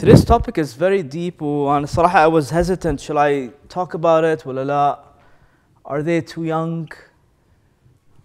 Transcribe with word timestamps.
Today's 0.00 0.24
topic 0.24 0.56
is 0.56 0.72
very 0.74 1.02
deep 1.02 1.42
and 1.42 1.86
صراحة 1.86 2.14
I 2.14 2.26
was 2.26 2.50
hesitant 2.50 3.00
shall 3.00 3.18
I 3.18 3.50
talk 3.68 3.94
about 3.94 4.24
it 4.24 4.44
ولا 4.46 4.64
لا 4.64 4.98
Are 5.84 6.02
they 6.02 6.20
too 6.20 6.44
young 6.44 6.88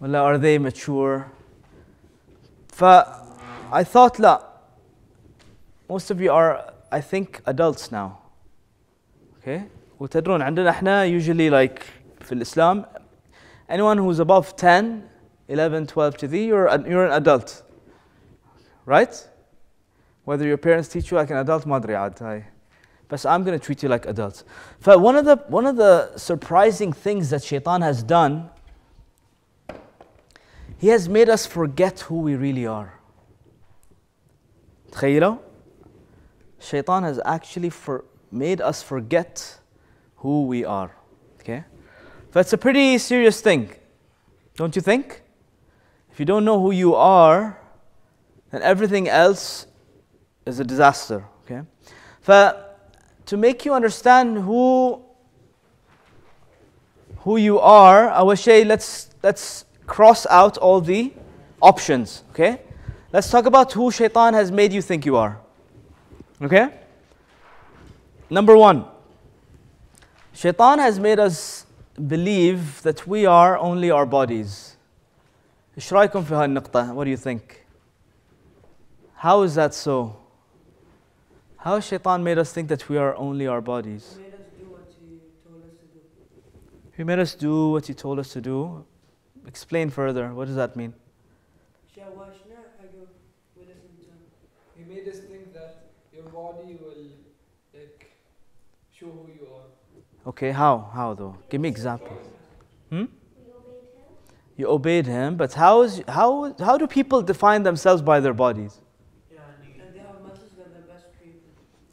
ولا 0.00 0.22
are 0.22 0.38
they 0.38 0.58
mature 0.58 1.30
ف 2.68 2.82
I 3.72 3.84
thought 3.84 4.18
لا 4.18 4.42
most 5.90 6.10
of 6.10 6.20
you 6.20 6.30
are 6.30 6.72
I 6.90 7.00
think 7.00 7.42
adults 7.46 7.90
now 7.90 8.18
okay 9.38 9.62
وتدرون 10.00 10.42
عندنا 10.42 10.70
احنا 10.70 11.04
usually 11.06 11.50
like 11.50 11.82
في 12.20 12.32
الإسلام 12.32 12.84
anyone 13.68 13.98
who's 13.98 14.18
above 14.18 14.56
10 14.56 15.02
11 15.48 15.86
12 15.86 16.16
to 16.16 16.26
thee 16.26 16.46
you're, 16.46 16.66
an- 16.68 16.86
you're 16.86 17.04
an 17.06 17.12
adult 17.12 17.62
right 18.86 19.28
whether 20.25 20.45
your 20.45 20.57
parents 20.57 20.87
teach 20.87 21.11
you 21.11 21.17
like 21.17 21.29
an 21.29 21.37
adult 21.37 21.65
ما 21.65 21.77
أدري 21.77 21.95
عاد 21.95 22.23
هاي 22.23 22.43
بس 23.09 23.27
I'm 23.27 23.43
going 23.43 23.59
to 23.59 23.59
treat 23.59 23.83
you 23.83 23.89
like 23.89 24.05
adults 24.05 24.43
ف 24.79 24.89
one 24.89 25.15
of 25.15 25.25
the 25.25 25.37
one 25.47 25.65
of 25.65 25.75
the 25.75 26.17
surprising 26.17 26.93
things 26.93 27.29
that 27.29 27.43
shaitan 27.43 27.81
has 27.81 28.03
done 28.03 28.49
he 30.77 30.87
has 30.87 31.07
made 31.07 31.29
us 31.29 31.45
forget 31.45 31.99
who 32.01 32.19
we 32.19 32.35
really 32.35 32.65
are 32.65 32.93
تخيلوا 34.91 35.37
shaitan 36.59 37.03
has 37.03 37.19
actually 37.25 37.69
for, 37.69 38.05
made 38.31 38.61
us 38.61 38.81
forget 38.81 39.59
who 40.17 40.45
we 40.45 40.63
are 40.63 40.91
okay 41.39 41.63
that's 42.31 42.53
a 42.53 42.57
pretty 42.57 42.97
serious 42.97 43.41
thing 43.41 43.69
don't 44.55 44.75
you 44.75 44.81
think 44.81 45.23
if 46.11 46.19
you 46.19 46.25
don't 46.25 46.45
know 46.45 46.59
who 46.61 46.71
you 46.71 46.93
are 46.95 47.57
then 48.51 48.61
everything 48.61 49.09
else 49.09 49.65
is 50.46 50.60
a 50.60 50.64
disaster. 50.64 51.24
Okay? 51.44 51.62
to 53.26 53.36
make 53.36 53.64
you 53.64 53.74
understand 53.74 54.38
who 54.38 55.02
who 57.18 57.36
you 57.36 57.58
are, 57.58 58.08
I 58.08 58.22
will 58.22 58.36
say 58.36 58.64
let's 58.64 59.10
let's 59.22 59.64
cross 59.86 60.26
out 60.30 60.56
all 60.58 60.80
the 60.80 61.12
options. 61.60 62.22
Okay? 62.30 62.60
Let's 63.12 63.30
talk 63.30 63.46
about 63.46 63.72
who 63.72 63.90
shaitan 63.90 64.34
has 64.34 64.52
made 64.52 64.72
you 64.72 64.82
think 64.82 65.04
you 65.04 65.16
are. 65.16 65.40
Okay? 66.40 66.68
Number 68.30 68.56
one, 68.56 68.84
shaitan 70.32 70.78
has 70.78 70.98
made 70.98 71.18
us 71.18 71.66
believe 72.06 72.82
that 72.82 73.06
we 73.06 73.26
are 73.26 73.56
only 73.58 73.90
our 73.90 74.06
bodies. 74.06 74.76
What 76.94 77.04
do 77.04 77.10
you 77.10 77.16
think? 77.16 77.66
How 79.14 79.42
is 79.42 79.54
that 79.54 79.74
so? 79.74 80.16
How 81.56 81.80
shaitan 81.80 82.22
made 82.22 82.38
us 82.38 82.52
think 82.52 82.68
that 82.68 82.88
we 82.88 82.96
are 82.96 83.14
only 83.16 83.46
our 83.46 83.60
bodies? 83.60 84.18
He 86.96 87.04
made 87.04 87.18
us 87.18 87.34
do 87.34 87.70
what 87.70 87.86
he 87.86 87.94
told 87.94 88.18
us 88.18 88.32
to 88.32 88.40
do. 88.40 88.84
Explain 89.46 89.90
further. 89.90 90.32
What 90.32 90.46
does 90.46 90.56
that 90.56 90.76
mean? 90.76 90.94
He 94.76 94.84
made 94.84 95.08
us 95.08 95.18
think 95.18 95.52
that 95.52 95.90
your 96.12 96.24
body 96.24 96.78
will 96.80 97.10
like 97.74 98.10
show 98.92 99.06
who 99.06 99.28
you 99.32 99.46
are. 99.54 100.28
Okay, 100.28 100.52
how? 100.52 100.90
How 100.94 101.14
though? 101.14 101.36
Give 101.50 101.60
me 101.60 101.68
example. 101.68 102.16
Hmm? 102.90 103.04
You 104.56 104.68
obeyed 104.68 105.06
him, 105.06 105.36
but 105.36 105.52
how 105.52 105.82
is 105.82 106.02
how 106.08 106.54
how 106.58 106.78
do 106.78 106.86
people 106.86 107.20
define 107.20 107.62
themselves 107.62 108.00
by 108.00 108.20
their 108.20 108.32
bodies? 108.32 108.80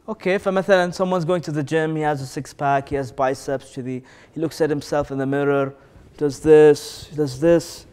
people. 0.03 0.12
Okay, 0.12 0.39
فمثلا 0.39 0.94
someone's 0.94 1.25
going 1.25 1.42
to 1.42 1.53
the 1.53 1.62
gym, 1.62 1.97
he 1.97 2.03
has 2.03 2.22
a 2.22 2.27
six 2.27 2.55
pack, 2.55 2.89
he 2.89 2.97
has 2.97 3.12
biceps 3.12 3.72
to 3.72 3.83
the 3.83 4.03
he 4.33 4.41
looks 4.41 4.61
at 4.61 4.70
himself 4.70 5.11
in 5.11 5.19
the 5.19 5.27
mirror, 5.27 5.75
does 6.17 6.41
this, 6.41 7.08
does 7.14 7.41
this, 7.41 7.87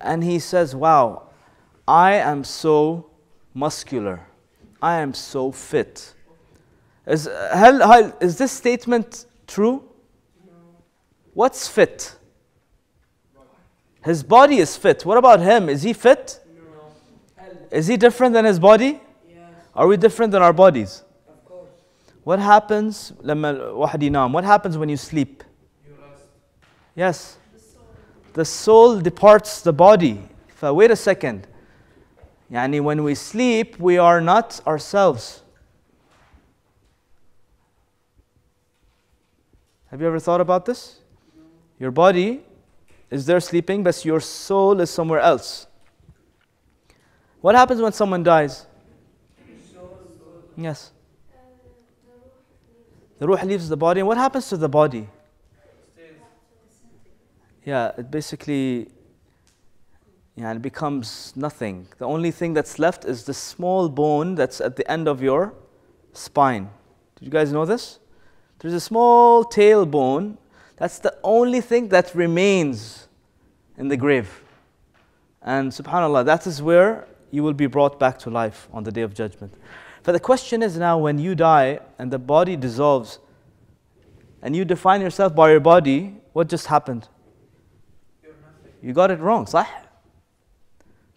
and 0.00 0.24
he 0.24 0.38
says, 0.38 0.74
Wow, 0.74 1.28
I 1.86 2.14
am 2.14 2.44
so 2.44 3.10
muscular. 3.54 4.26
I 4.82 4.98
am 5.00 5.12
so 5.12 5.52
fit. 5.52 6.14
Is, 7.06 7.28
هل, 7.28 7.82
هل, 7.82 8.22
is 8.22 8.38
this 8.38 8.52
statement 8.52 9.26
true? 9.46 9.84
What's 11.34 11.68
fit? 11.68 12.16
His 14.04 14.22
body 14.22 14.58
is 14.58 14.76
fit. 14.76 15.04
What 15.04 15.18
about 15.18 15.40
him? 15.40 15.68
Is 15.68 15.82
he 15.82 15.92
fit? 15.92 16.40
Is 17.70 17.86
he 17.86 17.96
different 17.96 18.32
than 18.32 18.44
his 18.44 18.58
body? 18.58 19.00
Yes, 19.28 19.38
Are 19.74 19.86
we 19.86 19.96
different 19.96 20.32
than 20.32 20.42
our 20.42 20.52
bodies? 20.52 21.03
What 22.25 22.39
happens 22.39 23.13
what 23.21 24.43
happens 24.43 24.77
when 24.79 24.89
you 24.89 24.97
sleep? 24.97 25.43
Yes. 26.95 27.37
The 28.33 28.43
soul 28.43 28.99
departs 28.99 29.61
the 29.61 29.71
body. 29.71 30.21
Wait 30.59 30.89
a 30.89 30.95
second. 30.95 31.47
Yani 32.51 32.81
when 32.81 33.03
we 33.03 33.13
sleep, 33.13 33.79
we 33.79 33.99
are 33.99 34.19
not 34.19 34.59
ourselves. 34.65 35.43
Have 39.91 40.01
you 40.01 40.07
ever 40.07 40.19
thought 40.19 40.41
about 40.41 40.65
this? 40.65 41.01
Your 41.79 41.91
body 41.91 42.41
is 43.11 43.27
there 43.27 43.39
sleeping, 43.39 43.83
but 43.83 44.03
your 44.03 44.19
soul 44.19 44.81
is 44.81 44.89
somewhere 44.89 45.19
else. 45.19 45.67
What 47.39 47.53
happens 47.53 47.79
when 47.79 47.93
someone 47.93 48.23
dies? 48.23 48.65
Yes. 50.57 50.91
The 53.19 53.27
ruh 53.27 53.43
leaves 53.43 53.69
the 53.69 53.77
body. 53.77 54.01
And 54.01 54.07
what 54.07 54.17
happens 54.17 54.49
to 54.49 54.57
the 54.57 54.69
body? 54.69 55.07
Yeah, 57.63 57.91
it 57.97 58.11
basically 58.11 58.89
yeah, 60.35 60.51
it 60.51 60.61
becomes 60.61 61.33
nothing. 61.35 61.87
The 61.97 62.05
only 62.05 62.29
thing 62.29 62.53
that's 62.53 62.77
left 62.77 63.05
is 63.05 63.23
the 63.23 63.33
small 63.33 63.87
bone 63.87 64.35
that's 64.35 64.59
at 64.59 64.75
the 64.75 64.89
end 64.91 65.07
of 65.07 65.21
your 65.21 65.53
spine. 66.11 66.69
Did 67.15 67.25
you 67.25 67.31
guys 67.31 67.53
know 67.53 67.65
this? 67.65 67.99
There's 68.59 68.73
a 68.73 68.79
small 68.81 69.45
tailbone. 69.45 70.37
That's 70.75 70.99
the 70.99 71.17
only 71.23 71.61
thing 71.61 71.87
that 71.89 72.13
remains 72.13 73.07
in 73.77 73.87
the 73.87 73.95
grave. 73.95 74.43
And 75.41 75.71
subhanAllah, 75.71 76.25
that 76.25 76.45
is 76.47 76.61
where 76.61 77.07
you 77.31 77.41
will 77.41 77.53
be 77.53 77.67
brought 77.67 77.97
back 77.97 78.19
to 78.19 78.29
life 78.29 78.67
on 78.73 78.83
the 78.83 78.91
day 78.91 79.01
of 79.01 79.13
judgment. 79.13 79.53
But 80.05 80.11
the 80.11 80.19
question 80.19 80.61
is 80.61 80.77
now 80.77 80.99
when 80.99 81.17
you 81.17 81.33
die 81.33 81.79
and 81.97 82.11
the 82.11 82.19
body 82.19 82.55
dissolves 82.55 83.17
and 84.43 84.55
you 84.55 84.63
define 84.63 85.01
yourself 85.01 85.35
by 85.35 85.49
your 85.49 85.59
body, 85.59 86.15
what 86.31 86.47
just 86.47 86.67
happened? 86.67 87.07
You 88.83 88.93
got 88.93 89.09
it 89.09 89.19
wrong, 89.19 89.45
صح? 89.45 89.65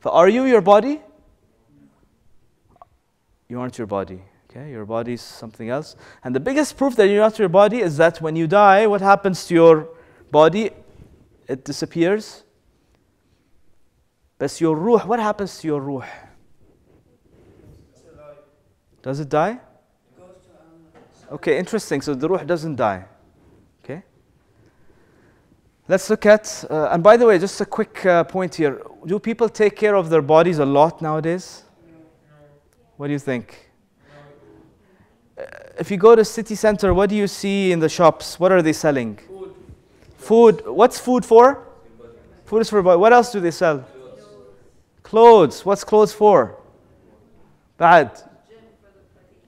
So 0.02 0.10
are 0.10 0.28
you 0.28 0.46
your 0.46 0.62
body? 0.62 1.02
You 3.48 3.60
aren't 3.60 3.76
your 3.76 3.86
body. 3.86 4.22
Okay, 4.50 4.70
your 4.70 4.86
body 4.86 5.12
is 5.12 5.20
something 5.20 5.68
else. 5.68 5.94
And 6.24 6.34
the 6.34 6.40
biggest 6.40 6.78
proof 6.78 6.96
that 6.96 7.08
you're 7.08 7.20
not 7.20 7.38
your 7.38 7.50
body 7.50 7.80
is 7.80 7.98
that 7.98 8.22
when 8.22 8.36
you 8.36 8.46
die, 8.46 8.86
what 8.86 9.02
happens 9.02 9.44
to 9.48 9.54
your 9.54 9.88
body? 10.30 10.70
It 11.46 11.64
disappears. 11.64 12.44
But 14.38 14.58
your 14.60 14.76
ruh, 14.76 15.00
what 15.00 15.20
happens 15.20 15.58
to 15.58 15.66
your 15.66 15.80
ruh? 15.80 16.06
Does 19.02 19.20
it 19.20 19.28
die? 19.28 19.60
Okay, 21.30 21.58
interesting. 21.58 22.00
So 22.00 22.14
the 22.14 22.28
ruh 22.28 22.44
doesn't 22.44 22.76
die. 22.76 23.04
Okay. 23.84 24.02
Let's 25.86 26.08
look 26.10 26.26
at, 26.26 26.64
uh, 26.70 26.88
and 26.90 27.02
by 27.02 27.16
the 27.16 27.26
way, 27.26 27.38
just 27.38 27.60
a 27.60 27.66
quick 27.66 28.04
uh, 28.06 28.24
point 28.24 28.54
here. 28.54 28.82
Do 29.06 29.18
people 29.18 29.48
take 29.48 29.76
care 29.76 29.94
of 29.94 30.10
their 30.10 30.22
bodies 30.22 30.58
a 30.58 30.66
lot 30.66 31.02
nowadays? 31.02 31.64
What 32.96 33.06
do 33.06 33.12
you 33.12 33.18
think? 33.18 33.70
Uh, 35.38 35.44
if 35.78 35.90
you 35.90 35.96
go 35.96 36.16
to 36.16 36.24
city 36.24 36.54
center, 36.54 36.92
what 36.92 37.08
do 37.10 37.16
you 37.16 37.28
see 37.28 37.72
in 37.72 37.78
the 37.78 37.88
shops? 37.88 38.40
What 38.40 38.50
are 38.50 38.62
they 38.62 38.72
selling? 38.72 39.16
Food. 39.16 39.54
Food. 40.16 40.62
What's 40.66 40.98
food 40.98 41.24
for? 41.24 41.64
Food 42.44 42.62
is 42.62 42.70
for 42.70 42.82
body. 42.82 42.98
What 42.98 43.12
else 43.12 43.30
do 43.30 43.40
they 43.40 43.50
sell? 43.50 43.86
Clothes. 45.02 45.64
What's 45.64 45.84
clothes 45.84 46.12
for? 46.12 46.58
Bad. 47.76 48.27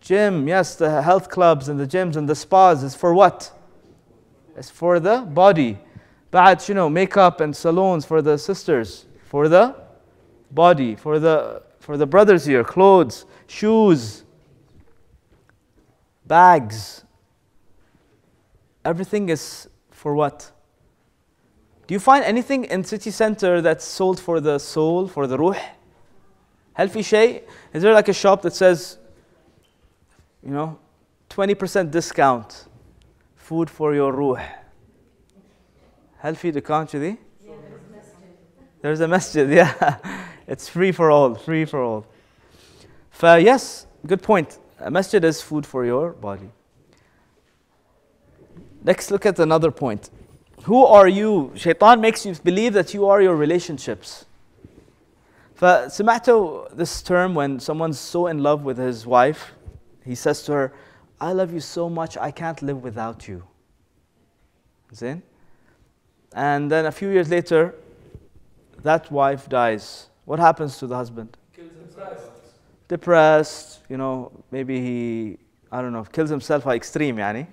Gym, 0.01 0.49
yes, 0.49 0.75
the 0.75 1.03
health 1.03 1.29
clubs 1.29 1.69
and 1.69 1.79
the 1.79 1.87
gyms 1.87 2.17
and 2.17 2.29
the 2.29 2.35
spas 2.35 2.83
is 2.83 2.95
for 2.95 3.15
what? 3.15 3.53
It's 4.57 4.71
for 4.71 4.99
the 4.99 5.21
body. 5.21 5.79
But 6.31 6.69
you 6.69 6.75
know, 6.75 6.89
makeup 6.89 7.41
and 7.41 7.55
salons 7.55 8.05
for 8.07 8.23
the 8.23 8.39
sisters, 8.39 9.07
for 9.25 9.49
the 9.49 9.75
body, 10.51 10.95
for 10.95 11.19
the 11.19 11.63
for 11.81 11.97
the 11.97 12.07
brothers 12.07 12.45
here, 12.45 12.63
clothes, 12.63 13.25
shoes, 13.47 14.25
bags. 16.27 17.05
Everything 18.85 19.29
is 19.29 19.69
for 19.91 20.15
what? 20.15 20.53
Do 21.87 21.95
you 21.95 22.01
find 22.01 22.25
anything 22.25 22.65
in 22.65 22.85
city 22.85 23.11
center 23.11 23.61
that's 23.61 23.85
sold 23.85 24.21
for 24.21 24.41
the 24.41 24.59
soul, 24.59 25.09
for 25.09 25.27
the 25.27 25.37
ruh? 25.37 25.59
Healthy 26.75 27.03
shay? 27.03 27.43
Is 27.73 27.83
there 27.83 27.93
like 27.93 28.09
a 28.09 28.13
shop 28.13 28.43
that 28.43 28.55
says 28.55 29.00
you 30.44 30.52
know, 30.52 30.78
20% 31.30 31.92
discount. 31.92 32.68
Food 33.36 33.70
for 33.70 33.94
your 33.94 34.12
ruh. 34.12 34.40
هل 36.22 36.36
في 36.36 36.52
دكان 36.52 36.86
كذي؟ 36.88 37.18
There's 38.82 39.02
a 39.02 39.08
masjid, 39.08 39.50
yeah. 39.50 39.98
it's 40.48 40.70
free 40.70 40.92
for 40.92 41.10
all, 41.10 41.36
free 41.36 41.66
for 41.66 41.82
all. 41.82 42.06
ف 43.12 43.24
yes, 43.42 43.88
good 44.06 44.22
point. 44.22 44.60
A 44.80 44.92
masjid 44.92 45.24
is 45.24 45.42
food 45.42 45.66
for 45.66 45.86
your 45.86 46.12
body. 46.12 46.50
Next, 48.84 49.10
look 49.10 49.26
at 49.26 49.40
another 49.40 49.72
point. 49.72 50.10
Who 50.64 50.86
are 50.86 51.08
you? 51.08 51.52
Shaitan 51.56 52.02
makes 52.02 52.26
you 52.26 52.36
believe 52.44 52.74
that 52.74 52.94
you 52.94 53.08
are 53.08 53.22
your 53.22 53.36
relationships. 53.36 54.26
فسمعتوا 55.56 56.76
this 56.76 57.02
term 57.02 57.34
when 57.34 57.60
someone's 57.60 58.00
so 58.00 58.28
in 58.28 58.44
love 58.44 58.64
with 58.64 58.78
his 58.78 59.08
wife, 59.08 59.54
he 60.05 60.15
says 60.15 60.43
to 60.45 60.53
her, 60.53 60.73
I 61.21 61.33
love 61.33 61.53
you 61.53 61.61
so 61.61 61.91
much, 61.91 62.17
I 62.17 62.31
can't 62.31 62.61
live 62.63 62.83
without 62.83 63.29
you. 63.29 63.45
Zin? 64.95 65.23
And 66.35 66.71
then 66.71 66.87
a 66.87 66.93
few 66.93 67.11
years 67.11 67.29
later, 67.29 67.75
that 68.83 69.11
wife 69.11 69.49
dies. 69.49 70.09
What 70.25 70.39
happens 70.39 70.79
to 70.79 70.87
the 70.87 70.97
husband? 70.97 71.37
Himself. 71.55 72.31
Depressed, 72.89 73.81
you 73.89 73.97
know, 73.97 74.33
maybe 74.51 74.81
he, 74.81 75.39
I 75.71 75.83
don't 75.83 75.93
know, 75.93 76.05
kills 76.05 76.31
himself 76.31 76.65
by 76.65 76.77
extreme, 76.77 77.17
yani. 77.17 77.47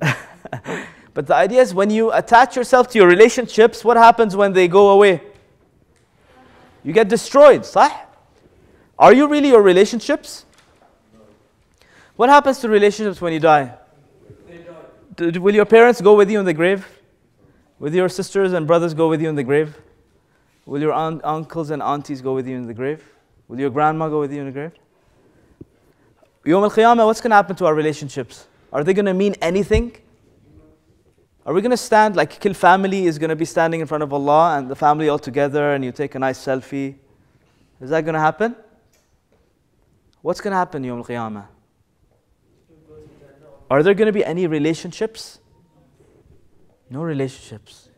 but 1.14 1.26
the 1.26 1.34
idea 1.34 1.62
is 1.62 1.72
when 1.72 1.90
you 1.90 2.12
attach 2.12 2.56
yourself 2.56 2.88
to 2.88 2.98
your 2.98 3.08
relationships, 3.08 3.84
what 3.84 3.96
happens 3.96 4.34
when 4.34 4.52
they 4.52 4.68
go 4.68 4.90
away? 4.90 5.22
You 6.82 6.92
get 6.92 7.08
destroyed, 7.08 7.62
صح? 7.62 7.92
Are 8.98 9.12
you 9.12 9.28
really 9.28 9.50
your 9.50 9.62
relationships? 9.62 10.44
What 12.18 12.30
happens 12.30 12.58
to 12.62 12.68
relationships 12.68 13.20
when 13.20 13.32
you 13.32 13.38
die? 13.38 13.72
Die. 15.14 15.38
Will 15.38 15.54
your 15.54 15.64
parents 15.64 16.00
go 16.00 16.16
with 16.16 16.28
you 16.28 16.40
in 16.40 16.44
the 16.44 16.52
grave? 16.52 16.84
Will 17.78 17.94
your 17.94 18.08
sisters 18.08 18.54
and 18.54 18.66
brothers 18.66 18.92
go 18.92 19.08
with 19.08 19.22
you 19.22 19.28
in 19.28 19.36
the 19.36 19.44
grave? 19.44 19.76
Will 20.66 20.80
your 20.80 20.92
uncles 20.92 21.70
and 21.70 21.80
aunties 21.80 22.20
go 22.20 22.34
with 22.34 22.48
you 22.48 22.56
in 22.56 22.66
the 22.66 22.74
grave? 22.74 23.04
Will 23.46 23.60
your 23.60 23.70
grandma 23.70 24.08
go 24.08 24.18
with 24.18 24.32
you 24.32 24.40
in 24.40 24.46
the 24.46 24.52
grave? 24.52 24.72
Yom 26.44 26.64
al 26.64 26.72
Qiyamah, 26.72 27.06
what's 27.06 27.20
going 27.20 27.30
to 27.30 27.36
happen 27.36 27.54
to 27.54 27.66
our 27.66 27.74
relationships? 27.76 28.48
Are 28.72 28.82
they 28.82 28.94
going 28.94 29.06
to 29.06 29.14
mean 29.14 29.36
anything? 29.40 29.96
Are 31.46 31.54
we 31.54 31.60
going 31.60 31.70
to 31.70 31.76
stand 31.76 32.16
like 32.16 32.40
Kill 32.40 32.52
family 32.52 33.06
is 33.06 33.16
going 33.16 33.30
to 33.30 33.36
be 33.36 33.44
standing 33.44 33.78
in 33.80 33.86
front 33.86 34.02
of 34.02 34.12
Allah 34.12 34.58
and 34.58 34.68
the 34.68 34.74
family 34.74 35.08
all 35.08 35.20
together 35.20 35.72
and 35.72 35.84
you 35.84 35.92
take 35.92 36.16
a 36.16 36.18
nice 36.18 36.44
selfie? 36.44 36.96
Is 37.80 37.90
that 37.90 38.00
going 38.00 38.14
to 38.14 38.20
happen? 38.20 38.56
What's 40.20 40.40
going 40.40 40.50
to 40.50 40.56
happen 40.56 40.82
Yom 40.82 40.98
al 40.98 41.04
Qiyamah? 41.04 41.46
Are 43.70 43.82
there 43.82 43.94
going 43.94 44.06
to 44.06 44.12
be 44.12 44.24
any 44.24 44.46
relationships? 44.46 45.40
No 46.90 47.02
relationships. 47.02 47.90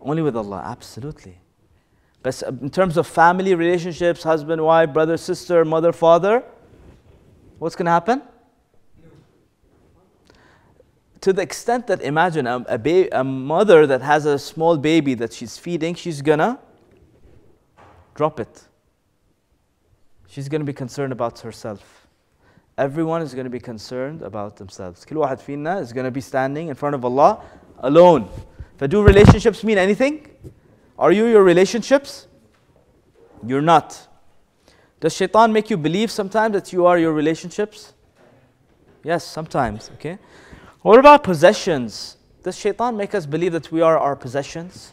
Only 0.00 0.22
with 0.22 0.36
Allah, 0.36 0.62
absolutely. 0.64 1.38
But 2.22 2.42
in 2.42 2.70
terms 2.70 2.96
of 2.96 3.06
family 3.06 3.54
relationships, 3.54 4.22
husband, 4.22 4.62
wife, 4.62 4.92
brother, 4.92 5.16
sister, 5.16 5.64
mother, 5.64 5.92
father, 5.92 6.44
what's 7.58 7.76
going 7.76 7.86
to 7.86 7.92
happen? 7.92 8.22
To 11.22 11.32
the 11.32 11.40
extent 11.40 11.86
that 11.86 12.02
imagine 12.02 12.46
a, 12.46 12.64
a, 12.68 12.76
ba- 12.76 13.18
a 13.18 13.24
mother 13.24 13.86
that 13.86 14.02
has 14.02 14.26
a 14.26 14.38
small 14.38 14.76
baby 14.76 15.14
that 15.14 15.32
she's 15.32 15.56
feeding, 15.56 15.94
she's 15.94 16.20
gonna 16.20 16.58
drop 18.14 18.38
it. 18.40 18.64
She's 20.26 20.50
gonna 20.50 20.64
be 20.64 20.74
concerned 20.74 21.14
about 21.14 21.38
herself 21.40 22.03
everyone 22.76 23.22
is 23.22 23.34
going 23.34 23.44
to 23.44 23.50
be 23.50 23.60
concerned 23.60 24.22
about 24.22 24.56
themselves. 24.56 25.04
Kil 25.04 25.18
wahad 25.18 25.40
fina 25.40 25.78
is 25.78 25.92
going 25.92 26.04
to 26.04 26.10
be 26.10 26.20
standing 26.20 26.68
in 26.68 26.74
front 26.74 26.94
of 26.94 27.04
Allah 27.04 27.42
alone. 27.78 28.28
But 28.78 28.90
do 28.90 29.02
relationships 29.02 29.62
mean 29.62 29.78
anything? 29.78 30.28
Are 30.98 31.12
you 31.12 31.26
your 31.26 31.44
relationships? 31.44 32.26
You're 33.46 33.62
not. 33.62 34.08
Does 35.00 35.14
shaitan 35.14 35.52
make 35.52 35.70
you 35.70 35.76
believe 35.76 36.10
sometimes 36.10 36.54
that 36.54 36.72
you 36.72 36.86
are 36.86 36.98
your 36.98 37.12
relationships? 37.12 37.92
Yes, 39.02 39.24
sometimes, 39.24 39.90
okay? 39.94 40.18
What 40.80 40.98
about 40.98 41.22
possessions? 41.22 42.16
Does 42.42 42.56
shaitan 42.56 42.96
make 42.96 43.14
us 43.14 43.26
believe 43.26 43.52
that 43.52 43.70
we 43.70 43.82
are 43.82 43.98
our 43.98 44.16
possessions? 44.16 44.92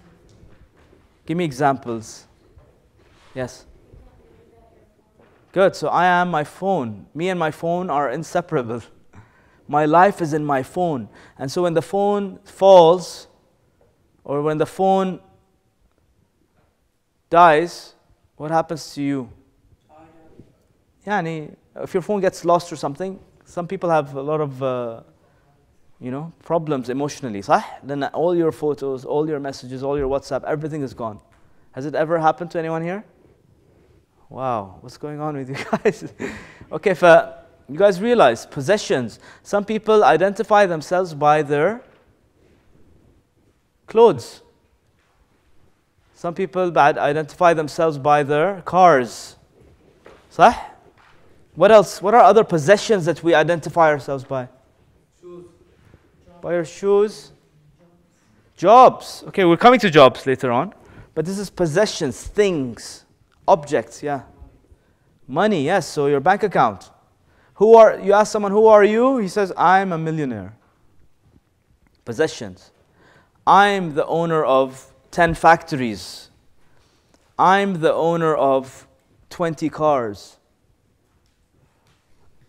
Give 1.25 1.37
me 1.37 1.45
examples. 1.45 2.25
Yes. 3.33 3.65
Good. 5.51 5.75
So 5.75 5.89
I 5.89 6.05
am 6.05 6.29
my 6.31 6.43
phone. 6.43 7.07
Me 7.13 7.29
and 7.29 7.39
my 7.39 7.51
phone 7.51 7.89
are 7.89 8.09
inseparable. 8.09 8.81
My 9.67 9.85
life 9.85 10.21
is 10.21 10.33
in 10.33 10.45
my 10.45 10.63
phone. 10.63 11.09
And 11.37 11.51
so 11.51 11.63
when 11.63 11.73
the 11.73 11.81
phone 11.81 12.39
falls, 12.43 13.27
or 14.23 14.41
when 14.41 14.57
the 14.57 14.65
phone 14.65 15.19
dies, 17.29 17.95
what 18.35 18.51
happens 18.51 18.93
to 18.95 19.01
you? 19.01 19.29
Yani, 21.05 21.55
if 21.77 21.93
your 21.93 22.01
phone 22.01 22.21
gets 22.21 22.45
lost 22.45 22.71
or 22.71 22.75
something, 22.75 23.19
some 23.45 23.67
people 23.67 23.89
have 23.89 24.13
a 24.15 24.21
lot 24.21 24.39
of, 24.39 24.61
uh, 24.61 25.01
you 25.99 26.11
know, 26.11 26.31
problems 26.43 26.89
emotionally. 26.89 27.41
صح? 27.41 27.63
Then 27.83 28.03
all 28.05 28.35
your 28.35 28.51
photos, 28.51 29.05
all 29.05 29.27
your 29.27 29.39
messages, 29.39 29.83
all 29.83 29.97
your 29.97 30.07
WhatsApp, 30.07 30.43
everything 30.43 30.81
is 30.81 30.93
gone. 30.93 31.19
Has 31.71 31.85
it 31.85 31.95
ever 31.95 32.19
happened 32.19 32.51
to 32.51 32.59
anyone 32.59 32.83
here? 32.83 33.03
Wow, 34.31 34.77
what's 34.79 34.95
going 34.95 35.19
on 35.19 35.35
with 35.35 35.49
you 35.49 35.57
guys? 35.83 36.05
okay, 36.71 36.95
uh, 37.01 37.33
you 37.67 37.77
guys 37.77 37.99
realize 37.99 38.45
possessions. 38.45 39.19
Some 39.43 39.65
people 39.65 40.05
identify 40.05 40.65
themselves 40.65 41.13
by 41.13 41.41
their 41.41 41.83
clothes. 43.87 44.41
Some 46.15 46.33
people 46.33 46.71
identify 46.77 47.53
themselves 47.53 47.97
by 47.97 48.23
their 48.23 48.61
cars. 48.61 49.35
صح? 50.31 50.55
What 51.55 51.69
else? 51.69 52.01
What 52.01 52.13
are 52.13 52.21
other 52.21 52.45
possessions 52.45 53.03
that 53.03 53.21
we 53.21 53.33
identify 53.33 53.89
ourselves 53.89 54.23
by? 54.23 54.47
Shoes. 55.19 55.45
By 56.39 56.53
your 56.53 56.63
shoes? 56.63 57.33
Jobs. 58.55 59.25
Okay, 59.27 59.43
we're 59.43 59.57
coming 59.57 59.79
to 59.81 59.89
jobs 59.89 60.25
later 60.25 60.53
on. 60.53 60.73
But 61.13 61.25
this 61.25 61.37
is 61.37 61.49
possessions, 61.49 62.23
things, 62.23 63.03
objects, 63.51 64.01
yeah. 64.01 64.21
Money, 65.27 65.65
yes, 65.65 65.87
so 65.87 66.07
your 66.07 66.19
bank 66.19 66.43
account. 66.43 66.89
Who 67.55 67.75
are 67.75 67.99
you 67.99 68.13
ask 68.13 68.31
someone 68.31 68.51
who 68.51 68.65
are 68.67 68.83
you? 68.83 69.17
He 69.17 69.27
says 69.27 69.51
I'm 69.57 69.91
a 69.91 69.97
millionaire. 69.97 70.53
Possessions. 72.05 72.71
I'm 73.45 73.93
the 73.93 74.05
owner 74.05 74.43
of 74.43 74.93
10 75.11 75.33
factories. 75.33 76.29
I'm 77.37 77.81
the 77.81 77.93
owner 77.93 78.35
of 78.35 78.87
20 79.29 79.69
cars. 79.69 80.37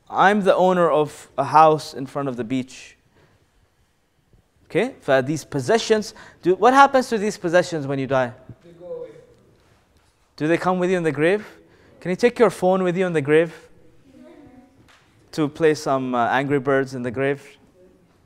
I'm 0.08 0.42
the 0.42 0.54
owner 0.54 0.90
of 0.90 1.30
a 1.36 1.44
house 1.44 1.94
in 1.94 2.06
front 2.06 2.28
of 2.28 2.36
the 2.36 2.44
beach. 2.44 2.96
Okay? 4.66 4.94
For 5.00 5.22
these 5.22 5.44
possessions, 5.44 6.14
do, 6.42 6.54
what 6.54 6.74
happens 6.74 7.08
to 7.08 7.18
these 7.18 7.38
possessions 7.38 7.86
when 7.86 7.98
you 7.98 8.06
die? 8.06 8.32
Do 10.36 10.48
they 10.48 10.56
come 10.56 10.78
with 10.78 10.90
you 10.90 10.96
in 10.96 11.02
the 11.02 11.12
grave? 11.12 11.46
Can 12.00 12.10
you 12.10 12.16
take 12.16 12.38
your 12.38 12.50
phone 12.50 12.82
with 12.82 12.96
you 12.96 13.06
in 13.06 13.12
the 13.12 13.20
grave? 13.20 13.54
To 15.32 15.48
play 15.48 15.74
some 15.74 16.14
uh, 16.14 16.28
Angry 16.28 16.58
Birds 16.58 16.94
in 16.94 17.02
the 17.02 17.10
grave? 17.10 17.56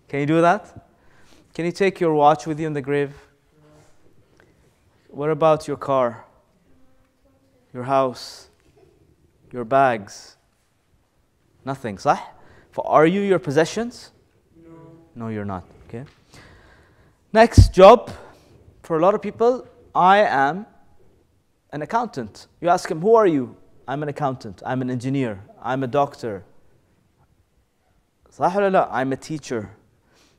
Can 0.08 0.20
you 0.20 0.26
do 0.26 0.40
that? 0.40 0.88
Can 1.54 1.64
you 1.64 1.72
take 1.72 2.00
your 2.00 2.14
watch 2.14 2.46
with 2.46 2.60
you 2.60 2.66
in 2.66 2.72
the 2.72 2.82
grave? 2.82 3.14
What 5.08 5.30
about 5.30 5.66
your 5.66 5.76
car? 5.76 6.25
Your 7.72 7.84
house? 7.84 8.48
Your 9.52 9.64
bags? 9.64 10.36
Nothing, 11.64 11.96
صح? 11.96 12.18
For 12.72 12.86
are 12.86 13.06
you 13.06 13.22
your 13.22 13.38
possessions? 13.38 14.10
No. 14.62 14.70
No, 15.14 15.28
you're 15.28 15.44
not. 15.44 15.64
Okay. 15.88 16.04
Next 17.32 17.72
job 17.72 18.10
for 18.82 18.98
a 18.98 19.00
lot 19.00 19.14
of 19.14 19.22
people, 19.22 19.66
I 19.94 20.18
am 20.18 20.66
an 21.70 21.82
accountant. 21.82 22.46
You 22.61 22.68
ask 22.68 22.90
him, 22.90 23.00
Who 23.00 23.14
are 23.14 23.26
you? 23.26 23.56
I'm 23.88 24.02
an 24.02 24.08
accountant, 24.08 24.62
I'm 24.66 24.82
an 24.82 24.90
engineer, 24.90 25.44
I'm 25.62 25.82
a 25.82 25.87
doctor. 25.87 26.44
I'm 28.90 29.12
a 29.12 29.16
teacher. 29.16 29.70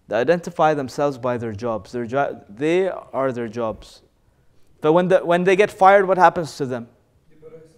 They 0.07 0.15
identify 0.15 0.73
themselves 0.73 1.17
by 1.17 1.37
their 1.37 1.51
jobs. 1.51 1.91
Their 1.91 2.05
jo- 2.05 2.43
they 2.47 2.89
are 2.89 3.31
their 3.31 3.47
jobs. 3.47 4.01
But 4.81 4.93
when, 4.93 5.07
the, 5.07 5.19
when 5.19 5.43
they 5.43 5.55
get 5.55 5.71
fired, 5.71 6.07
what 6.07 6.17
happens 6.17 6.55
to 6.57 6.65
them? 6.65 6.87
Depressed. 7.29 7.75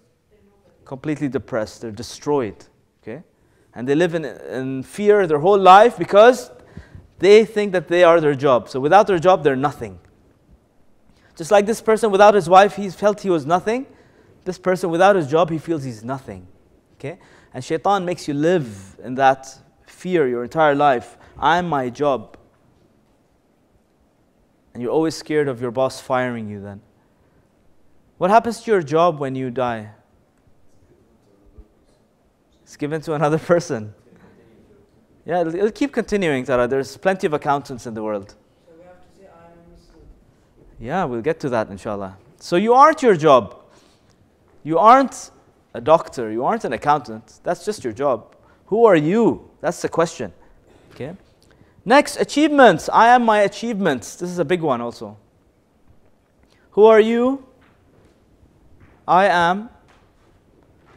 Completely 0.84 1.28
depressed. 1.28 1.80
They're 1.80 1.90
destroyed. 1.90 2.66
Okay? 3.02 3.22
And 3.74 3.88
they 3.88 3.94
live 3.94 4.14
in, 4.14 4.24
in 4.24 4.82
fear 4.82 5.26
their 5.26 5.38
whole 5.38 5.58
life 5.58 5.96
because 5.96 6.50
they 7.18 7.44
think 7.44 7.72
that 7.72 7.88
they 7.88 8.04
are 8.04 8.20
their 8.20 8.34
job. 8.34 8.68
So 8.68 8.78
without 8.78 9.06
their 9.06 9.18
job, 9.18 9.42
they're 9.42 9.56
nothing. 9.56 9.98
Just 11.36 11.50
like 11.50 11.66
this 11.66 11.80
person 11.80 12.10
without 12.10 12.34
his 12.34 12.48
wife, 12.48 12.76
he 12.76 12.90
felt 12.90 13.20
he 13.20 13.30
was 13.30 13.46
nothing. 13.46 13.86
This 14.44 14.58
person 14.58 14.90
without 14.90 15.16
his 15.16 15.26
job, 15.26 15.50
he 15.50 15.58
feels 15.58 15.84
he's 15.84 16.04
nothing. 16.04 16.46
Okay? 16.98 17.18
And 17.52 17.64
shaitan 17.64 18.04
makes 18.04 18.28
you 18.28 18.34
live 18.34 18.96
in 19.02 19.14
that 19.16 19.46
fear 19.86 20.28
your 20.28 20.44
entire 20.44 20.74
life. 20.74 21.16
I'm 21.38 21.68
my 21.68 21.90
job. 21.90 22.36
And 24.72 24.82
you're 24.82 24.92
always 24.92 25.16
scared 25.16 25.48
of 25.48 25.60
your 25.60 25.70
boss 25.70 26.00
firing 26.00 26.48
you 26.48 26.60
then. 26.60 26.80
What 28.18 28.30
happens 28.30 28.62
to 28.62 28.70
your 28.70 28.82
job 28.82 29.18
when 29.18 29.34
you 29.34 29.50
die? 29.50 29.90
It's 32.62 32.76
given 32.76 33.00
to 33.02 33.14
another 33.14 33.38
person. 33.38 33.94
Yeah, 35.26 35.40
it'll, 35.40 35.70
keep 35.70 35.92
continuing, 35.92 36.44
Tara. 36.44 36.68
There's 36.68 36.96
plenty 36.96 37.26
of 37.26 37.32
accountants 37.32 37.86
in 37.86 37.94
the 37.94 38.02
world. 38.02 38.30
So 38.30 38.74
we 38.76 38.84
have 38.84 39.00
to 39.00 39.18
say 39.18 39.26
I 39.26 39.46
am 39.46 39.52
a 39.52 39.70
Muslim. 39.72 40.06
Yeah, 40.80 41.04
we'll 41.04 41.20
get 41.20 41.38
to 41.40 41.50
that 41.50 41.68
inshallah. 41.68 42.16
So 42.38 42.56
you 42.56 42.72
aren't 42.72 43.02
your 43.02 43.14
job. 43.14 43.54
You 44.64 44.78
aren't 44.78 45.30
a 45.74 45.80
doctor. 45.80 46.32
You 46.32 46.44
aren't 46.44 46.64
an 46.64 46.72
accountant. 46.72 47.40
That's 47.42 47.64
just 47.64 47.84
your 47.84 47.92
job. 47.92 48.34
Who 48.66 48.86
are 48.86 48.96
you? 48.96 49.50
That's 49.60 49.82
the 49.82 49.90
question. 49.90 50.32
Okay. 50.92 51.14
Next, 51.84 52.16
achievements. 52.16 52.88
I 52.92 53.08
am 53.08 53.24
my 53.24 53.40
achievements. 53.40 54.16
This 54.16 54.30
is 54.30 54.38
a 54.38 54.44
big 54.44 54.62
one 54.62 54.80
also. 54.80 55.18
Who 56.72 56.84
are 56.84 57.00
you? 57.00 57.44
I 59.06 59.26
am 59.26 59.68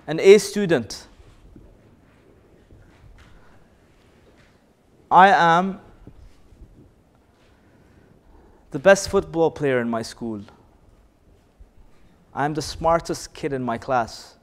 an 0.08 0.20
A 0.20 0.38
student. 0.38 1.08
I 5.12 5.30
am 5.30 5.80
the 8.73 8.79
best 8.79 9.09
football 9.09 9.51
player 9.51 9.81
in 9.81 9.89
my 9.89 10.03
school. 10.03 10.43
I'm 12.35 12.55
the 12.55 12.63
smartest 12.63 13.35
kid 13.35 13.53
in 13.53 13.63
my 13.63 13.79
class. 13.79 14.37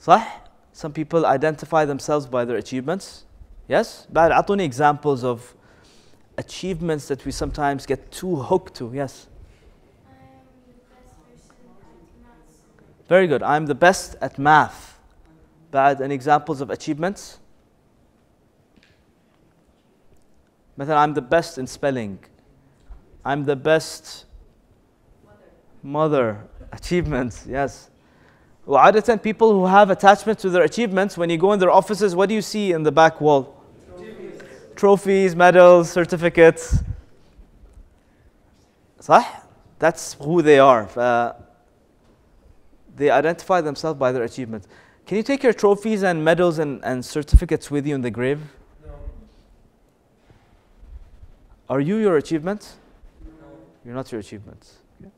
صح? 0.00 0.26
Some 0.72 0.92
people 0.92 1.24
identify 1.26 1.84
themselves 1.84 2.26
by 2.26 2.44
their 2.44 2.56
achievements. 2.56 3.24
Yes? 3.68 4.06
بعد 4.12 4.32
أعطوني 4.32 4.64
examples 4.64 5.22
of 5.22 5.54
achievements 6.36 7.08
that 7.08 7.24
we 7.24 7.30
sometimes 7.32 7.86
get 7.86 8.10
too 8.10 8.36
hooked 8.36 8.74
to. 8.74 8.90
Yes? 8.92 9.28
I 10.06 10.12
am 10.12 10.42
the 10.66 10.72
best 10.90 11.14
person 11.28 11.56
at 11.82 12.22
maths. 12.22 13.08
Very 13.08 13.26
good. 13.26 13.42
I'm 13.42 13.66
the 13.66 13.74
best 13.74 14.16
at 14.20 14.38
math. 14.38 14.98
بعد 15.72 16.00
and 16.00 16.12
examples 16.12 16.60
of 16.60 16.70
achievements. 16.70 17.38
مثلا 20.78 21.06
I'm 21.06 21.14
the 21.14 21.22
best 21.22 21.58
in 21.58 21.66
spelling. 21.66 22.18
I'm 23.24 23.44
the 23.44 23.56
best 23.56 24.24
mother. 25.82 26.38
Achievements, 26.72 27.46
yes. 27.48 27.90
وعادة 28.66 29.22
people 29.22 29.52
who 29.52 29.66
have 29.66 29.90
attachment 29.90 30.38
to 30.38 30.48
their 30.48 30.62
achievements, 30.62 31.18
when 31.18 31.28
you 31.28 31.36
go 31.36 31.52
in 31.52 31.58
their 31.58 31.70
offices, 31.70 32.14
what 32.14 32.28
do 32.28 32.34
you 32.34 32.42
see 32.42 32.72
in 32.72 32.82
the 32.82 32.92
back 32.92 33.20
wall? 33.20 33.54
Trophies, 34.76 35.36
medals, 35.36 35.90
certificates. 35.90 36.82
صح? 39.00 39.42
That's 39.78 40.14
who 40.14 40.42
they 40.42 40.58
are. 40.58 40.86
ف- 40.86 41.36
they 42.94 43.10
identify 43.10 43.60
themselves 43.60 43.98
by 43.98 44.12
their 44.12 44.22
achievements. 44.22 44.68
Can 45.06 45.16
you 45.16 45.22
take 45.22 45.42
your 45.42 45.52
trophies 45.52 46.02
and 46.02 46.24
medals 46.24 46.58
and, 46.58 46.82
and 46.84 47.04
certificates 47.04 47.70
with 47.70 47.86
you 47.86 47.94
in 47.94 48.02
the 48.02 48.10
grave? 48.10 48.40
Are 51.68 51.80
you 51.80 51.96
your 51.96 52.16
achievements? 52.16 52.76
No. 53.24 53.46
You're 53.84 53.94
not 53.94 54.10
your 54.12 54.20
achievements. 54.20 54.76
Okay. 55.00 55.10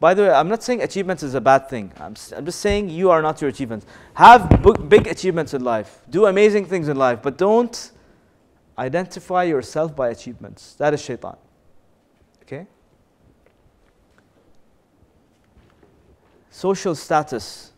By 0.00 0.14
the 0.14 0.22
way, 0.22 0.30
I'm 0.30 0.48
not 0.48 0.62
saying 0.62 0.82
achievements 0.82 1.22
is 1.22 1.34
a 1.34 1.40
bad 1.40 1.68
thing. 1.68 1.92
I'm, 1.98 2.12
s- 2.12 2.32
I'm 2.36 2.44
just 2.44 2.60
saying 2.60 2.90
you 2.90 3.10
are 3.10 3.22
not 3.22 3.40
your 3.40 3.48
achievements. 3.50 3.86
Have 4.14 4.62
bu- 4.62 4.74
big 4.84 5.06
achievements 5.06 5.54
in 5.54 5.64
life. 5.64 6.02
Do 6.10 6.26
amazing 6.26 6.66
things 6.66 6.88
in 6.88 6.96
life, 6.96 7.20
but 7.22 7.38
don't 7.38 7.92
identify 8.76 9.44
yourself 9.44 9.94
by 9.96 10.10
achievements. 10.10 10.74
That 10.74 10.94
is 10.94 11.02
shaitan. 11.02 11.36
Okay? 12.42 12.66
Social 16.50 16.94
status. 16.94 17.72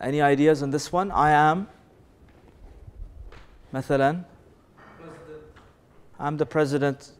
Any 0.00 0.22
ideas 0.22 0.62
on 0.62 0.70
this 0.70 0.90
one? 0.90 1.10
I 1.10 1.30
am 1.30 1.68
مثلا 3.74 3.74
President. 3.74 4.24
I'm 6.19 6.37
the 6.37 6.45
president 6.45 7.11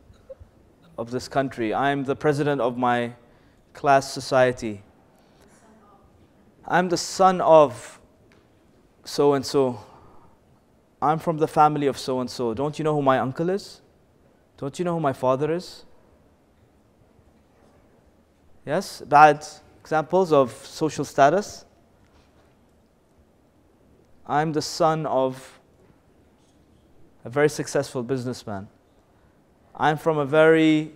of 0.98 1.12
this 1.12 1.28
country. 1.28 1.74
I'm 1.74 2.06
the 2.06 2.16
president 2.16 2.62
of 2.62 2.78
my 2.78 3.14
class 3.74 4.12
society. 4.12 4.84
I'm 6.66 6.90
the 6.90 6.98
son 6.98 7.42
of 7.42 8.00
so 9.04 9.34
and 9.34 9.46
so. 9.46 9.80
I'm 11.02 11.20
from 11.20 11.38
the 11.38 11.48
family 11.48 11.88
of 11.88 11.98
so 11.98 12.22
and 12.22 12.30
so. 12.30 12.54
Don't 12.54 12.80
you 12.80 12.84
know 12.84 12.96
who 12.96 13.02
my 13.02 13.20
uncle 13.20 13.50
is? 13.50 13.82
Don't 14.58 14.80
you 14.80 14.86
know 14.86 14.94
who 14.94 15.02
my 15.02 15.14
father 15.14 15.52
is? 15.52 15.84
Yes, 18.66 19.02
bad 19.02 19.46
examples 19.82 20.32
of 20.32 20.52
social 20.52 21.06
status. 21.06 21.66
I'm 24.26 24.54
the 24.54 24.62
son 24.62 25.06
of 25.06 25.60
a 27.24 27.30
very 27.30 27.50
successful 27.50 28.02
businessman. 28.02 28.68
I'm 29.75 29.97
from 29.97 30.19
a 30.19 30.25
very 30.27 30.93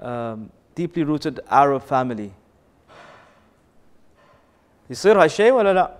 um, 0.00 0.50
deeply 0.74 1.04
rooted 1.04 1.40
Arab 1.50 1.82
family. 1.84 2.32
يصير 4.90 5.22
هالشيء 5.22 5.52
ولا 5.52 5.74
لا؟ 5.74 5.90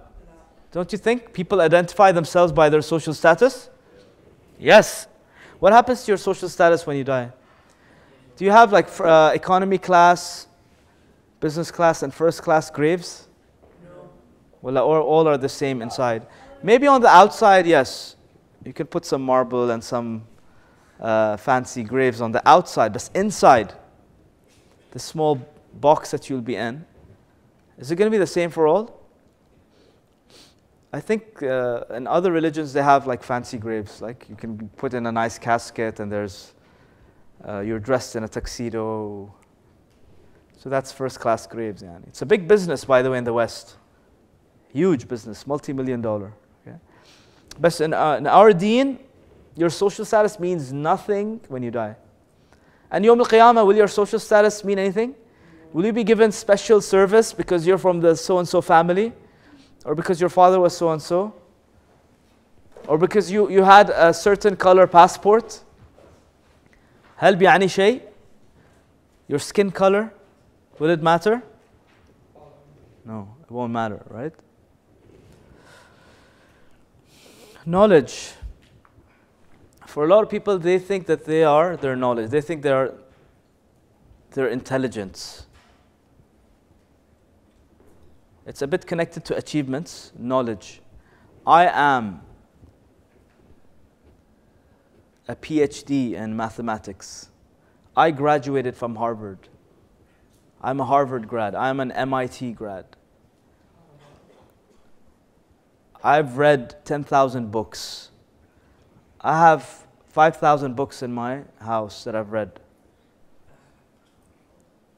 Don't 0.72 0.92
you 0.92 0.98
think 0.98 1.32
people 1.32 1.60
identify 1.60 2.12
themselves 2.12 2.52
by 2.52 2.68
their 2.68 2.82
social 2.82 3.14
status? 3.14 3.70
Yes. 4.58 5.06
What 5.60 5.72
happens 5.72 6.04
to 6.04 6.10
your 6.12 6.18
social 6.18 6.48
status 6.48 6.86
when 6.86 6.96
you 6.96 7.04
die? 7.04 7.30
Do 8.36 8.44
you 8.44 8.50
have 8.50 8.72
like 8.72 8.88
fr- 8.88 9.06
uh, 9.06 9.30
economy 9.32 9.78
class, 9.78 10.46
business 11.40 11.70
class, 11.70 12.02
and 12.02 12.12
first 12.12 12.42
class 12.42 12.70
graves? 12.70 13.28
No. 13.84 14.10
Well, 14.62 14.78
or 14.78 15.00
all 15.00 15.26
are 15.26 15.36
the 15.38 15.48
same 15.48 15.82
inside. 15.82 16.26
Maybe 16.62 16.86
on 16.86 17.00
the 17.00 17.08
outside, 17.08 17.66
yes, 17.66 18.16
you 18.64 18.72
can 18.72 18.86
put 18.86 19.04
some 19.04 19.22
marble 19.22 19.70
and 19.70 19.82
some 19.82 20.24
uh, 21.03 21.37
fancy 21.37 21.83
graves 21.83 22.21
on 22.21 22.31
the 22.31 22.41
outside, 22.47 22.93
but 22.93 23.07
inside, 23.13 23.73
the 24.91 24.99
small 24.99 25.35
box 25.75 26.11
that 26.11 26.29
you'll 26.29 26.41
be 26.41 26.55
in, 26.55 26.85
is 27.77 27.91
it 27.91 27.97
going 27.97 28.09
to 28.09 28.15
be 28.15 28.19
the 28.19 28.27
same 28.27 28.49
for 28.49 28.67
all? 28.67 29.01
I 30.93 30.99
think 30.99 31.41
uh, 31.41 31.83
in 31.89 32.07
other 32.07 32.31
religions 32.31 32.71
they 32.71 32.83
have 32.83 33.07
like 33.07 33.23
fancy 33.23 33.57
graves, 33.57 34.01
like 34.01 34.27
you 34.29 34.35
can 34.35 34.69
put 34.77 34.93
in 34.93 35.07
a 35.07 35.11
nice 35.11 35.39
casket 35.39 35.99
and 35.99 36.11
there's 36.11 36.53
uh, 37.47 37.59
you're 37.59 37.79
dressed 37.79 38.15
in 38.15 38.23
a 38.23 38.27
tuxedo. 38.27 39.33
So 40.57 40.69
that's 40.69 40.91
first 40.91 41.19
class 41.19 41.45
graves. 41.47 41.81
Yani. 41.81 42.07
It's 42.07 42.21
a 42.21 42.25
big 42.25 42.47
business, 42.47 42.85
by 42.85 43.01
the 43.01 43.11
way, 43.11 43.17
in 43.17 43.23
the 43.23 43.33
West. 43.33 43.75
Huge 44.71 45.07
business, 45.07 45.45
multi-million 45.45 45.99
dollar. 46.01 46.31
Okay? 46.65 46.77
But 47.59 47.81
in, 47.81 47.93
uh, 47.93 48.15
in 48.15 48.27
our 48.27 48.53
deen, 48.53 48.99
your 49.56 49.70
social 49.70 50.04
status 50.04 50.38
means 50.38 50.72
nothing 50.72 51.40
when 51.48 51.62
you 51.62 51.70
die. 51.70 51.96
And 52.90 53.04
Yom 53.04 53.20
al-Qiyamah, 53.20 53.66
will 53.66 53.76
your 53.76 53.88
social 53.88 54.18
status 54.18 54.64
mean 54.64 54.78
anything? 54.78 55.14
Will 55.72 55.84
you 55.84 55.92
be 55.92 56.04
given 56.04 56.32
special 56.32 56.80
service 56.80 57.32
because 57.32 57.66
you're 57.66 57.78
from 57.78 58.00
the 58.00 58.14
so-and-so 58.14 58.60
family? 58.60 59.12
Or 59.84 59.94
because 59.94 60.20
your 60.20 60.30
father 60.30 60.58
was 60.60 60.76
so-and-so? 60.76 61.34
Or 62.86 62.96
because 62.96 63.30
you, 63.30 63.50
you 63.50 63.62
had 63.62 63.90
a 63.90 64.14
certain 64.14 64.56
color 64.56 64.86
passport? 64.86 65.62
هل 67.18 67.36
بيعني 67.36 67.68
شيء? 67.68 68.02
Your 69.26 69.38
skin 69.38 69.70
color? 69.70 70.12
Will 70.78 70.90
it 70.90 71.02
matter? 71.02 71.42
No, 73.04 73.28
it 73.42 73.50
won't 73.50 73.72
matter, 73.72 74.00
right? 74.08 74.32
Knowledge. 77.66 78.32
For 79.93 80.05
a 80.05 80.07
lot 80.07 80.23
of 80.23 80.29
people, 80.31 80.57
they 80.57 80.79
think 80.79 81.05
that 81.05 81.25
they 81.25 81.43
are 81.43 81.77
their 81.77 81.95
knowledge. 81.95 82.31
They 82.31 82.41
think 82.41 82.63
they 82.63 82.71
are 82.71 82.95
their 84.31 84.47
intelligence. 84.47 85.45
It's 88.47 88.63
a 88.63 88.65
bit 88.65 88.87
connected 88.87 89.23
to 89.25 89.37
achievements, 89.37 90.11
knowledge. 90.17 90.81
I 91.45 91.67
am 91.67 92.23
a 95.27 95.35
PhD 95.35 96.13
in 96.13 96.35
mathematics. 96.35 97.29
I 97.95 98.09
graduated 98.09 98.75
from 98.75 98.95
Harvard. 98.95 99.47
I'm 100.59 100.79
a 100.79 100.85
Harvard 100.85 101.27
grad. 101.27 101.53
I'm 101.53 101.79
an 101.79 101.91
MIT 101.91 102.53
grad. 102.53 102.85
I've 106.03 106.39
read 106.39 106.83
10,000 106.83 107.51
books. 107.51 108.09
I 109.21 109.37
have 109.37 109.82
5,000 110.13 110.75
books 110.75 111.01
in 111.01 111.11
my 111.11 111.41
house 111.59 112.03
that 112.03 112.15
I've 112.15 112.31
read. 112.31 112.59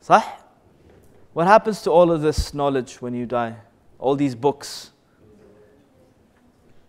صح? 0.01 0.21
What 1.31 1.47
happens 1.47 1.81
to 1.83 1.89
all 1.89 2.11
of 2.11 2.21
this 2.21 2.53
knowledge 2.53 3.01
when 3.01 3.13
you 3.13 3.25
die? 3.25 3.55
All 3.97 4.17
these 4.17 4.35
books? 4.35 4.91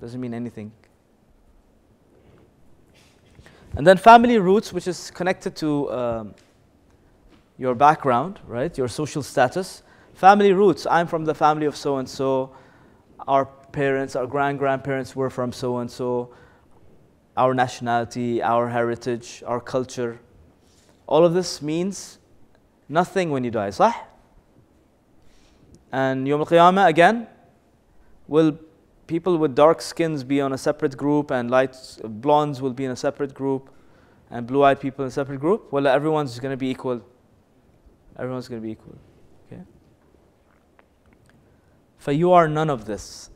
Doesn't 0.01 0.21
mean 0.21 0.35
anything. 0.35 0.73
And 3.77 3.87
then 3.87 3.97
family 3.97 4.39
roots, 4.39 4.73
which 4.73 4.89
is 4.89 5.13
connected 5.13 5.55
to 5.57 5.93
um, 5.93 6.35
your 7.59 7.77
background, 7.77 8.41
right? 8.49 8.77
Your 8.77 8.89
social 8.89 9.23
status. 9.23 9.85
Family 10.15 10.53
roots. 10.53 10.85
I'm 10.91 11.07
from 11.07 11.27
the 11.27 11.35
family 11.35 11.67
of 11.67 11.77
so 11.77 11.99
and 11.99 12.09
so. 12.09 12.51
Our 13.29 13.45
parents, 13.71 14.17
our 14.17 14.27
grand 14.27 14.59
grandparents 14.59 15.15
were 15.15 15.31
from 15.31 15.53
so 15.53 15.79
and 15.79 15.89
so 15.89 16.35
our 17.37 17.55
nationality, 17.55 18.43
our 18.43 18.69
heritage, 18.69 19.43
our 19.47 19.61
culture. 19.61 20.21
All 21.07 21.25
of 21.25 21.35
this 21.35 21.61
means 21.61 22.19
nothing 22.89 23.31
when 23.31 23.45
you 23.45 23.51
die, 23.51 23.71
صح? 23.71 23.95
And 25.93 26.27
Yom 26.27 26.41
Al-Qiyamah 26.41 26.89
again, 26.89 27.27
will 28.27 28.59
people 29.07 29.39
with 29.39 29.55
dark 29.55 29.81
skins 29.81 30.25
be 30.25 30.41
on 30.41 30.53
a 30.53 30.59
separate 30.59 30.97
group 30.97 31.31
and 31.31 31.51
light 31.51 31.77
blondes 32.03 32.61
will 32.61 32.73
be 32.73 32.85
in 32.85 32.91
a 32.91 32.97
separate 32.97 33.35
group 33.35 33.71
and 34.31 34.47
blue-eyed 34.47 34.81
people 34.81 35.05
in 35.05 35.09
a 35.09 35.13
separate 35.13 35.39
group? 35.39 35.73
Well, 35.73 35.87
everyone's 35.87 36.39
going 36.41 36.53
to 36.53 36.57
be 36.57 36.69
equal. 36.69 37.03
Everyone's 38.19 38.49
going 38.49 38.61
to 38.61 38.67
be 38.67 38.73
equal. 38.73 38.97
Okay? 39.47 39.63
For 41.99 42.13
you 42.13 42.33
are 42.33 42.49
none 42.49 42.71
of 42.71 42.87
this. 42.87 43.31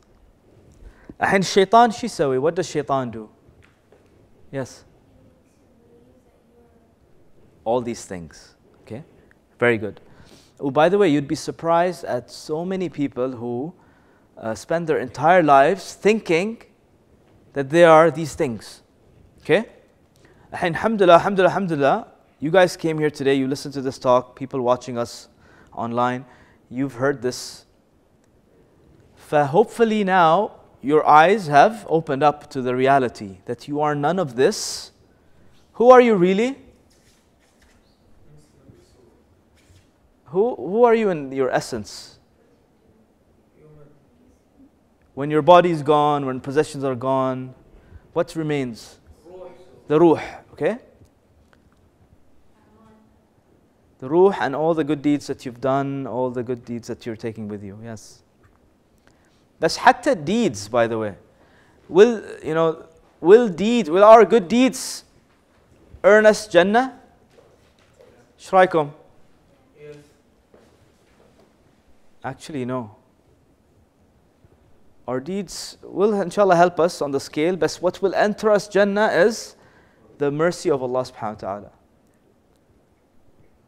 And 1.19 1.45
shaitan, 1.45 1.91
she 1.93 2.09
what 2.09 2.55
does 2.55 2.69
shaitan 2.69 3.11
do? 3.11 3.29
Yes. 4.51 4.85
All 7.65 7.81
these 7.81 8.05
things. 8.05 8.55
Okay. 8.83 9.05
Very 9.59 9.79
good. 9.79 10.01
Oh, 10.59 10.71
by 10.71 10.89
the 10.89 10.99
way, 10.99 11.09
you'd 11.09 11.29
be 11.29 11.35
surprised 11.35 12.05
at 12.05 12.31
so 12.31 12.65
many 12.65 12.89
people 12.89 13.33
who 13.33 13.73
uh, 14.37 14.55
spend 14.55 14.87
their 14.87 14.99
entire 14.99 15.43
lives 15.43 15.95
thinking 15.95 16.63
that 17.53 17.71
they 17.71 17.85
are 17.85 18.11
these 18.11 18.35
things. 18.35 18.83
Okay? 19.43 19.67
And 20.53 20.75
alhamdulillah, 20.75 21.15
alhamdulillah, 21.15 21.51
alhamdulillah, 21.51 22.09
you 22.41 22.51
guys 22.51 22.77
came 22.77 22.99
here 22.99 23.11
today, 23.11 23.35
you 23.35 23.47
listened 23.47 23.75
to 23.75 23.83
this 23.83 23.99
talk, 23.99 24.37
people 24.37 24.61
watching 24.61 24.99
us 24.99 25.29
online, 25.73 26.25
you've 26.71 26.95
heard 26.95 27.23
this. 27.23 27.67
Hopefully 29.31 30.03
now 30.05 30.60
your 30.83 31.07
eyes 31.07 31.47
have 31.47 31.87
opened 31.89 32.23
up 32.23 32.49
to 32.51 32.63
the 32.63 32.75
reality 32.75 33.39
that 33.45 33.69
you 33.69 33.81
are 33.81 33.95
none 33.95 34.19
of 34.19 34.37
this. 34.37 34.93
Who 35.75 35.91
are 35.91 36.01
you 36.01 36.15
really? 36.15 36.57
Who, 40.27 40.55
who 40.55 40.85
are 40.85 40.95
you 40.95 41.11
in 41.11 41.33
your 41.33 41.51
essence? 41.51 42.19
When 45.15 45.31
your 45.31 45.43
body 45.43 45.71
is 45.71 45.83
gone, 45.83 46.25
when 46.25 46.41
possessions 46.41 46.85
are 46.85 46.95
gone, 46.95 47.55
what 48.13 48.35
remains? 48.37 48.99
The 49.89 49.99
ruh, 49.99 50.23
okay? 50.53 50.79
The 53.99 54.09
ruh 54.09 54.33
and 54.41 54.55
all 54.55 54.73
the 54.73 54.85
good 54.85 55.03
deeds 55.03 55.27
that 55.27 55.45
you've 55.45 55.61
done, 55.61 56.07
all 56.07 56.31
the 56.31 56.43
good 56.43 56.65
deeds 56.65 56.89
that 56.89 57.05
you're 57.05 57.17
taking 57.17 57.49
with 57.49 57.63
you, 57.63 57.79
yes. 57.83 58.23
That's 59.61 59.77
hatta 59.77 60.15
deeds, 60.15 60.69
by 60.69 60.87
the 60.87 60.99
way. 60.99 61.15
Will, 61.89 62.23
you 62.43 62.55
know, 62.55 62.87
will 63.21 63.49
deeds, 63.49 63.91
will 63.91 64.05
our 64.05 64.25
good 64.25 64.49
deeds 64.49 65.05
earn 66.03 66.25
us 66.25 66.49
Jannah? 66.49 66.99
Shraikum. 68.39 68.91
Yes. 69.79 69.97
Actually, 72.25 72.65
no. 72.65 72.97
Our 75.07 75.21
deeds 75.21 75.77
will, 75.83 76.19
inshallah, 76.21 76.57
help 76.57 76.81
us 76.81 77.03
on 77.03 77.11
the 77.11 77.21
scale, 77.21 77.57
but 77.57 77.75
what 77.81 78.01
will 78.01 78.15
enter 78.15 78.51
us 78.51 78.67
Jannah 78.67 79.09
is 79.09 79.57
the 80.17 80.31
mercy 80.31 80.71
of 80.71 80.83
Allah 80.83 81.03
subhanahu 81.03 81.35
wa 81.35 81.35
ta'ala. 81.35 81.71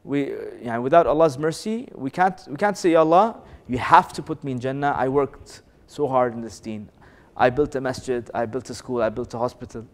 We, 0.05 0.33
yeah, 0.63 0.79
without 0.79 1.07
Allah's 1.07 1.37
mercy, 1.37 1.89
we 1.95 2.11
can't, 2.11 2.41
we 2.49 2.57
can't 2.57 2.79
say, 2.79 2.95
Allah, 2.95 3.41
you 3.69 3.79
have 3.79 4.13
to 4.15 4.23
put 4.23 4.43
me 4.43 4.53
in 4.53 4.61
Jannah. 4.61 4.95
I 4.97 5.09
worked 5.09 5.63
so 5.88 6.08
hard 6.08 6.34
in 6.34 6.42
this 6.42 6.60
deen. 6.60 6.90
I 7.36 7.50
built 7.50 7.76
a 7.76 7.82
masjid, 7.82 8.30
I 8.34 8.46
built 8.46 8.70
a 8.70 8.74
school, 8.74 9.02
I 9.02 9.10
built 9.10 9.34
a 9.34 9.38
hospital. 9.38 9.86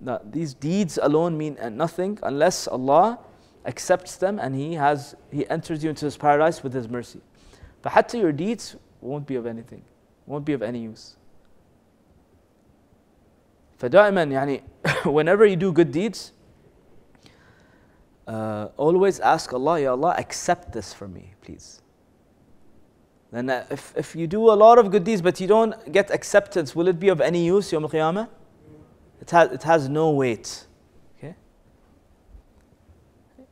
No, 0.00 0.20
these 0.24 0.54
deeds 0.54 0.98
alone 1.00 1.36
mean 1.36 1.58
nothing 1.72 2.18
unless 2.22 2.66
Allah 2.66 3.18
accepts 3.66 4.16
them 4.16 4.38
and 4.38 4.54
He 4.54 4.74
has 4.74 5.14
He 5.30 5.48
enters 5.48 5.82
you 5.84 5.90
into 5.90 6.04
His 6.04 6.16
paradise 6.16 6.62
with 6.62 6.72
His 6.72 6.88
mercy. 6.88 7.20
But 7.82 7.92
hatta 7.92 8.18
your 8.18 8.32
deeds 8.32 8.76
won't 9.00 9.26
be 9.26 9.36
of 9.36 9.46
anything, 9.46 9.82
won't 10.26 10.44
be 10.44 10.52
of 10.52 10.62
any 10.62 10.80
use. 10.80 11.16
فدائما 13.82 14.24
يعني 14.24 14.62
whenever 15.04 15.44
you 15.44 15.56
do 15.56 15.72
good 15.72 15.90
deeds 15.90 16.32
uh, 18.28 18.68
always 18.76 19.18
ask 19.18 19.52
Allah 19.52 19.80
Ya 19.80 19.90
Allah 19.90 20.14
accept 20.18 20.72
this 20.72 20.94
for 20.94 21.08
me 21.08 21.34
please 21.42 21.82
Then 23.31 23.49
uh, 23.49 23.65
if, 23.69 23.93
if 23.95 24.15
you 24.15 24.27
do 24.27 24.51
a 24.51 24.55
lot 24.55 24.77
of 24.77 24.89
good 24.89 25.03
deeds 25.03 25.21
but 25.21 25.39
you 25.39 25.47
don't 25.47 25.91
get 25.91 26.11
acceptance, 26.11 26.75
will 26.75 26.87
it 26.87 26.99
be 26.99 27.09
of 27.09 27.19
any 27.19 27.45
use, 27.45 27.71
Yom 27.71 27.83
Al-Qiyamah? 27.83 28.29
It, 29.21 29.31
ha- 29.31 29.49
it 29.51 29.63
has 29.63 29.89
no 29.89 30.11
weight. 30.11 30.65
Okay? 31.17 31.35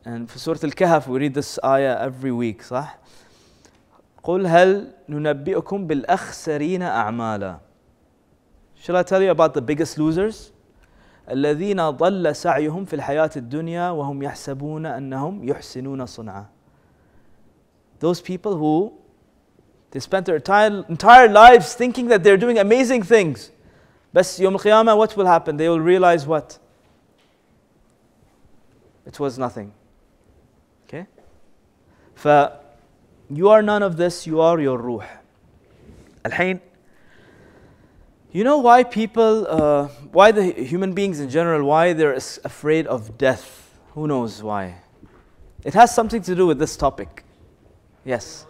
And 0.05 0.29
for 0.29 0.39
Surah 0.39 0.59
Al-Kahf, 0.63 1.07
we 1.07 1.19
read 1.19 1.33
this 1.33 1.59
ayah 1.63 1.97
every 2.01 2.31
week, 2.31 2.61
صح? 2.61 2.97
قل 4.23 4.47
هل 4.47 4.91
ننبئكم 5.09 5.87
بالأخسرين 5.87 6.81
أعمالا 6.81 7.59
Shall 8.77 8.97
I 8.97 9.03
tell 9.03 9.21
you 9.21 9.31
about 9.31 9.53
the 9.53 9.61
biggest 9.61 9.97
losers? 9.97 10.51
الذين 11.29 11.89
ضل 11.89 12.35
سعيهم 12.35 12.85
في 12.85 12.95
الحياة 12.95 13.29
الدنيا 13.35 13.89
وهم 13.89 14.23
يحسبون 14.23 14.85
أنهم 14.85 15.49
يحسنون 15.49 16.05
صنعا 16.05 16.45
Those 17.99 18.21
people 18.21 18.57
who 18.57 18.93
they 19.95 20.01
spent 20.01 20.25
their 20.25 20.35
entire, 20.35 20.83
entire 20.89 21.29
lives 21.29 21.73
thinking 21.73 22.09
that 22.09 22.21
they're 22.21 22.35
doing 22.35 22.57
amazing 22.57 23.03
things. 23.03 23.49
But 24.11 24.37
Yom 24.37 24.57
Qiyamah, 24.57 24.97
what 24.97 25.15
will 25.15 25.25
happen? 25.25 25.55
They 25.55 25.69
will 25.69 25.79
realize 25.79 26.27
what? 26.27 26.59
It 29.05 29.17
was 29.21 29.39
nothing. 29.39 29.71
Okay? 30.83 31.05
ف 32.13 32.27
you 33.29 33.47
are 33.47 33.61
none 33.61 33.81
of 33.83 33.95
this, 33.95 34.27
you 34.27 34.41
are 34.41 34.59
your 34.59 34.77
ruh. 34.77 35.07
Alhain. 36.25 36.59
You 38.33 38.43
know 38.43 38.57
why 38.57 38.83
people, 38.83 39.47
uh, 39.47 39.87
why 40.11 40.33
the 40.33 40.43
human 40.43 40.91
beings 40.91 41.21
in 41.21 41.29
general, 41.29 41.63
why 41.63 41.93
they're 41.93 42.15
afraid 42.43 42.85
of 42.87 43.17
death? 43.17 43.79
Who 43.93 44.07
knows 44.07 44.43
why? 44.43 44.75
It 45.63 45.73
has 45.73 45.95
something 45.95 46.21
to 46.23 46.35
do 46.35 46.45
with 46.45 46.59
this 46.59 46.75
topic. 46.75 47.23
Yes. 48.03 48.45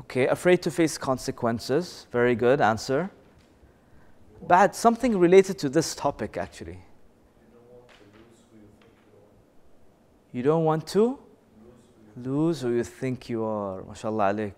Okay, 0.00 0.26
afraid 0.26 0.62
to 0.62 0.70
face 0.70 0.96
consequences. 0.96 2.06
Very 2.10 2.34
good 2.34 2.60
answer. 2.60 3.10
Bad, 4.48 4.74
something 4.74 5.18
related 5.18 5.58
to 5.58 5.68
this 5.68 5.94
topic 5.94 6.36
actually. 6.38 6.78
You 10.32 10.42
don't 10.42 10.64
want 10.64 10.86
to 10.88 11.18
lose 12.16 12.62
who 12.62 12.70
you 12.70 12.84
think 12.84 13.28
you 13.28 13.44
are. 13.44 13.82
MashaAllah 13.82 14.34
alaik. 14.34 14.54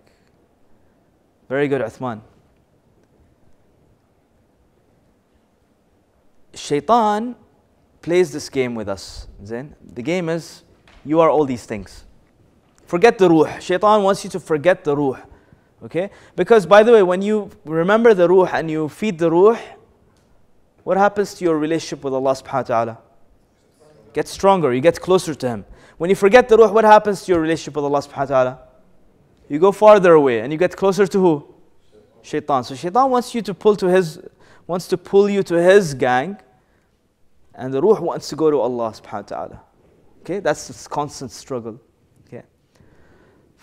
Very 1.49 1.67
good, 1.67 1.81
Uthman. 1.83 2.21
Shaitan 6.55 7.35
plays 8.01 8.33
this 8.33 8.49
game 8.49 8.75
with 8.77 8.89
us. 8.89 9.27
Then 9.41 9.75
the 9.83 10.03
game 10.03 10.29
is 10.29 10.63
you 11.05 11.21
are 11.21 11.31
all 11.31 11.45
these 11.45 11.67
things. 11.67 12.05
Forget 12.87 13.19
the 13.19 13.29
ruh. 13.29 13.59
Shaitan 13.59 14.03
wants 14.03 14.23
you 14.23 14.31
to 14.31 14.39
forget 14.41 14.85
the 14.85 14.97
ruh. 14.97 15.19
Okay? 15.85 16.11
Because 16.37 16.67
by 16.67 16.83
the 16.83 16.93
way, 16.93 17.03
when 17.03 17.23
you 17.23 17.51
remember 17.65 18.15
the 18.15 18.29
ruh 18.29 18.49
and 18.53 18.71
you 18.71 18.89
feed 18.89 19.19
the 19.19 19.31
ruh, 19.31 19.59
what 20.85 20.97
happens 20.97 21.35
to 21.35 21.45
your 21.45 21.59
relationship 21.59 22.05
with 22.05 22.15
Allah 22.15 22.33
subhanahu 22.33 22.53
wa 22.53 22.63
ta'ala? 22.63 22.99
Get 24.13 24.29
stronger, 24.29 24.73
you 24.73 24.81
get 24.81 25.01
closer 25.01 25.35
to 25.35 25.49
Him. 25.49 25.65
When 25.99 26.11
you 26.11 26.17
forget 26.17 26.49
the 26.49 26.57
ruh, 26.57 26.73
what 26.73 26.85
happens 26.85 27.25
to 27.25 27.33
your 27.33 27.41
relationship 27.41 27.77
with 27.77 27.85
Allah 27.85 28.01
subhanahu 28.01 28.19
wa 28.19 28.25
ta'ala? 28.25 28.59
you 29.49 29.59
go 29.59 29.71
farther 29.71 30.15
away 30.15 30.41
and 30.41 30.51
you 30.51 30.59
get 30.59 30.75
closer 30.75 31.07
to 31.07 31.19
who? 31.19 31.55
Shaitan. 32.23 32.65
So 32.65 32.75
Shaitan 32.75 33.11
wants 33.11 33.35
you 33.35 33.43
to 33.43 33.53
pull 33.53 33.77
to 33.77 33.87
his 33.87 34.19
wants 34.67 34.87
to 34.89 34.97
pull 34.97 35.29
you 35.29 35.43
to 35.43 35.61
his 35.61 35.93
gang, 35.93 36.39
and 37.55 37.75
the 37.75 37.83
ruh 37.83 38.01
wants 38.01 38.29
to 38.29 38.37
go 38.37 38.51
to 38.51 38.59
Allah 38.59 38.93
subhanahu 38.93 39.13
wa 39.13 39.37
ta'ala. 39.37 39.61
Okay, 40.21 40.39
that's 40.39 40.69
this 40.69 40.87
constant 40.87 41.33
struggle. 41.33 41.81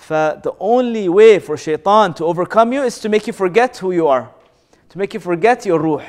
The 0.07 0.53
only 0.59 1.09
way 1.09 1.39
for 1.39 1.57
shaitan 1.57 2.13
to 2.15 2.25
overcome 2.25 2.73
you 2.73 2.83
is 2.83 2.99
to 2.99 3.09
make 3.09 3.27
you 3.27 3.33
forget 3.33 3.77
who 3.77 3.91
you 3.91 4.07
are, 4.07 4.31
to 4.89 4.97
make 4.97 5.13
you 5.13 5.19
forget 5.19 5.65
your 5.65 5.79
ruh, 5.79 6.03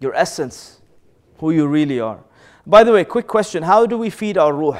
your 0.00 0.14
essence, 0.14 0.80
who 1.38 1.50
you 1.50 1.66
really 1.66 2.00
are. 2.00 2.20
By 2.66 2.84
the 2.84 2.92
way, 2.92 3.04
quick 3.04 3.26
question 3.26 3.62
how 3.62 3.86
do 3.86 3.98
we 3.98 4.10
feed 4.10 4.38
our 4.38 4.52
ruh? 4.52 4.78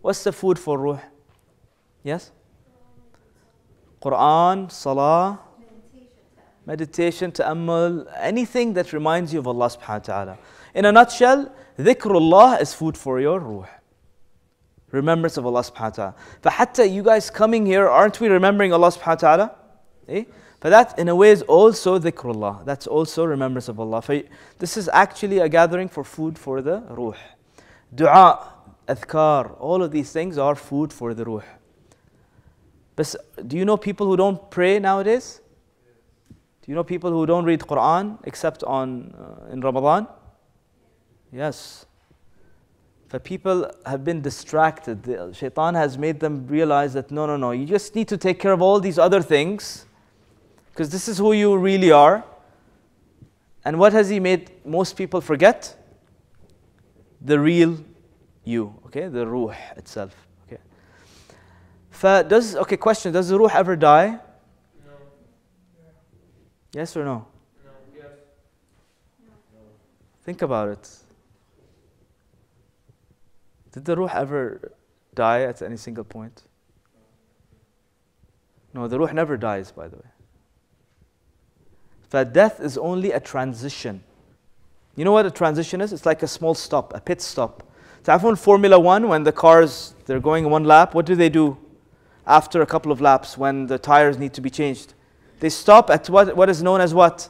What's 0.00 0.24
the 0.24 0.32
food 0.32 0.58
for 0.58 0.78
ruh? 0.78 1.00
Yes? 2.02 2.30
Quran, 4.00 4.70
Salah, 4.70 5.40
meditation, 6.66 7.32
ta'ammal, 7.32 8.06
anything 8.16 8.74
that 8.74 8.92
reminds 8.92 9.32
you 9.32 9.40
of 9.40 9.48
Allah 9.48 9.68
subhanahu 9.68 9.88
wa 9.88 9.98
ta'ala. 9.98 10.38
In 10.74 10.84
a 10.84 10.92
nutshell, 10.92 11.50
dhikrullah 11.78 12.60
is 12.60 12.74
food 12.74 12.96
for 12.96 13.20
your 13.20 13.40
ruh 13.40 13.66
Remembrance 14.91 15.37
of 15.37 15.45
Allah 15.45 15.61
subhanahu 15.61 15.97
wa 15.97 16.11
ta'ala. 16.11 16.15
فحتى 16.43 16.91
you 16.93 17.03
guys 17.03 17.29
coming 17.29 17.65
here, 17.65 17.89
aren't 17.89 18.19
we 18.19 18.27
remembering 18.27 18.71
Allah 18.71 18.89
subhanahu 18.89 19.07
wa 19.07 19.15
ta'ala? 19.15 19.55
Eh? 20.07 20.23
But 20.59 20.69
that 20.69 20.97
in 20.97 21.09
a 21.09 21.15
way 21.15 21.31
is 21.31 21.41
also 21.41 21.99
dhikrullah. 21.99 22.63
That's 22.63 22.87
also 22.87 23.25
remembrance 23.25 23.67
of 23.67 23.79
Allah. 23.79 24.01
For 24.01 24.21
this 24.59 24.77
is 24.77 24.89
actually 24.93 25.39
a 25.39 25.49
gathering 25.49 25.89
for 25.89 26.03
food 26.03 26.39
for 26.39 26.61
the 26.61 26.83
ruh. 26.89 27.17
Dua, 27.93 28.47
adhkar, 28.87 29.59
all 29.59 29.83
of 29.83 29.91
these 29.91 30.11
things 30.11 30.37
are 30.37 30.55
food 30.55 30.93
for 30.93 31.13
the 31.13 31.25
ruh. 31.25 31.43
But 32.95 33.15
do 33.47 33.57
you 33.57 33.65
know 33.65 33.75
people 33.75 34.07
who 34.07 34.15
don't 34.15 34.49
pray 34.51 34.79
nowadays? 34.79 35.41
Do 36.61 36.71
you 36.71 36.75
know 36.75 36.83
people 36.83 37.11
who 37.11 37.25
don't 37.25 37.43
read 37.43 37.59
Quran 37.59 38.19
except 38.23 38.63
on 38.63 39.13
uh, 39.19 39.51
in 39.51 39.59
Ramadan? 39.59 40.07
Yes. 41.29 41.85
For 43.08 43.18
people 43.18 43.70
have 43.86 44.04
been 44.04 44.20
distracted. 44.20 45.02
The 45.02 45.32
shaitan 45.32 45.74
has 45.74 45.96
made 45.96 46.20
them 46.20 46.46
realize 46.46 46.92
that 46.92 47.10
no, 47.10 47.26
no, 47.26 47.38
no, 47.38 47.52
you 47.52 47.64
just 47.64 47.94
need 47.94 48.06
to 48.08 48.18
take 48.18 48.38
care 48.38 48.52
of 48.52 48.60
all 48.60 48.80
these 48.80 48.98
other 48.98 49.22
things 49.22 49.86
because 50.70 50.90
this 50.90 51.08
is 51.08 51.16
who 51.16 51.32
you 51.32 51.56
really 51.56 51.90
are. 51.90 52.22
And 53.64 53.78
what 53.78 53.94
has 53.94 54.10
he 54.10 54.20
made 54.20 54.50
most 54.64 54.94
people 54.96 55.20
forget? 55.22 55.74
The 57.22 57.40
real 57.40 57.78
you, 58.44 58.74
okay? 58.86 59.08
The 59.08 59.26
ruh 59.26 59.54
itself, 59.76 60.14
okay? 60.46 60.60
does 62.28 62.56
okay, 62.56 62.76
question, 62.76 63.12
does 63.12 63.28
the 63.28 63.38
ruh 63.38 63.50
ever 63.52 63.74
die? 63.74 64.18
No. 64.86 64.92
Yes 66.72 66.96
or 66.96 67.04
no? 67.04 67.26
No. 67.64 67.70
Yes. 67.96 68.06
Think 70.24 70.42
about 70.42 70.68
it. 70.68 70.88
Did 73.72 73.84
the 73.84 73.96
ruh 73.96 74.10
ever 74.12 74.72
die 75.14 75.42
at 75.42 75.62
any 75.62 75.76
single 75.76 76.04
point? 76.04 76.42
No, 78.74 78.88
the 78.88 78.98
ruh 78.98 79.12
never 79.12 79.36
dies, 79.36 79.72
by 79.72 79.88
the 79.88 79.96
way. 79.96 80.10
That 82.10 82.32
death 82.32 82.60
is 82.60 82.78
only 82.78 83.12
a 83.12 83.20
transition. 83.20 84.02
You 84.96 85.04
know 85.04 85.12
what 85.12 85.26
a 85.26 85.30
transition 85.30 85.80
is? 85.80 85.92
It's 85.92 86.06
like 86.06 86.22
a 86.22 86.26
small 86.26 86.54
stop, 86.54 86.94
a 86.94 87.00
pit 87.00 87.20
stop. 87.20 87.62
So 88.02 88.14
I've 88.14 88.40
Formula 88.40 88.80
One, 88.80 89.08
when 89.08 89.22
the 89.22 89.32
cars, 89.32 89.94
they're 90.06 90.20
going 90.20 90.48
one 90.48 90.64
lap, 90.64 90.94
what 90.94 91.04
do 91.04 91.14
they 91.14 91.28
do 91.28 91.58
after 92.26 92.62
a 92.62 92.66
couple 92.66 92.90
of 92.90 93.00
laps 93.00 93.36
when 93.36 93.66
the 93.66 93.78
tires 93.78 94.18
need 94.18 94.32
to 94.34 94.40
be 94.40 94.48
changed? 94.48 94.94
They 95.40 95.50
stop 95.50 95.90
at 95.90 96.08
what, 96.08 96.34
what 96.34 96.48
is 96.48 96.62
known 96.62 96.80
as 96.80 96.94
what? 96.94 97.28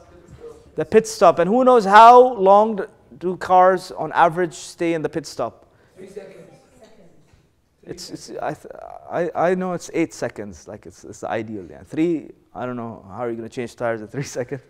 The 0.75 0.85
pit 0.85 1.07
stop. 1.07 1.39
And 1.39 1.49
who 1.49 1.65
knows 1.65 1.85
how 1.85 2.33
long 2.35 2.85
do 3.17 3.35
cars 3.37 3.91
on 3.91 4.11
average 4.13 4.53
stay 4.53 4.93
in 4.93 5.01
the 5.01 5.09
pit 5.09 5.25
stop? 5.25 5.65
It's, 7.83 8.09
it's 8.09 8.31
I, 8.41 8.55
I, 9.09 9.49
I 9.51 9.55
know 9.55 9.73
it's 9.73 9.89
eight 9.93 10.13
seconds, 10.13 10.67
like 10.67 10.85
it's, 10.85 11.03
it's 11.03 11.21
the 11.21 11.29
ideal. 11.29 11.65
Yeah. 11.69 11.81
Three, 11.83 12.29
I 12.53 12.65
don't 12.65 12.75
know 12.75 13.05
how 13.09 13.19
are 13.19 13.29
you 13.29 13.35
going 13.35 13.47
to 13.47 13.53
change 13.53 13.75
tires 13.75 14.01
at 14.01 14.11
three 14.11 14.23
seconds. 14.37 14.61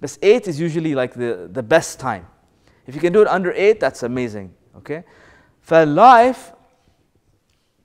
But 0.00 0.16
eight 0.22 0.46
is 0.46 0.60
usually 0.60 0.94
like 0.94 1.14
the, 1.14 1.48
the 1.50 1.62
best 1.62 1.98
time. 1.98 2.26
If 2.86 2.94
you 2.94 3.00
can 3.00 3.12
do 3.12 3.22
it 3.22 3.28
under 3.28 3.52
eight, 3.52 3.80
that's 3.80 4.02
amazing. 4.02 4.54
Okay? 4.76 5.04
For 5.60 5.84
life 5.84 6.52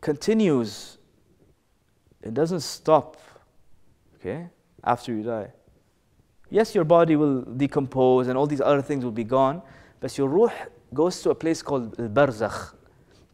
continues, 0.02 0.98
it 2.22 2.34
doesn't 2.34 2.62
stop. 2.62 3.18
Okay? 4.16 4.48
After 4.84 5.14
you 5.14 5.24
die. 5.24 5.52
Yes, 6.50 6.76
your 6.76 6.86
body 6.86 7.16
will 7.16 7.42
decompose 7.42 8.28
and 8.28 8.38
all 8.38 8.48
these 8.48 8.62
other 8.62 8.82
things 8.82 9.04
will 9.04 9.12
be 9.12 9.24
gone, 9.24 9.62
but 10.00 10.16
your 10.18 10.30
ruh 10.30 10.52
goes 10.94 11.22
to 11.22 11.32
a 11.32 11.36
place 11.36 11.62
called 11.62 12.00
al 12.00 12.08
barzakh, 12.08 12.74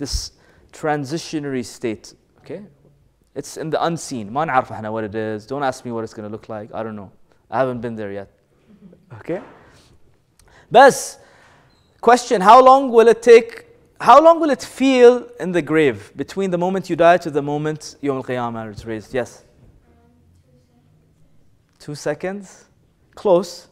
this 0.01 0.33
transitionary 0.73 1.65
state. 1.65 2.15
Okay? 2.41 2.63
It's 3.35 3.57
in 3.57 3.71
the 3.71 3.83
unseen. 3.85 4.31
ما 4.31 4.45
نعرف 4.45 4.73
احنا 4.73 4.91
what 4.91 5.05
it 5.05 5.15
is. 5.15 5.47
Don't 5.47 5.63
ask 5.63 5.85
me 5.85 5.93
what 5.93 6.05
it's 6.05 6.15
going 6.15 6.29
to 6.29 6.33
look 6.33 6.49
like. 6.49 6.75
I 6.75 6.83
don't 6.83 6.97
know. 6.97 7.11
I 7.51 7.59
haven't 7.59 7.81
been 7.81 7.95
there 7.95 8.13
yet. 8.13 8.31
Okay? 9.19 9.41
Bas, 10.71 11.19
question, 12.01 12.41
how 12.41 12.63
long 12.63 12.91
will 12.91 13.09
it 13.09 13.23
take, 13.23 13.67
how 14.01 14.21
long 14.21 14.41
will 14.41 14.51
it 14.51 14.63
feel 14.63 15.29
in 15.39 15.53
the 15.53 15.63
grave 15.63 16.13
between 16.17 16.51
the 16.51 16.59
moment 16.59 16.91
you 16.91 16.97
die 16.97 17.19
to 17.19 17.31
the 17.31 17.43
moment 17.43 17.97
Yom 18.01 18.17
Al-Qiyamah 18.17 18.75
is 18.75 18.85
raised? 18.85 19.15
Yes? 19.15 19.45
Two 21.79 21.95
seconds? 21.95 22.65
Close. 23.15 23.69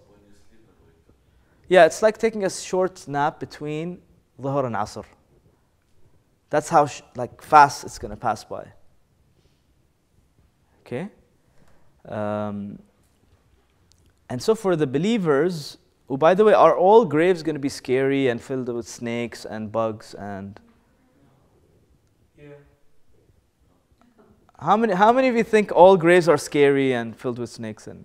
Yeah, 1.69 1.87
it's 1.87 2.03
like 2.03 2.19
taking 2.19 2.45
a 2.45 2.51
short 2.51 3.09
nap 3.09 3.41
between 3.41 4.01
Dhuhr 4.41 4.67
and 4.67 4.77
Asr. 4.77 5.05
That's 6.51 6.69
how 6.69 6.87
sh- 6.87 7.03
like 7.17 7.43
fast 7.43 7.85
it's 7.85 7.99
going 7.99 8.11
to 8.11 8.17
pass 8.17 8.45
by. 8.45 8.73
Okay? 10.81 11.09
Um, 12.09 12.79
and 14.29 14.43
so 14.43 14.55
for 14.55 14.77
the 14.77 14.87
believers, 14.87 15.79
oh, 16.09 16.17
by 16.17 16.35
the 16.35 16.45
way, 16.45 16.53
are 16.53 16.77
all 16.77 17.05
graves 17.05 17.43
going 17.43 17.55
to 17.55 17.61
be 17.61 17.69
scary 17.69 18.29
and 18.29 18.41
filled 18.41 18.69
with 18.69 18.87
snakes 18.89 19.45
and 19.45 19.73
bugs 19.73 20.15
and 20.15 20.61
Yeah. 22.39 22.47
how 24.59 24.77
many 24.77 24.93
how 24.95 25.13
many 25.13 25.29
of 25.29 25.37
you 25.37 25.45
think 25.45 25.73
all 25.73 25.97
graves 25.97 26.29
are 26.29 26.37
scary 26.39 26.93
and 26.93 27.17
filled 27.17 27.39
with 27.39 27.51
snakes 27.51 27.87
and 27.87 28.05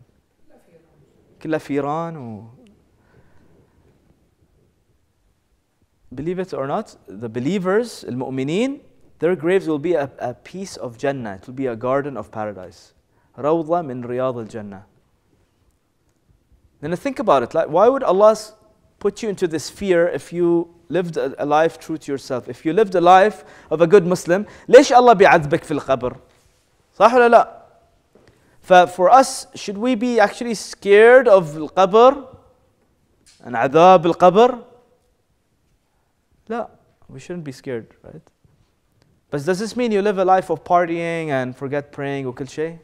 كلها 1.41 1.57
فيران 1.59 2.47
Believe 6.13 6.39
it 6.39 6.53
or 6.53 6.65
not, 6.67 6.95
the 7.07 7.29
believers, 7.29 8.03
المؤمنين, 8.07 8.79
their 9.19 9.35
graves 9.35 9.67
will 9.67 9.79
be 9.79 9.93
a, 9.93 10.09
a 10.19 10.33
piece 10.33 10.75
of 10.77 10.97
Jannah. 10.97 11.35
It 11.35 11.45
will 11.47 11.53
be 11.53 11.67
a 11.67 11.75
garden 11.75 12.17
of 12.17 12.31
paradise. 12.31 12.93
روضة 13.37 13.81
من 13.85 14.03
رياض 14.05 14.47
الجنة. 14.47 14.81
Then 16.81 16.95
think 16.95 17.19
about 17.19 17.43
it. 17.43 17.53
Like, 17.53 17.67
why 17.69 17.87
would 17.89 18.03
Allah 18.03 18.31
s- 18.31 18.53
put 18.99 19.21
you 19.21 19.29
into 19.29 19.47
this 19.47 19.69
fear 19.69 20.07
if 20.07 20.31
you 20.31 20.73
lived 20.87 21.17
a, 21.17 21.41
a 21.43 21.45
life 21.45 21.77
true 21.79 21.97
to 21.97 22.11
yourself? 22.11 22.47
If 22.47 22.65
you 22.65 22.73
lived 22.73 22.95
a 22.95 23.01
life 23.01 23.43
of 23.69 23.81
a 23.81 23.87
good 23.87 24.05
Muslim, 24.07 24.45
ليش 24.69 24.93
الله 24.93 25.13
بيعذبك 25.13 25.63
في 25.63 25.71
القبر؟ 25.71 26.15
صح 26.99 27.13
ولا 27.13 27.29
لا؟ 27.29 27.55
ف- 28.61 28.95
For 28.95 29.09
us, 29.09 29.47
should 29.55 29.77
we 29.77 29.95
be 29.95 30.19
actually 30.19 30.53
scared 30.55 31.27
of 31.27 31.55
القبر 31.57 32.25
and 33.43 33.55
عذاب 33.55 34.05
القبر? 34.05 34.59
No, 36.48 36.70
we 37.08 37.20
shouldn't 37.20 37.44
be 37.44 37.52
scared, 37.52 37.94
right? 38.02 38.22
But 39.30 39.44
does 39.44 39.58
this 39.58 39.76
mean 39.76 39.92
you 39.92 40.02
live 40.02 40.18
a 40.18 40.24
life 40.24 40.50
of 40.50 40.62
partying 40.62 41.28
and 41.28 41.56
forget 41.56 41.90
praying 41.92 42.26
or 42.26 42.34
kil 42.34 42.78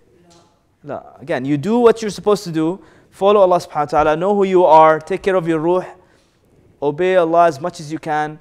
no. 0.82 1.14
Again, 1.20 1.44
you 1.44 1.58
do 1.58 1.78
what 1.78 2.00
you're 2.00 2.10
supposed 2.10 2.42
to 2.44 2.50
do. 2.50 2.82
Follow 3.10 3.40
Allah 3.40 3.58
subhanahu 3.58 3.92
wa 3.92 4.02
ta'ala. 4.02 4.16
Know 4.16 4.34
who 4.34 4.44
you 4.44 4.64
are. 4.64 4.98
Take 4.98 5.22
care 5.22 5.36
of 5.36 5.46
your 5.46 5.58
ruh. 5.58 5.84
Obey 6.80 7.16
Allah 7.16 7.48
as 7.48 7.60
much 7.60 7.80
as 7.80 7.92
you 7.92 7.98
can. 7.98 8.40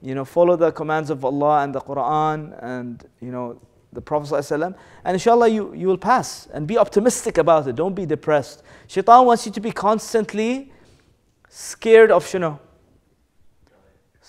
You 0.00 0.14
know, 0.14 0.24
follow 0.24 0.56
the 0.56 0.72
commands 0.72 1.10
of 1.10 1.24
Allah 1.24 1.62
and 1.62 1.74
the 1.74 1.80
Quran 1.80 2.56
and, 2.62 3.04
you 3.20 3.30
know, 3.30 3.60
the 3.94 4.00
Prophet 4.00 4.34
ﷺ, 4.34 4.74
and 5.04 5.14
inshallah 5.14 5.48
you, 5.48 5.72
you 5.72 5.86
will 5.86 5.96
pass 5.96 6.48
and 6.52 6.66
be 6.66 6.76
optimistic 6.76 7.38
about 7.38 7.68
it. 7.68 7.76
Don't 7.76 7.94
be 7.94 8.04
depressed. 8.04 8.62
Shaitan 8.88 9.24
wants 9.24 9.46
you 9.46 9.52
to 9.52 9.60
be 9.60 9.70
constantly 9.70 10.72
scared 11.48 12.10
of 12.10 12.24
shino 12.24 12.58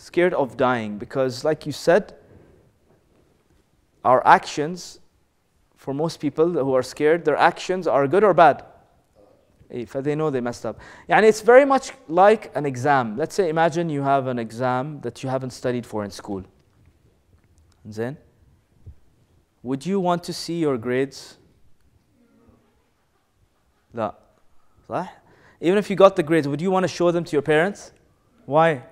scared 0.05 0.35
of 0.35 0.55
dying 0.55 0.99
because, 0.99 1.43
like 1.43 1.65
you 1.65 1.71
said, 1.71 2.13
our 4.03 4.21
actions, 4.27 4.99
for 5.75 5.95
most 5.95 6.19
people 6.19 6.47
who 6.47 6.75
are 6.75 6.83
scared, 6.83 7.25
their 7.25 7.35
actions 7.35 7.87
are 7.87 8.07
good 8.07 8.23
or 8.23 8.35
bad. 8.35 8.63
If 9.67 9.93
they 9.93 10.13
know 10.13 10.29
they 10.29 10.41
messed 10.41 10.63
up. 10.63 10.79
And 11.09 11.25
it's 11.25 11.41
very 11.41 11.65
much 11.65 11.91
like 12.07 12.55
an 12.55 12.67
exam. 12.67 13.17
Let's 13.17 13.33
say, 13.33 13.49
imagine 13.49 13.89
you 13.89 14.03
have 14.03 14.27
an 14.27 14.37
exam 14.37 15.01
that 15.01 15.23
you 15.23 15.29
haven't 15.29 15.49
studied 15.49 15.87
for 15.87 16.03
in 16.03 16.11
school. 16.11 16.43
And 17.83 17.91
then, 17.91 18.17
would 19.63 19.87
you 19.87 19.99
want 19.99 20.23
to 20.25 20.33
see 20.33 20.59
your 20.59 20.77
grades? 20.77 21.39
No. 23.91 24.13
Even 25.59 25.79
if 25.79 25.89
you 25.89 25.95
got 25.95 26.15
the 26.15 26.21
grades, 26.21 26.47
would 26.47 26.61
you 26.61 26.69
want 26.69 26.83
to 26.83 26.87
show 26.99 27.09
them 27.09 27.23
to 27.23 27.31
your 27.31 27.41
parents? 27.41 27.91
Why? 28.45 28.83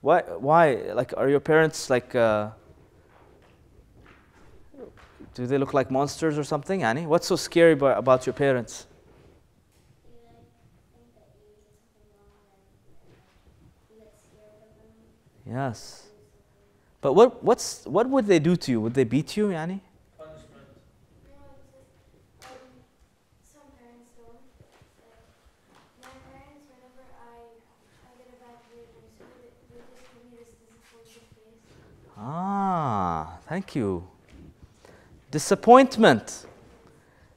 Why? 0.00 0.22
Why? 0.22 0.74
Like, 0.94 1.12
are 1.16 1.28
your 1.28 1.40
parents 1.40 1.90
like? 1.90 2.14
Uh, 2.14 2.50
do 5.34 5.46
they 5.46 5.58
look 5.58 5.72
like 5.72 5.90
monsters 5.90 6.36
or 6.36 6.42
something, 6.42 6.82
Annie? 6.82 7.06
What's 7.06 7.28
so 7.28 7.36
scary 7.36 7.72
about, 7.72 8.26
your 8.26 8.32
parents? 8.32 8.86
Yes. 15.46 16.08
But 17.00 17.12
what, 17.12 17.42
what's, 17.44 17.86
what 17.86 18.08
would 18.10 18.26
they 18.26 18.40
do 18.40 18.56
to 18.56 18.70
you? 18.72 18.80
Would 18.80 18.94
they 18.94 19.04
beat 19.04 19.36
you, 19.36 19.46
yani? 19.46 19.80
Punishment. 20.18 20.66
No, 21.24 21.54
it's 21.54 21.70
just, 21.70 22.50
um, 22.50 22.58
some 23.46 23.70
parents 23.78 24.10
don't. 24.18 24.42
Like, 26.02 26.02
my 26.02 26.10
parents, 26.34 26.66
whenever 26.66 27.06
I, 27.14 27.54
I 28.02 28.10
get 28.18 28.28
a 28.28 28.42
bad 28.42 28.58
grade 28.66 28.90
in 28.90 29.06
school, 29.14 29.30
they, 29.38 29.54
they 29.70 29.86
just 29.86 30.02
give 30.10 30.26
me 30.26 30.42
this 30.42 30.50
disappointed 30.58 31.22
face. 31.32 31.62
Ah, 32.27 33.37
thank 33.47 33.75
you. 33.75 34.07
Disappointment. 35.31 36.45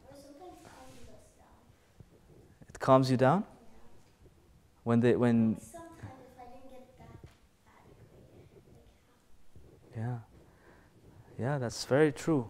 Or 0.09 0.14
sometimes 0.14 0.59
calms 0.64 0.92
us 1.09 1.30
down. 1.38 2.68
It 2.68 2.78
calms 2.78 3.11
you 3.11 3.16
down? 3.16 3.44
When 4.85 5.00
they, 5.00 5.16
when, 5.16 5.56
Sometimes 5.61 5.92
if 6.02 6.40
I 6.40 6.44
didn't 6.52 6.70
get 6.70 6.98
that 6.98 7.09
bad 7.64 7.82
grade, 8.52 8.64
like, 9.94 10.18
yeah. 11.38 11.44
Yeah, 11.44 11.59
that's 11.59 11.85
very 11.85 12.12
true. 12.12 12.48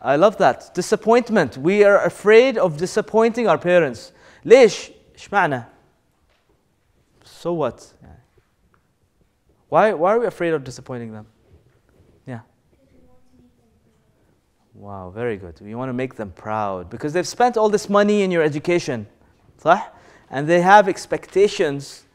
I 0.00 0.16
love 0.16 0.36
that. 0.38 0.74
Disappointment. 0.74 1.56
We 1.56 1.82
are 1.84 2.04
afraid 2.04 2.58
of 2.58 2.76
disappointing 2.76 3.48
our 3.48 3.58
parents. 3.58 4.12
ليش؟ 4.44 4.90
ايش 5.14 5.32
معنى؟ 5.32 5.64
So 7.24 7.52
what? 7.52 7.92
Why, 9.68 9.92
why 9.92 10.12
are 10.14 10.20
we 10.20 10.26
afraid 10.26 10.52
of 10.54 10.62
disappointing 10.62 11.12
them? 11.12 11.26
Wow, 14.79 15.11
very 15.13 15.35
good. 15.35 15.59
We 15.59 15.75
want 15.75 15.89
to 15.89 15.93
make 15.93 16.15
them 16.15 16.31
proud 16.31 16.89
because 16.89 17.11
they've 17.11 17.27
spent 17.27 17.57
all 17.57 17.67
this 17.67 17.89
money 17.89 18.21
in 18.21 18.31
your 18.31 18.41
education. 18.41 19.07
صح? 19.61 19.91
And 20.31 20.47
they 20.47 20.61
have 20.61 20.87
expectations 20.87 22.05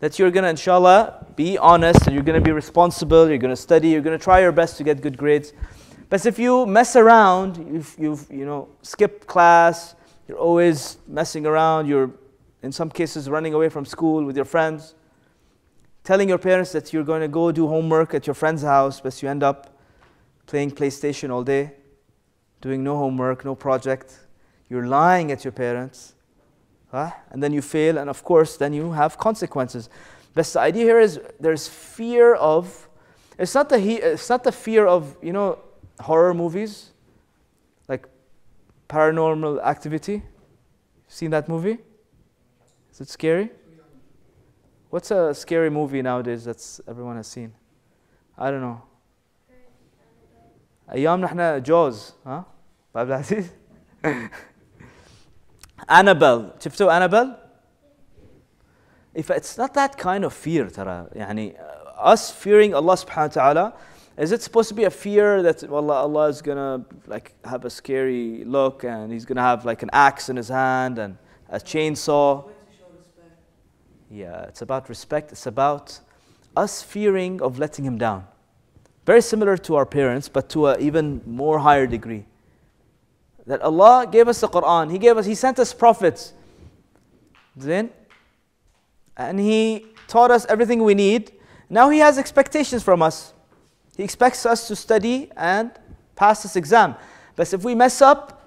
that 0.00 0.18
you're 0.18 0.30
going 0.30 0.44
to, 0.44 0.48
inshallah, 0.48 1.26
be 1.36 1.58
honest 1.58 2.06
and 2.06 2.14
you're 2.14 2.24
going 2.24 2.40
to 2.40 2.44
be 2.44 2.50
responsible, 2.50 3.28
you're 3.28 3.36
going 3.36 3.54
to 3.54 3.60
study, 3.60 3.90
you're 3.90 4.00
going 4.00 4.18
to 4.18 4.24
try 4.24 4.40
your 4.40 4.52
best 4.52 4.78
to 4.78 4.84
get 4.84 5.02
good 5.02 5.18
grades. 5.18 5.52
But 6.08 6.24
if 6.24 6.38
you 6.38 6.64
mess 6.64 6.96
around, 6.96 7.58
you've, 7.58 7.94
you've 7.98 8.26
you 8.30 8.46
know, 8.46 8.68
skipped 8.80 9.26
class, 9.26 9.94
you're 10.26 10.38
always 10.38 10.96
messing 11.06 11.44
around, 11.44 11.88
you're 11.88 12.10
in 12.62 12.72
some 12.72 12.88
cases 12.88 13.28
running 13.28 13.52
away 13.52 13.68
from 13.68 13.84
school 13.84 14.24
with 14.24 14.36
your 14.36 14.46
friends, 14.46 14.94
telling 16.04 16.30
your 16.30 16.38
parents 16.38 16.72
that 16.72 16.90
you're 16.90 17.04
going 17.04 17.20
to 17.20 17.28
go 17.28 17.52
do 17.52 17.68
homework 17.68 18.14
at 18.14 18.26
your 18.26 18.34
friend's 18.34 18.62
house, 18.62 18.98
but 18.98 19.22
you 19.22 19.28
end 19.28 19.42
up 19.42 19.78
playing 20.46 20.70
PlayStation 20.70 21.28
all 21.28 21.44
day 21.44 21.72
doing 22.63 22.83
no 22.83 22.97
homework, 22.97 23.45
no 23.45 23.55
project. 23.55 24.19
You're 24.69 24.85
lying 24.87 25.31
at 25.31 25.43
your 25.43 25.51
parents. 25.51 26.13
huh? 26.91 27.11
And 27.31 27.41
then 27.41 27.53
you 27.53 27.61
fail, 27.61 27.97
and 27.97 28.09
of 28.09 28.23
course, 28.23 28.57
then 28.57 28.73
you 28.73 28.91
have 28.91 29.17
consequences. 29.17 29.89
But 30.33 30.45
the 30.45 30.59
idea 30.59 30.83
here 30.83 30.99
is 30.99 31.19
there's 31.39 31.67
fear 31.67 32.35
of, 32.35 32.87
it's 33.37 33.55
not 33.55 33.69
the, 33.69 33.79
he, 33.79 33.95
it's 33.95 34.29
not 34.29 34.43
the 34.43 34.51
fear 34.51 34.85
of, 34.85 35.15
you 35.21 35.33
know, 35.33 35.59
horror 35.99 36.33
movies, 36.33 36.91
like 37.87 38.07
paranormal 38.87 39.61
activity. 39.63 40.23
Seen 41.07 41.31
that 41.31 41.49
movie? 41.49 41.79
Is 42.91 43.01
it 43.01 43.09
scary? 43.09 43.49
What's 44.89 45.11
a 45.11 45.33
scary 45.33 45.69
movie 45.69 46.01
nowadays 46.01 46.45
that's 46.45 46.81
everyone 46.87 47.15
has 47.15 47.27
seen? 47.27 47.53
I 48.37 48.51
don't 48.51 48.61
know. 48.61 48.81
ايامنا 50.91 51.25
احنا 51.25 51.57
جوز 51.57 52.13
ها 52.25 52.45
عبد 52.95 53.09
العزيز 53.09 53.45
Annabelle 55.89 56.59
شفتوا 56.59 56.91
Annabelle 56.91 57.35
if 59.13 59.29
it's 59.31 59.57
not 59.57 59.73
that 59.73 59.97
kind 59.97 60.23
of 60.23 60.33
fear 60.33 60.69
ترى 60.69 61.07
يعني 61.15 61.55
uh, 61.57 62.13
us 62.13 62.31
fearing 62.31 62.73
Allah 62.73 62.93
subhanahu 62.95 63.35
wa 63.35 63.41
ta'ala 63.41 63.73
is 64.17 64.31
it 64.31 64.41
supposed 64.41 64.67
to 64.69 64.75
be 64.75 64.83
a 64.83 64.89
fear 64.89 65.41
that 65.41 65.63
Allah, 65.63 65.95
Allah 65.95 66.27
is 66.27 66.41
gonna 66.41 66.85
like 67.07 67.33
have 67.45 67.63
a 67.65 67.69
scary 67.69 68.43
look 68.45 68.83
and 68.83 69.11
he's 69.11 69.25
gonna 69.25 69.41
have 69.41 69.65
like 69.65 69.81
an 69.81 69.89
axe 69.93 70.29
in 70.29 70.35
his 70.35 70.49
hand 70.49 70.99
and 70.99 71.17
a 71.49 71.57
chainsaw 71.59 72.45
Way 72.45 72.53
to 72.53 72.77
show 72.77 72.85
respect. 72.97 73.35
yeah, 74.11 74.43
it's 74.43 74.61
about 74.61 74.89
respect. 74.89 75.31
It's 75.31 75.47
about 75.47 75.99
us 76.55 76.81
fearing 76.81 77.41
of 77.41 77.59
letting 77.59 77.85
him 77.85 77.97
down. 77.97 78.27
Very 79.05 79.21
similar 79.21 79.57
to 79.57 79.75
our 79.75 79.85
parents, 79.85 80.27
but 80.29 80.49
to 80.49 80.67
an 80.67 80.81
even 80.81 81.21
more 81.25 81.59
higher 81.59 81.87
degree. 81.87 82.25
that 83.46 83.60
Allah 83.62 84.06
gave 84.10 84.28
us 84.28 84.40
the 84.40 84.48
Quran, 84.48 84.90
He 84.90 84.98
gave 84.98 85.16
us, 85.16 85.26
He 85.26 85.34
sent 85.34 85.58
us 85.58 85.72
prophets. 85.74 86.32
Then, 87.56 87.90
and 89.16 89.38
He 89.38 89.86
taught 90.08 90.30
us 90.30 90.46
everything 90.48 90.82
we 90.82 90.94
need. 90.94 91.32
Now 91.68 91.90
He 91.90 91.98
has 91.98 92.18
expectations 92.18 92.82
from 92.82 93.02
us. 93.02 93.32
He 93.96 94.02
expects 94.02 94.44
us 94.44 94.66
to 94.68 94.76
study 94.76 95.30
and 95.36 95.70
pass 96.16 96.42
this 96.42 96.56
exam. 96.56 96.96
But 97.36 97.52
if 97.52 97.64
we 97.64 97.74
mess 97.74 98.00
up, 98.02 98.40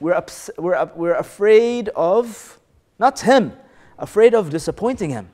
we're, 0.00 0.14
ups- 0.14 0.50
we're, 0.58 0.74
up- 0.74 0.96
we're 0.96 1.14
afraid 1.14 1.88
of, 1.90 2.58
not 2.98 3.20
Him, 3.20 3.52
afraid 3.98 4.34
of 4.34 4.50
disappointing 4.50 5.10
Him. 5.10 5.28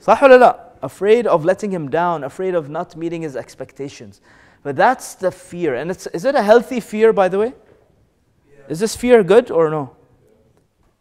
Sahulullah, 0.00 0.58
afraid 0.82 1.26
of 1.26 1.44
letting 1.44 1.70
Him 1.70 1.88
down, 1.88 2.24
afraid 2.24 2.54
of 2.54 2.68
not 2.68 2.96
meeting 2.96 3.22
His 3.22 3.36
expectations. 3.36 4.20
But 4.62 4.76
that's 4.76 5.14
the 5.14 5.30
fear. 5.30 5.74
And 5.74 5.90
it's, 5.90 6.06
is 6.08 6.24
it 6.24 6.34
a 6.34 6.42
healthy 6.42 6.80
fear, 6.80 7.12
by 7.12 7.28
the 7.28 7.38
way? 7.38 7.54
Yeah. 8.50 8.64
Is 8.68 8.80
this 8.80 8.94
fear 8.94 9.22
good 9.24 9.50
or 9.50 9.70
no? 9.70 9.96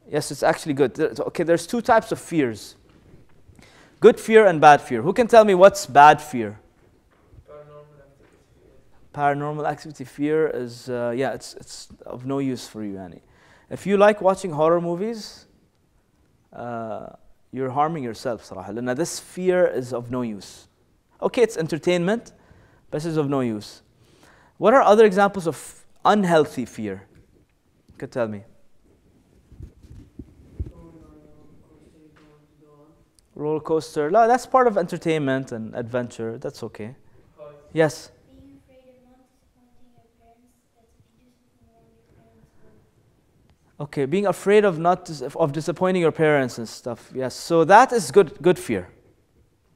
Yes, 0.09 0.31
it's 0.31 0.43
actually 0.43 0.73
good. 0.73 0.99
Okay, 0.99 1.43
there's 1.43 1.67
two 1.67 1.81
types 1.81 2.11
of 2.11 2.19
fears 2.19 2.75
good 4.01 4.19
fear 4.19 4.47
and 4.47 4.59
bad 4.59 4.81
fear. 4.81 5.01
Who 5.03 5.13
can 5.13 5.27
tell 5.27 5.45
me 5.45 5.53
what's 5.53 5.85
bad 5.85 6.21
fear? 6.21 6.59
Paranormal 9.13 9.69
activity 9.69 10.05
fear 10.05 10.47
is, 10.47 10.89
uh, 10.89 11.13
yeah, 11.15 11.33
it's, 11.33 11.53
it's 11.55 11.89
of 12.05 12.25
no 12.25 12.39
use 12.39 12.67
for 12.67 12.83
you, 12.83 12.97
Annie. 12.97 13.21
If 13.69 13.85
you 13.85 13.97
like 13.97 14.21
watching 14.21 14.51
horror 14.51 14.81
movies, 14.81 15.45
uh, 16.53 17.07
you're 17.51 17.69
harming 17.69 18.03
yourself, 18.03 18.43
Sarah. 18.43 18.73
Now, 18.73 18.93
this 18.93 19.19
fear 19.19 19.67
is 19.67 19.93
of 19.93 20.11
no 20.11 20.21
use. 20.21 20.67
Okay, 21.21 21.41
it's 21.43 21.57
entertainment, 21.57 22.31
but 22.91 23.03
it's 23.03 23.17
of 23.17 23.27
no 23.29 23.39
use 23.39 23.81
what 24.57 24.73
are 24.73 24.81
other 24.81 25.05
examples 25.05 25.47
of 25.47 25.85
unhealthy 26.05 26.65
fear 26.65 27.07
you 27.87 27.97
could 27.97 28.11
tell 28.11 28.27
me 28.27 28.43
roller 33.33 33.59
coaster 33.59 34.11
no, 34.11 34.27
that's 34.27 34.45
part 34.45 34.67
of 34.67 34.77
entertainment 34.77 35.51
and 35.51 35.73
adventure 35.75 36.37
that's 36.37 36.61
okay 36.61 36.95
yes. 37.73 38.11
Okay, 43.81 44.05
being 44.05 44.27
afraid 44.27 44.63
of 44.63 44.77
not 44.77 45.09
of 45.35 45.51
disappointing 45.53 46.03
your 46.03 46.11
parents 46.11 46.59
and 46.59 46.69
stuff. 46.69 47.11
Yes, 47.15 47.33
so 47.33 47.65
that 47.65 47.91
is 47.91 48.11
good. 48.11 48.39
Good 48.39 48.59
fear. 48.59 48.89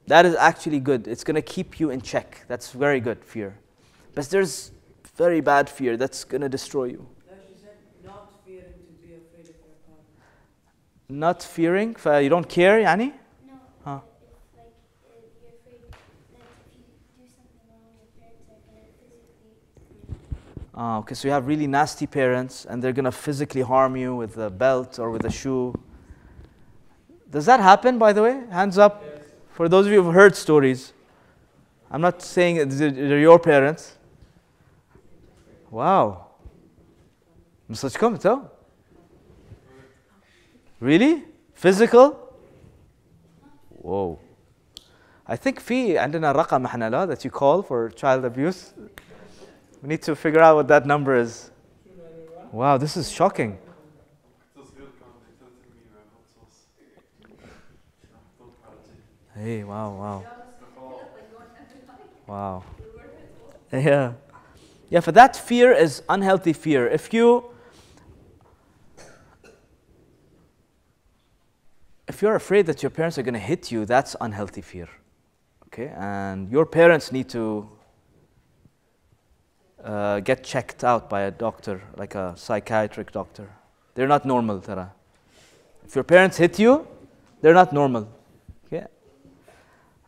That 0.06 0.24
is 0.24 0.34
actually 0.36 0.80
good. 0.80 1.08
It's 1.08 1.24
going 1.24 1.34
to 1.34 1.42
keep 1.42 1.80
you 1.80 1.90
in 1.90 2.00
check. 2.00 2.44
That's 2.48 2.70
very 2.70 3.00
good 3.00 3.24
fear. 3.24 3.58
But 4.14 4.30
there's 4.30 4.70
very 5.16 5.40
bad 5.40 5.68
fear 5.68 5.96
that's 5.96 6.24
going 6.24 6.42
to 6.42 6.48
destroy 6.48 6.84
you. 6.84 7.06
Not 11.08 11.42
fearing, 11.42 11.94
to 11.94 11.98
not 11.98 12.02
fearing, 12.02 12.24
you 12.24 12.28
don't 12.28 12.48
care, 12.48 12.80
Yani? 12.80 13.12
No. 13.46 13.52
Huh. 13.84 14.00
Ah, 20.74 20.98
okay, 20.98 21.14
so 21.14 21.26
you 21.26 21.32
have 21.32 21.46
really 21.46 21.66
nasty 21.66 22.06
parents 22.06 22.66
and 22.66 22.82
they're 22.82 22.92
going 22.92 23.04
to 23.04 23.12
physically 23.12 23.62
harm 23.62 23.96
you 23.96 24.14
with 24.14 24.36
a 24.36 24.50
belt 24.50 24.98
or 24.98 25.10
with 25.10 25.24
a 25.24 25.30
shoe. 25.30 25.74
Does 27.30 27.46
that 27.46 27.60
happen, 27.60 27.98
by 27.98 28.12
the 28.12 28.22
way? 28.22 28.42
Hands 28.50 28.76
up. 28.76 29.02
Yeah. 29.02 29.15
For 29.55 29.67
those 29.69 29.85
of 29.87 29.91
you 29.91 30.01
who've 30.03 30.13
heard 30.13 30.35
stories, 30.35 30.93
I'm 31.91 32.01
not 32.01 32.21
saying 32.21 32.55
it- 32.57 32.69
they're 32.69 33.19
your 33.19 33.39
parents. 33.39 33.97
Wow. 35.71 36.27
مصدقكم 37.69 38.13
انتوا؟ 38.13 38.37
Really? 40.81 41.23
Physical? 41.53 42.15
Whoa. 43.83 44.17
I 45.27 45.35
think 45.35 45.59
في 45.59 45.97
عندنا 45.97 46.31
رقم 46.31 46.65
احنا 46.65 46.89
لا 46.89 47.05
that 47.15 47.19
you 47.19 47.29
call 47.29 47.61
for 47.61 47.89
child 47.95 48.25
abuse. 48.25 48.73
We 49.83 49.87
need 49.87 50.01
to 50.03 50.15
figure 50.15 50.41
out 50.41 50.55
what 50.57 50.67
that 50.67 50.85
number 50.85 51.15
is. 51.15 51.51
Wow, 52.51 52.77
this 52.77 52.97
is 52.97 53.09
shocking. 53.11 53.57
Hey, 59.36 59.64
wow, 59.64 59.94
wow. 59.94 60.26
Wow. 62.26 62.64
Yeah. 63.70 64.14
Yeah, 64.88 65.00
for 65.00 65.12
that 65.12 65.36
fear 65.36 65.72
is 65.72 66.02
unhealthy 66.08 66.52
fear. 66.52 66.88
If 66.88 67.12
you 67.12 67.44
if 72.08 72.22
you're 72.22 72.34
afraid 72.34 72.66
that 72.66 72.82
your 72.82 72.90
parents 72.90 73.18
are 73.18 73.22
going 73.22 73.34
to 73.34 73.40
hit 73.40 73.70
you, 73.70 73.84
that's 73.84 74.16
unhealthy 74.20 74.62
fear. 74.62 74.88
Okay, 75.66 75.92
and 75.96 76.50
your 76.50 76.64
parents 76.64 77.12
need 77.12 77.28
to 77.28 77.68
uh, 79.84 80.20
get 80.20 80.42
checked 80.42 80.82
out 80.82 81.10
by 81.10 81.22
a 81.22 81.30
doctor, 81.30 81.82
like 81.96 82.14
a 82.14 82.34
psychiatric 82.36 83.12
doctor. 83.12 83.50
They're 83.94 84.08
not 84.08 84.24
normal, 84.24 84.60
Tara. 84.60 84.92
If 85.84 85.94
your 85.94 86.04
parents 86.04 86.38
hit 86.38 86.58
you, 86.58 86.86
they're 87.42 87.54
not 87.54 87.72
normal. 87.72 88.08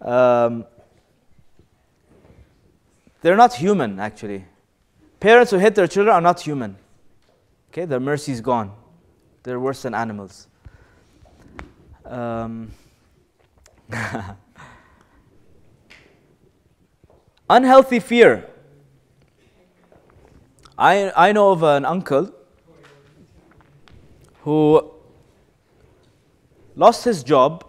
Um, 0.01 0.65
they're 3.21 3.37
not 3.37 3.55
human, 3.55 3.99
actually. 3.99 4.45
Parents 5.21 5.51
who 5.51 5.59
hit 5.59 5.75
their 5.75 5.89
children 5.89 6.15
are 6.15 6.21
not 6.21 6.41
human. 6.41 6.77
Okay, 7.71 7.85
their 7.85 8.01
mercy 8.01 8.33
is 8.33 8.41
gone. 8.41 8.73
They're 9.43 9.61
worse 9.61 9.83
than 9.83 9.95
animals. 9.95 10.47
Um, 12.05 12.71
unhealthy 17.51 18.01
fear. 18.01 18.49
I, 20.77 21.13
I 21.17 21.33
know 21.33 21.51
of 21.51 21.63
an 21.65 21.85
uncle 21.85 22.33
who 24.43 24.93
lost 26.77 27.05
his 27.05 27.25
job 27.25 27.68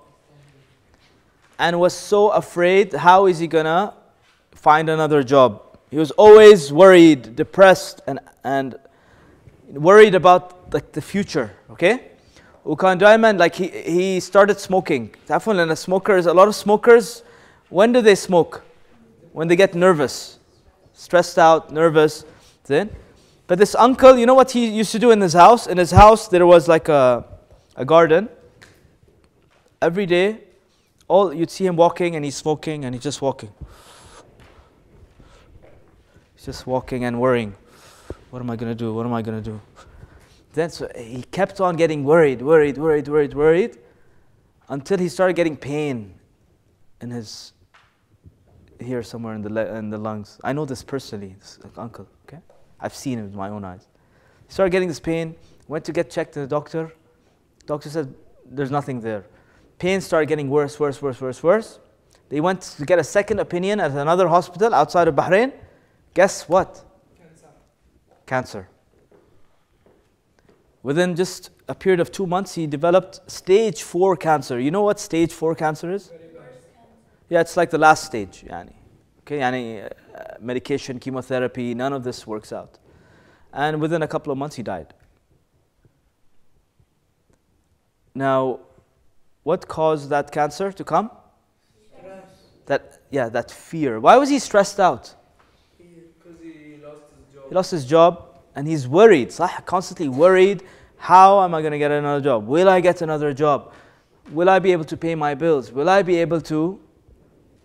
and 1.59 1.77
was 1.79 1.93
so 1.93 2.29
afraid 2.29 2.93
how 2.93 3.25
is 3.25 3.37
he 3.39 3.47
gonna 3.47 3.93
find 4.53 4.89
another 4.89 5.21
job. 5.21 5.61
He 5.91 5.97
was 5.97 6.11
always 6.11 6.71
worried, 6.71 7.35
depressed, 7.35 8.01
and, 8.07 8.19
and 8.43 8.75
worried 9.69 10.15
about 10.15 10.73
like 10.73 10.93
the 10.93 11.01
future, 11.01 11.51
okay? 11.71 12.11
Ukan 12.65 12.97
Diamond, 12.97 13.39
like 13.39 13.55
he, 13.55 13.67
he 13.67 14.19
started 14.19 14.59
smoking. 14.59 15.13
definitely 15.25 15.63
and 15.63 15.77
smoker 15.77 16.13
smokers, 16.13 16.25
a 16.27 16.33
lot 16.33 16.47
of 16.47 16.55
smokers, 16.55 17.23
when 17.69 17.91
do 17.91 18.01
they 18.01 18.15
smoke? 18.15 18.63
When 19.33 19.47
they 19.47 19.55
get 19.55 19.75
nervous, 19.75 20.39
stressed 20.93 21.37
out, 21.37 21.71
nervous. 21.71 22.25
Then, 22.65 22.95
but 23.47 23.57
this 23.57 23.73
uncle, 23.75 24.17
you 24.17 24.25
know 24.25 24.35
what 24.35 24.51
he 24.51 24.67
used 24.67 24.91
to 24.91 24.99
do 24.99 25.11
in 25.11 25.19
his 25.19 25.33
house? 25.33 25.65
In 25.67 25.77
his 25.77 25.91
house, 25.91 26.27
there 26.27 26.45
was 26.45 26.67
like 26.67 26.87
a, 26.87 27.25
a 27.75 27.83
garden. 27.83 28.29
Every 29.81 30.05
day, 30.05 30.41
all 31.09 31.33
you'd 31.33 31.51
see 31.51 31.65
him 31.65 31.75
walking 31.75 32.15
and 32.15 32.23
he's 32.23 32.37
smoking 32.37 32.85
and 32.85 32.95
he's 32.95 33.03
just 33.03 33.21
walking. 33.21 33.51
He's 36.35 36.45
just 36.45 36.65
walking 36.65 37.03
and 37.03 37.19
worrying. 37.19 37.55
What 38.29 38.41
am 38.41 38.49
i 38.49 38.55
going 38.55 38.71
to 38.71 38.75
do? 38.75 38.93
What 38.93 39.05
am 39.05 39.13
i 39.13 39.21
going 39.21 39.43
to 39.43 39.49
do? 39.51 39.59
Then 40.53 40.69
so 40.69 40.85
eh, 40.95 41.03
he 41.03 41.23
kept 41.23 41.59
on 41.59 41.75
getting 41.75 42.03
worried 42.03 42.41
worried 42.41 42.77
worried 42.77 43.07
worried 43.07 43.33
worried 43.33 43.77
until 44.69 44.99
he 44.99 45.09
started 45.09 45.35
getting 45.35 45.57
pain 45.57 46.13
in 47.01 47.09
his 47.09 47.53
here 48.79 49.03
somewhere 49.03 49.33
in 49.33 49.41
the 49.41 49.75
in 49.75 49.89
the 49.89 49.97
lungs. 49.97 50.39
I 50.43 50.53
know 50.53 50.65
this 50.65 50.83
personally 50.83 51.35
this 51.39 51.59
uncle 51.75 52.07
okay? 52.27 52.41
I've 52.79 52.95
seen 52.95 53.19
it 53.19 53.23
with 53.23 53.35
my 53.35 53.49
own 53.49 53.65
eyes. 53.65 53.87
He 54.47 54.53
started 54.53 54.71
getting 54.71 54.87
this 54.87 54.99
pain 54.99 55.35
went 55.67 55.85
to 55.85 55.91
get 55.91 56.09
checked 56.09 56.33
to 56.33 56.39
the 56.39 56.47
doctor. 56.47 56.93
Doctor 57.65 57.89
said 57.89 58.13
there's 58.45 58.71
nothing 58.71 59.01
there 59.01 59.25
pain 59.79 60.01
started 60.01 60.27
getting 60.27 60.49
worse, 60.49 60.79
worse, 60.79 61.01
worse, 61.01 61.19
worse, 61.19 61.41
worse. 61.41 61.79
They 62.29 62.39
went 62.39 62.61
to 62.61 62.85
get 62.85 62.99
a 62.99 63.03
second 63.03 63.39
opinion 63.39 63.79
at 63.79 63.91
another 63.91 64.27
hospital 64.27 64.75
outside 64.75 65.07
of 65.07 65.15
Bahrain. 65.15 65.51
Guess 66.13 66.47
what? 66.47 66.83
Cancer. 67.17 67.47
Cancer. 68.25 68.69
Within 70.83 71.15
just 71.15 71.49
a 71.67 71.73
period 71.75 71.99
of 71.99 72.11
two 72.11 72.27
months, 72.27 72.53
he 72.55 72.67
developed 72.67 73.19
stage 73.29 73.81
four 73.81 74.15
cancer. 74.15 74.59
You 74.59 74.71
know 74.71 74.83
what 74.83 74.99
stage 74.99 75.31
four 75.31 75.55
cancer 75.55 75.91
is? 75.91 76.11
Yeah, 77.29 77.41
it's 77.41 77.57
like 77.57 77.69
the 77.69 77.77
last 77.77 78.05
stage. 78.05 78.45
Yani. 78.47 78.73
Okay, 79.21 79.39
yani, 79.39 79.85
uh, 79.85 79.89
medication, 80.39 80.99
chemotherapy, 80.99 81.73
none 81.73 81.93
of 81.93 82.03
this 82.03 82.25
works 82.25 82.51
out. 82.51 82.79
And 83.53 83.79
within 83.79 84.01
a 84.01 84.07
couple 84.07 84.31
of 84.31 84.37
months, 84.37 84.55
he 84.55 84.63
died. 84.63 84.93
Now, 88.15 88.59
what 89.43 89.67
caused 89.67 90.09
that 90.09 90.31
cancer 90.31 90.71
to 90.71 90.83
come? 90.83 91.11
Stress. 91.97 92.23
That 92.65 92.99
yeah, 93.09 93.29
that 93.29 93.51
fear. 93.51 93.99
Why 93.99 94.17
was 94.17 94.29
he 94.29 94.39
stressed 94.39 94.79
out? 94.79 95.15
Because 95.77 96.39
he 96.41 96.77
lost 96.83 97.01
his 97.15 97.33
job. 97.33 97.49
He 97.49 97.55
lost 97.55 97.71
his 97.71 97.85
job 97.85 98.25
and 98.55 98.67
he's 98.67 98.87
worried, 98.87 99.29
صح? 99.29 99.49
Ah, 99.57 99.61
constantly 99.65 100.09
worried. 100.09 100.63
How 100.97 101.41
am 101.43 101.55
I 101.55 101.61
going 101.61 101.71
to 101.71 101.77
get 101.77 101.91
another 101.91 102.21
job? 102.21 102.45
Will 102.45 102.69
I 102.69 102.81
get 102.81 103.01
another 103.01 103.33
job? 103.33 103.71
Will 104.31 104.49
I 104.49 104.59
be 104.59 104.73
able 104.73 104.83
to 104.85 104.97
pay 104.97 105.15
my 105.15 105.33
bills? 105.33 105.71
Will 105.71 105.89
I 105.89 106.01
be 106.01 106.17
able 106.17 106.41
to 106.41 106.79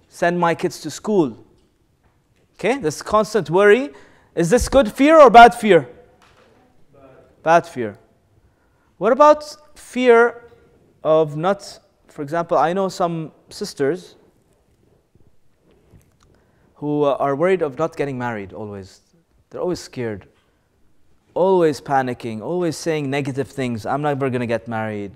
send 0.08 0.38
my 0.38 0.54
kids 0.54 0.80
to 0.82 0.90
school? 0.90 1.44
Okay, 2.54 2.78
this 2.78 3.02
constant 3.02 3.50
worry. 3.50 3.90
Is 4.34 4.50
this 4.50 4.68
good 4.68 4.90
fear 4.90 5.20
or 5.20 5.30
bad 5.30 5.54
fear? 5.54 5.88
Bad 7.42 7.66
fear. 7.66 7.98
What 8.96 9.12
about 9.12 9.44
fear 9.74 10.43
of 11.04 11.36
not, 11.36 11.78
for 12.08 12.22
example, 12.22 12.56
I 12.56 12.72
know 12.72 12.88
some 12.88 13.30
sisters 13.50 14.16
who 16.76 17.04
uh, 17.04 17.16
are 17.20 17.36
worried 17.36 17.62
of 17.62 17.78
not 17.78 17.94
getting 17.94 18.18
married 18.18 18.52
always. 18.52 19.02
They're 19.50 19.60
always 19.60 19.80
scared, 19.80 20.26
always 21.34 21.80
panicking, 21.80 22.40
always 22.40 22.76
saying 22.76 23.10
negative 23.10 23.48
things. 23.48 23.86
I'm 23.86 24.02
never 24.02 24.30
going 24.30 24.40
to 24.40 24.46
get 24.46 24.66
married. 24.66 25.12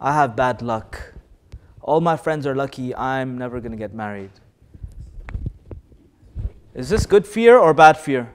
I 0.00 0.12
have 0.12 0.36
bad 0.36 0.62
luck. 0.62 1.14
All 1.80 2.00
my 2.00 2.16
friends 2.16 2.46
are 2.46 2.54
lucky. 2.54 2.94
I'm 2.94 3.38
never 3.38 3.58
going 3.58 3.72
to 3.72 3.78
get 3.78 3.94
married. 3.94 4.30
Is 6.74 6.88
this 6.88 7.06
good 7.06 7.26
fear 7.26 7.58
or 7.58 7.74
bad 7.74 7.98
fear? 7.98 8.32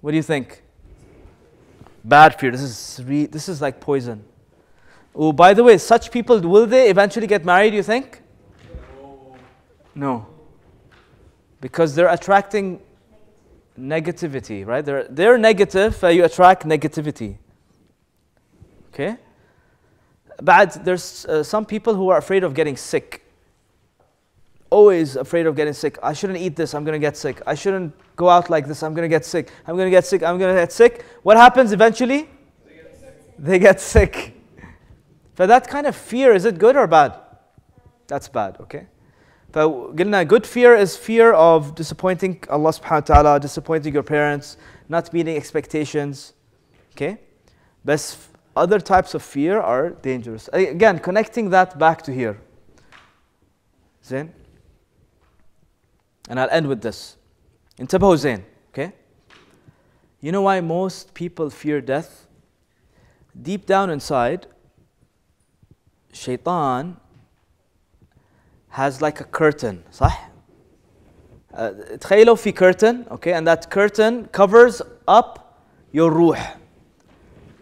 What 0.00 0.10
do 0.10 0.16
you 0.16 0.22
think? 0.22 0.62
Bad 2.04 2.38
fear. 2.40 2.50
This 2.50 2.62
is 2.62 3.30
this 3.30 3.48
is 3.48 3.60
like 3.60 3.80
poison. 3.80 4.24
Oh, 5.14 5.32
by 5.32 5.54
the 5.54 5.64
way, 5.64 5.76
such 5.78 6.10
people 6.10 6.40
will 6.40 6.66
they 6.66 6.88
eventually 6.88 7.26
get 7.26 7.44
married? 7.44 7.74
You 7.74 7.82
think? 7.82 8.22
No. 9.94 10.26
Because 11.60 11.94
they're 11.94 12.08
attracting 12.08 12.80
negativity, 13.78 14.66
right? 14.66 14.84
They're 14.84 15.06
they're 15.08 15.38
negative. 15.38 16.02
Uh, 16.02 16.08
you 16.08 16.24
attract 16.24 16.64
negativity. 16.64 17.36
Okay. 18.92 19.16
But 20.42 20.84
there's 20.84 21.26
uh, 21.26 21.42
some 21.42 21.66
people 21.66 21.94
who 21.94 22.08
are 22.08 22.18
afraid 22.18 22.44
of 22.44 22.54
getting 22.54 22.76
sick. 22.76 23.22
Always 24.70 25.16
afraid 25.16 25.46
of 25.46 25.56
getting 25.56 25.74
sick. 25.74 25.98
I 26.02 26.12
shouldn't 26.12 26.38
eat 26.38 26.56
this. 26.56 26.74
I'm 26.74 26.84
going 26.84 26.98
to 26.98 27.04
get 27.04 27.16
sick. 27.16 27.42
I 27.46 27.54
shouldn't 27.54 27.92
go 28.16 28.28
out 28.28 28.48
like 28.48 28.66
this. 28.66 28.82
I'm 28.82 28.94
going 28.94 29.02
to 29.02 29.08
get 29.08 29.24
sick. 29.24 29.50
I'm 29.66 29.74
going 29.76 29.86
to 29.86 29.90
get 29.90 30.06
sick. 30.06 30.22
I'm 30.22 30.38
going 30.38 30.54
to 30.54 30.60
get 30.60 30.72
sick. 30.72 31.04
What 31.22 31.36
happens 31.36 31.72
eventually? 31.72 32.28
They 33.38 33.58
get 33.58 33.80
sick. 33.80 34.39
But 35.35 35.47
that 35.47 35.67
kind 35.67 35.87
of 35.87 35.95
fear, 35.95 36.33
is 36.33 36.45
it 36.45 36.57
good 36.57 36.75
or 36.75 36.87
bad? 36.87 37.13
That's 38.07 38.27
bad, 38.27 38.57
okay? 38.61 38.87
فقلنا 39.53 40.27
good 40.27 40.45
fear 40.45 40.75
is 40.75 40.97
fear 40.97 41.33
of 41.33 41.75
disappointing 41.75 42.43
Allah 42.49 42.71
subhanahu 42.71 43.09
wa 43.09 43.15
ta'ala, 43.15 43.39
disappointing 43.39 43.93
your 43.93 44.03
parents, 44.03 44.57
not 44.89 45.13
meeting 45.13 45.37
expectations. 45.37 46.33
Okay? 46.91 47.19
But 47.85 48.17
other 48.55 48.79
types 48.79 49.13
of 49.13 49.21
fear 49.21 49.59
are 49.59 49.91
dangerous. 49.91 50.49
Again, 50.51 50.99
connecting 50.99 51.49
that 51.51 51.77
back 51.77 52.01
to 52.03 52.13
here. 52.13 52.37
Zain? 54.03 54.33
And 56.29 56.39
I'll 56.39 56.49
end 56.49 56.67
with 56.67 56.81
this. 56.81 57.17
انتبهوا 57.79 58.17
Zain, 58.17 58.45
okay? 58.69 58.93
You 60.21 60.31
know 60.31 60.43
why 60.43 60.61
most 60.61 61.13
people 61.13 61.49
fear 61.49 61.81
death? 61.81 62.27
Deep 63.41 63.65
down 63.65 63.89
inside, 63.89 64.47
shaitan 66.13 66.97
has 68.69 69.01
like 69.01 69.19
a 69.19 69.23
curtain 69.23 69.83
صح 69.91 70.29
uh, 71.53 71.71
تخيلوا 71.99 72.35
في 72.35 72.51
curtain 72.51 73.05
okay 73.09 73.33
and 73.33 73.47
that 73.47 73.69
curtain 73.69 74.27
covers 74.31 74.81
up 75.07 75.61
your 75.91 76.11
ruh 76.11 76.37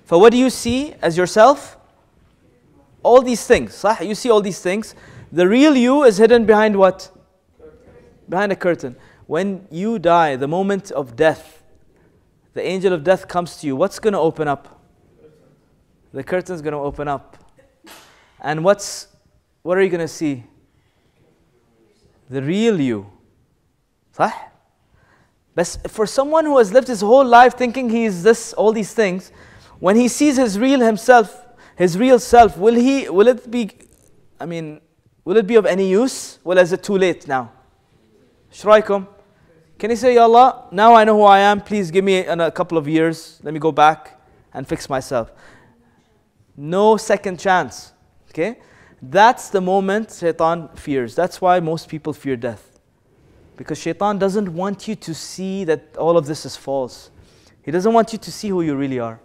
so 0.06 0.18
what 0.18 0.32
do 0.32 0.38
you 0.38 0.50
see 0.50 0.94
as 1.02 1.18
yourself 1.18 1.78
all 3.04 3.22
these 3.22 3.46
things 3.46 3.74
صح 3.74 4.02
you 4.02 4.16
see 4.16 4.30
all 4.30 4.42
these 4.42 4.60
things 4.60 4.96
the 5.32 5.48
real 5.48 5.76
you 5.76 6.04
is 6.04 6.18
hidden 6.18 6.46
behind 6.46 6.76
what 6.76 7.10
behind 8.30 8.52
a 8.52 8.56
curtain 8.56 8.96
when 9.28 9.68
you 9.72 10.00
die 10.00 10.36
the 10.36 10.48
moment 10.48 10.92
of 10.92 11.16
death 11.16 11.64
the 12.54 12.62
angel 12.62 12.94
of 12.94 13.04
death 13.04 13.28
comes 13.28 13.58
to 13.58 13.68
you 13.68 13.76
what's 13.76 14.00
going 14.00 14.14
to 14.14 14.20
open 14.20 14.48
up 14.48 14.82
the 16.14 16.24
curtain's 16.24 16.62
going 16.62 16.74
to 16.74 16.80
open 16.80 17.08
up 17.08 17.38
and 18.41 18.65
what's 18.65 19.09
what 19.63 19.77
are 19.77 19.83
you 19.83 19.91
going 19.91 20.01
to 20.01 20.09
see 20.09 20.45
the 22.31 22.43
real 22.43 22.81
you. 22.81 23.07
صح? 24.17 24.33
But 25.55 25.79
for 25.89 26.07
someone 26.07 26.45
who 26.45 26.59
has 26.59 26.73
lived 26.73 26.89
his 26.89 27.01
whole 27.01 27.25
life 27.25 27.57
thinking 27.57 27.91
he 27.91 28.05
is 28.05 28.23
this, 28.23 28.53
all 28.53 28.73
these 28.73 28.95
things, 28.95 29.33
when 29.81 29.97
he 29.97 30.09
sees 30.09 30.37
his 30.37 30.59
real 30.59 30.81
himself, 30.81 31.45
his 31.77 31.99
real 31.99 32.19
self, 32.19 32.57
will 32.57 32.75
he, 32.75 33.09
will 33.09 33.27
it 33.27 33.51
be, 33.51 33.71
I 34.39 34.47
mean, 34.47 34.81
Will 35.29 35.37
it 35.37 35.47
be 35.47 35.57
of 35.57 35.67
any 35.67 35.91
use? 35.91 36.39
Well, 36.43 36.57
is 36.57 36.73
it 36.73 36.83
too 36.83 36.97
late 36.97 37.29
now? 37.29 37.53
Shraikum. 38.51 39.07
Can 39.79 39.91
you 39.91 39.97
say, 39.97 40.15
Ya 40.15 40.23
Allah, 40.23 40.65
now 40.71 40.95
I 40.95 41.05
know 41.05 41.17
who 41.17 41.25
I 41.25 41.41
am, 41.41 41.61
please 41.61 41.91
give 41.91 42.03
me 42.03 42.21
a 42.21 42.51
couple 42.51 42.79
of 42.79 42.89
years, 42.89 43.39
let 43.43 43.53
me 43.53 43.61
go 43.61 43.71
back 43.71 44.19
and 44.55 44.67
fix 44.67 44.89
myself. 44.89 45.31
No 46.57 46.97
second 46.97 47.39
chance. 47.39 47.93
Okay? 48.39 48.59
That's 49.03 49.51
the 49.51 49.61
moment 49.61 50.13
shaitan 50.13 50.69
fears. 50.77 51.15
That's 51.15 51.41
why 51.41 51.59
most 51.59 51.89
people 51.89 52.13
fear 52.13 52.37
death. 52.37 52.79
Because 53.57 53.79
shaitan 53.79 54.19
doesn't 54.19 54.55
want 54.55 54.87
you 54.87 54.95
to 54.95 55.15
see 55.15 55.65
that 55.65 55.97
all 55.97 56.17
of 56.17 56.27
this 56.27 56.47
is 56.47 56.57
false. 56.57 57.11
He 57.63 57.73
doesn't 57.73 57.93
want 57.93 58.13
you 58.13 58.19
to 58.19 58.33
see 58.33 58.49
who 58.49 58.63
you 58.63 58.77
really 58.77 59.01
are. 59.01 59.21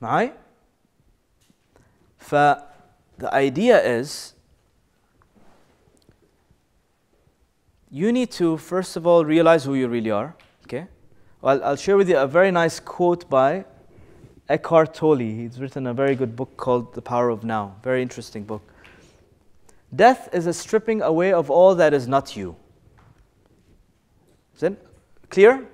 Right? 0.00 0.36
the 3.18 3.34
idea 3.34 3.82
is 3.82 4.34
you 7.90 8.12
need 8.12 8.30
to 8.30 8.56
first 8.56 8.96
of 8.96 9.04
all 9.04 9.24
realize 9.24 9.64
who 9.64 9.74
you 9.74 9.88
really 9.88 10.12
are. 10.12 10.36
Okay? 10.64 10.86
Well, 11.42 11.60
I'll 11.64 11.74
share 11.74 11.96
with 11.96 12.08
you 12.08 12.16
a 12.16 12.28
very 12.28 12.52
nice 12.52 12.78
quote 12.78 13.28
by 13.28 13.64
Eckhart 14.49 14.93
Tolle. 14.93 15.17
He's 15.19 15.59
written 15.59 15.87
a 15.87 15.93
very 15.93 16.15
good 16.15 16.35
book 16.35 16.55
called 16.57 16.93
The 16.93 17.01
Power 17.01 17.29
of 17.29 17.43
Now. 17.43 17.75
Very 17.83 18.01
interesting 18.01 18.43
book. 18.43 18.61
Death 19.95 20.29
is 20.33 20.45
a 20.47 20.53
stripping 20.53 21.01
away 21.01 21.31
of 21.33 21.49
all 21.49 21.75
that 21.75 21.93
is 21.93 22.07
not 22.07 22.35
you. 22.35 22.55
Is 24.55 24.63
it 24.63 24.85
clear? 25.29 25.65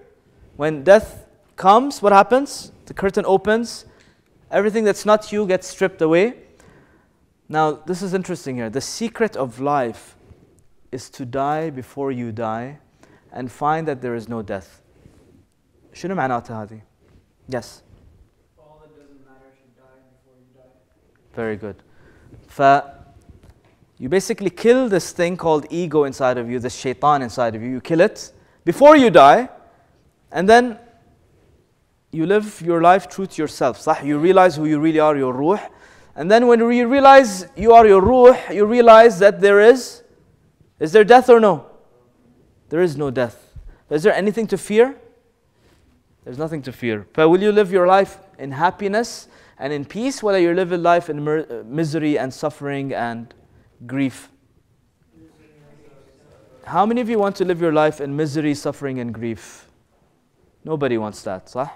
When 0.58 0.84
death 0.84 1.26
comes, 1.56 2.02
what 2.02 2.14
happens? 2.14 2.72
The 2.86 2.94
curtain 2.94 3.26
opens, 3.26 3.86
everything 4.50 4.84
that's 4.84 5.06
not 5.06 5.32
you 5.32 5.46
gets 5.46 5.68
stripped 5.68 6.02
away. 6.02 6.36
Now, 7.50 7.72
this 7.74 8.02
is 8.02 8.14
interesting 8.14 8.56
here. 8.56 8.70
The 8.70 8.82
secret 8.82 9.36
of 9.36 9.60
life 9.60 10.16
is 10.92 11.10
to 11.12 11.26
die 11.26 11.70
before 11.70 12.12
you 12.12 12.32
die 12.32 12.80
and 13.32 13.52
find 13.52 13.88
that 13.88 14.02
there 14.02 14.16
is 14.16 14.28
no 14.28 14.42
death. 14.42 14.82
شنو 15.94 16.16
معناتها 16.16 16.64
هذه؟ 16.64 16.82
Yes. 17.48 17.82
Very 21.37 21.57
good. 21.57 21.77
You 23.99 24.09
basically 24.09 24.51
kill 24.51 24.89
this 24.89 25.13
thing 25.13 25.37
called 25.37 25.67
ego 25.71 26.05
inside 26.05 26.39
of 26.39 26.51
you, 26.51 26.59
this 26.59 26.75
shaitan 26.75 27.23
inside 27.23 27.55
of 27.55 27.63
you. 27.63 27.71
You 27.71 27.81
kill 27.81 28.01
it 28.01 28.33
before 28.65 28.97
you 28.97 29.11
die, 29.11 29.49
and 30.33 30.49
then 30.49 30.79
you 32.11 32.27
live 32.27 32.61
your 32.63 32.83
life 32.83 33.09
true 33.09 33.27
to 33.27 33.43
yourself. 33.43 33.87
You 34.03 34.19
realize 34.19 34.57
who 34.57 34.67
you 34.67 34.81
really 34.81 34.99
are, 34.99 35.17
your 35.17 35.33
ruh. 35.33 35.61
And 36.15 36.31
then 36.31 36.47
when 36.47 36.61
you 36.61 36.89
realize 36.89 37.47
you 37.57 37.73
are 37.73 37.87
your 37.87 38.01
ruh, 38.01 38.37
you 38.51 38.65
realize 38.65 39.19
that 39.19 39.41
there 39.41 39.61
is. 39.61 40.03
Is 40.81 40.93
there 40.93 41.05
death 41.05 41.29
or 41.29 41.41
no? 41.41 41.67
There 42.71 42.81
is 42.81 42.97
no 42.97 43.11
death. 43.11 43.55
Is 43.91 44.03
there 44.03 44.15
anything 44.15 44.47
to 44.49 44.59
fear? 44.59 44.97
There's 46.25 46.39
nothing 46.39 46.63
to 46.63 46.73
fear. 46.73 47.07
But 47.13 47.29
will 47.29 47.43
you 47.43 47.53
live 47.53 47.71
your 47.71 47.87
life 47.87 48.19
in 48.39 48.53
happiness 48.53 49.29
and 49.59 49.73
in 49.73 49.85
peace, 49.85 50.23
whether 50.23 50.39
you 50.39 50.53
live 50.53 50.73
a 50.73 50.77
life 50.77 51.09
in 51.09 51.27
uh, 51.27 51.63
misery 51.65 52.19
and 52.19 52.33
suffering 52.33 52.93
and 52.93 53.33
grief? 53.87 54.31
How 56.65 56.85
many 56.85 57.01
of 57.01 57.09
you 57.09 57.19
want 57.19 57.37
to 57.37 57.45
live 57.45 57.61
your 57.61 57.73
life 57.73 58.01
in 58.01 58.17
misery, 58.17 58.55
suffering, 58.55 58.99
and 58.99 59.15
grief? 59.15 59.69
Nobody 60.65 60.99
wants 60.99 61.23
that, 61.23 61.47
صح? 61.47 61.71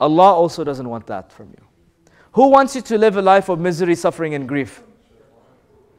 Allah 0.00 0.32
also 0.32 0.64
doesn't 0.64 0.88
want 0.88 1.06
that 1.08 1.30
from 1.30 1.50
you. 1.50 1.64
Who 2.32 2.48
wants 2.48 2.74
you 2.74 2.80
to 2.82 2.96
live 2.96 3.16
a 3.16 3.22
life 3.22 3.50
of 3.50 3.60
misery, 3.60 3.94
suffering, 3.94 4.34
and 4.34 4.48
grief? 4.48 4.82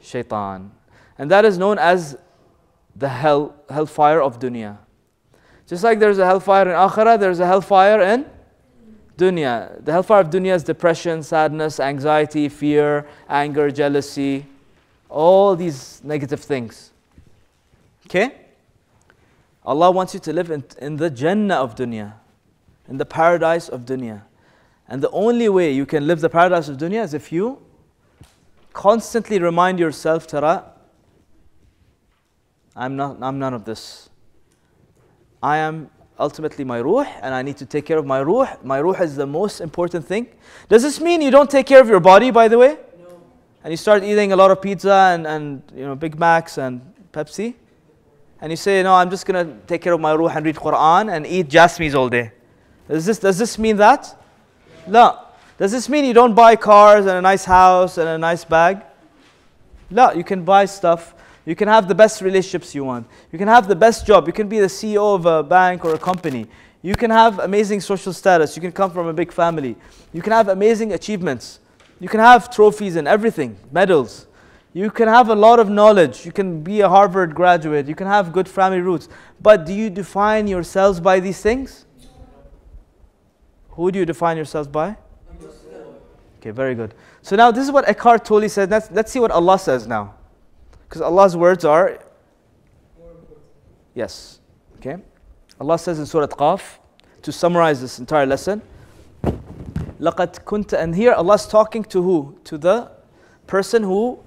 Shaitan. 0.01 0.71
And 1.17 1.29
that 1.29 1.45
is 1.45 1.59
known 1.59 1.77
as 1.77 2.17
the 2.95 3.09
hell, 3.09 3.55
hellfire 3.69 4.21
of 4.21 4.39
dunya. 4.39 4.79
Just 5.67 5.83
like 5.83 5.99
there's 5.99 6.17
a 6.17 6.25
hellfire 6.25 6.69
in 6.69 6.75
akhirah, 6.75 7.19
there's 7.19 7.39
a 7.39 7.45
hellfire 7.45 8.01
in 8.01 8.25
dunya. 9.21 9.83
The 9.85 9.91
hellfire 9.91 10.21
of 10.21 10.29
dunya 10.29 10.55
is 10.55 10.63
depression, 10.63 11.21
sadness, 11.21 11.79
anxiety, 11.79 12.49
fear, 12.49 13.07
anger, 13.29 13.69
jealousy, 13.69 14.45
all 15.09 15.55
these 15.55 16.01
negative 16.03 16.39
things. 16.41 16.91
Okay? 18.07 18.33
Allah 19.63 19.91
wants 19.91 20.13
you 20.15 20.19
to 20.21 20.33
live 20.33 20.49
in, 20.49 20.63
in 20.79 20.97
the 20.97 21.09
Jannah 21.09 21.55
of 21.55 21.75
dunya, 21.75 22.13
in 22.89 22.97
the 22.97 23.05
paradise 23.05 23.69
of 23.69 23.81
dunya. 23.81 24.23
And 24.87 25.01
the 25.01 25.11
only 25.11 25.47
way 25.47 25.71
you 25.71 25.85
can 25.85 26.07
live 26.07 26.19
the 26.19 26.29
paradise 26.29 26.67
of 26.67 26.77
dunya 26.77 27.03
is 27.03 27.13
if 27.13 27.31
you 27.31 27.61
constantly 28.73 29.39
remind 29.39 29.79
yourself, 29.79 30.27
Tara, 30.27 30.65
I'm, 32.75 32.95
not, 32.95 33.17
I'm 33.21 33.37
none 33.37 33.53
of 33.53 33.65
this. 33.65 34.09
I 35.43 35.57
am 35.57 35.89
ultimately 36.19 36.63
my 36.63 36.79
ruh 36.81 37.07
and 37.21 37.33
I 37.33 37.41
need 37.41 37.57
to 37.57 37.65
take 37.65 37.85
care 37.85 37.97
of 37.97 38.05
my 38.05 38.21
ruh. 38.21 38.55
My 38.63 38.79
ruh 38.79 39.01
is 39.01 39.15
the 39.15 39.25
most 39.25 39.61
important 39.61 40.05
thing. 40.05 40.27
Does 40.69 40.83
this 40.83 40.99
mean 40.99 41.21
you 41.21 41.31
don't 41.31 41.49
take 41.49 41.65
care 41.65 41.81
of 41.81 41.87
your 41.87 41.99
body, 41.99 42.31
by 42.31 42.47
the 42.47 42.57
way? 42.57 42.77
No. 42.99 43.21
And 43.63 43.71
you 43.71 43.77
start 43.77 44.03
eating 44.03 44.31
a 44.31 44.35
lot 44.35 44.51
of 44.51 44.61
pizza 44.61 44.93
and, 45.13 45.25
and 45.25 45.63
you 45.75 45.85
know, 45.85 45.95
Big 45.95 46.17
Macs 46.17 46.57
and 46.57 46.81
Pepsi? 47.11 47.55
And 48.39 48.51
you 48.51 48.55
say, 48.55 48.81
no, 48.81 48.93
I'm 48.95 49.09
just 49.09 49.25
going 49.25 49.45
to 49.45 49.53
take 49.67 49.81
care 49.81 49.93
of 49.93 49.99
my 49.99 50.13
ruh 50.13 50.29
and 50.29 50.45
read 50.45 50.55
Quran 50.55 51.15
and 51.15 51.27
eat 51.27 51.47
jasmines 51.47 51.95
all 51.95 52.09
day. 52.09 52.31
Does 52.87 53.05
this, 53.05 53.19
does 53.19 53.37
this 53.37 53.57
mean 53.57 53.77
that? 53.77 54.15
No. 54.87 55.25
Does 55.57 55.71
this 55.71 55.87
mean 55.87 56.05
you 56.05 56.13
don't 56.13 56.33
buy 56.33 56.55
cars 56.55 57.05
and 57.05 57.17
a 57.17 57.21
nice 57.21 57.45
house 57.45 57.99
and 57.99 58.09
a 58.09 58.17
nice 58.17 58.43
bag? 58.43 58.81
No, 59.91 60.11
you 60.11 60.23
can 60.23 60.43
buy 60.43 60.65
stuff. 60.65 61.13
You 61.45 61.55
can 61.55 61.67
have 61.67 61.87
the 61.87 61.95
best 61.95 62.21
relationships 62.21 62.75
you 62.75 62.83
want. 62.83 63.07
You 63.31 63.39
can 63.39 63.47
have 63.47 63.67
the 63.67 63.75
best 63.75 64.05
job. 64.05 64.27
You 64.27 64.33
can 64.33 64.47
be 64.47 64.59
the 64.59 64.67
CEO 64.67 65.15
of 65.15 65.25
a 65.25 65.41
bank 65.41 65.83
or 65.83 65.93
a 65.95 65.97
company. 65.97 66.47
You 66.81 66.95
can 66.95 67.09
have 67.11 67.39
amazing 67.39 67.81
social 67.81 68.13
status. 68.13 68.55
You 68.55 68.61
can 68.61 68.71
come 68.71 68.91
from 68.91 69.07
a 69.07 69.13
big 69.13 69.31
family. 69.31 69.75
You 70.13 70.21
can 70.21 70.33
have 70.33 70.49
amazing 70.49 70.93
achievements. 70.93 71.59
You 71.99 72.09
can 72.09 72.19
have 72.19 72.49
trophies 72.53 72.95
and 72.95 73.07
everything, 73.07 73.57
medals. 73.71 74.27
You 74.73 74.89
can 74.89 75.07
have 75.07 75.29
a 75.29 75.35
lot 75.35 75.59
of 75.59 75.69
knowledge. 75.69 76.25
You 76.25 76.31
can 76.31 76.61
be 76.61 76.81
a 76.81 76.89
Harvard 76.89 77.35
graduate. 77.35 77.87
You 77.87 77.95
can 77.95 78.07
have 78.07 78.31
good 78.31 78.47
family 78.47 78.79
roots. 78.79 79.09
But 79.39 79.65
do 79.65 79.73
you 79.73 79.89
define 79.89 80.47
yourselves 80.47 80.99
by 80.99 81.19
these 81.19 81.41
things? 81.41 81.85
Who 83.71 83.91
do 83.91 83.99
you 83.99 84.05
define 84.05 84.37
yourselves 84.37 84.67
by? 84.67 84.95
Okay, 86.39 86.51
very 86.51 86.73
good. 86.73 86.93
So 87.21 87.35
now 87.35 87.51
this 87.51 87.63
is 87.65 87.71
what 87.71 87.87
Eckhart 87.87 88.25
Tolle 88.25 88.49
says. 88.49 88.69
Let's, 88.69 88.89
let's 88.91 89.11
see 89.11 89.19
what 89.19 89.31
Allah 89.31 89.59
says 89.59 89.85
now. 89.85 90.15
Because 90.90 91.02
Allah's 91.02 91.36
words 91.36 91.64
are, 91.64 91.98
More 92.98 93.10
important. 93.10 93.38
yes. 93.94 94.40
Okay? 94.76 94.96
Allah 95.60 95.78
says 95.78 95.98
in 95.98 96.06
Surah 96.06 96.26
Qaf, 96.26 96.78
to 97.22 97.32
summarize 97.32 97.80
this 97.80 97.98
entire 97.98 98.26
lesson, 98.26 98.62
لَقَدْ 100.00 100.44
كُنْتَ 100.44 100.72
And 100.74 100.94
here 100.94 101.12
Allah's 101.12 101.46
talking 101.46 101.82
to 101.84 102.02
who? 102.02 102.38
To 102.44 102.58
the 102.58 102.90
person 103.46 103.82
who 103.82 104.18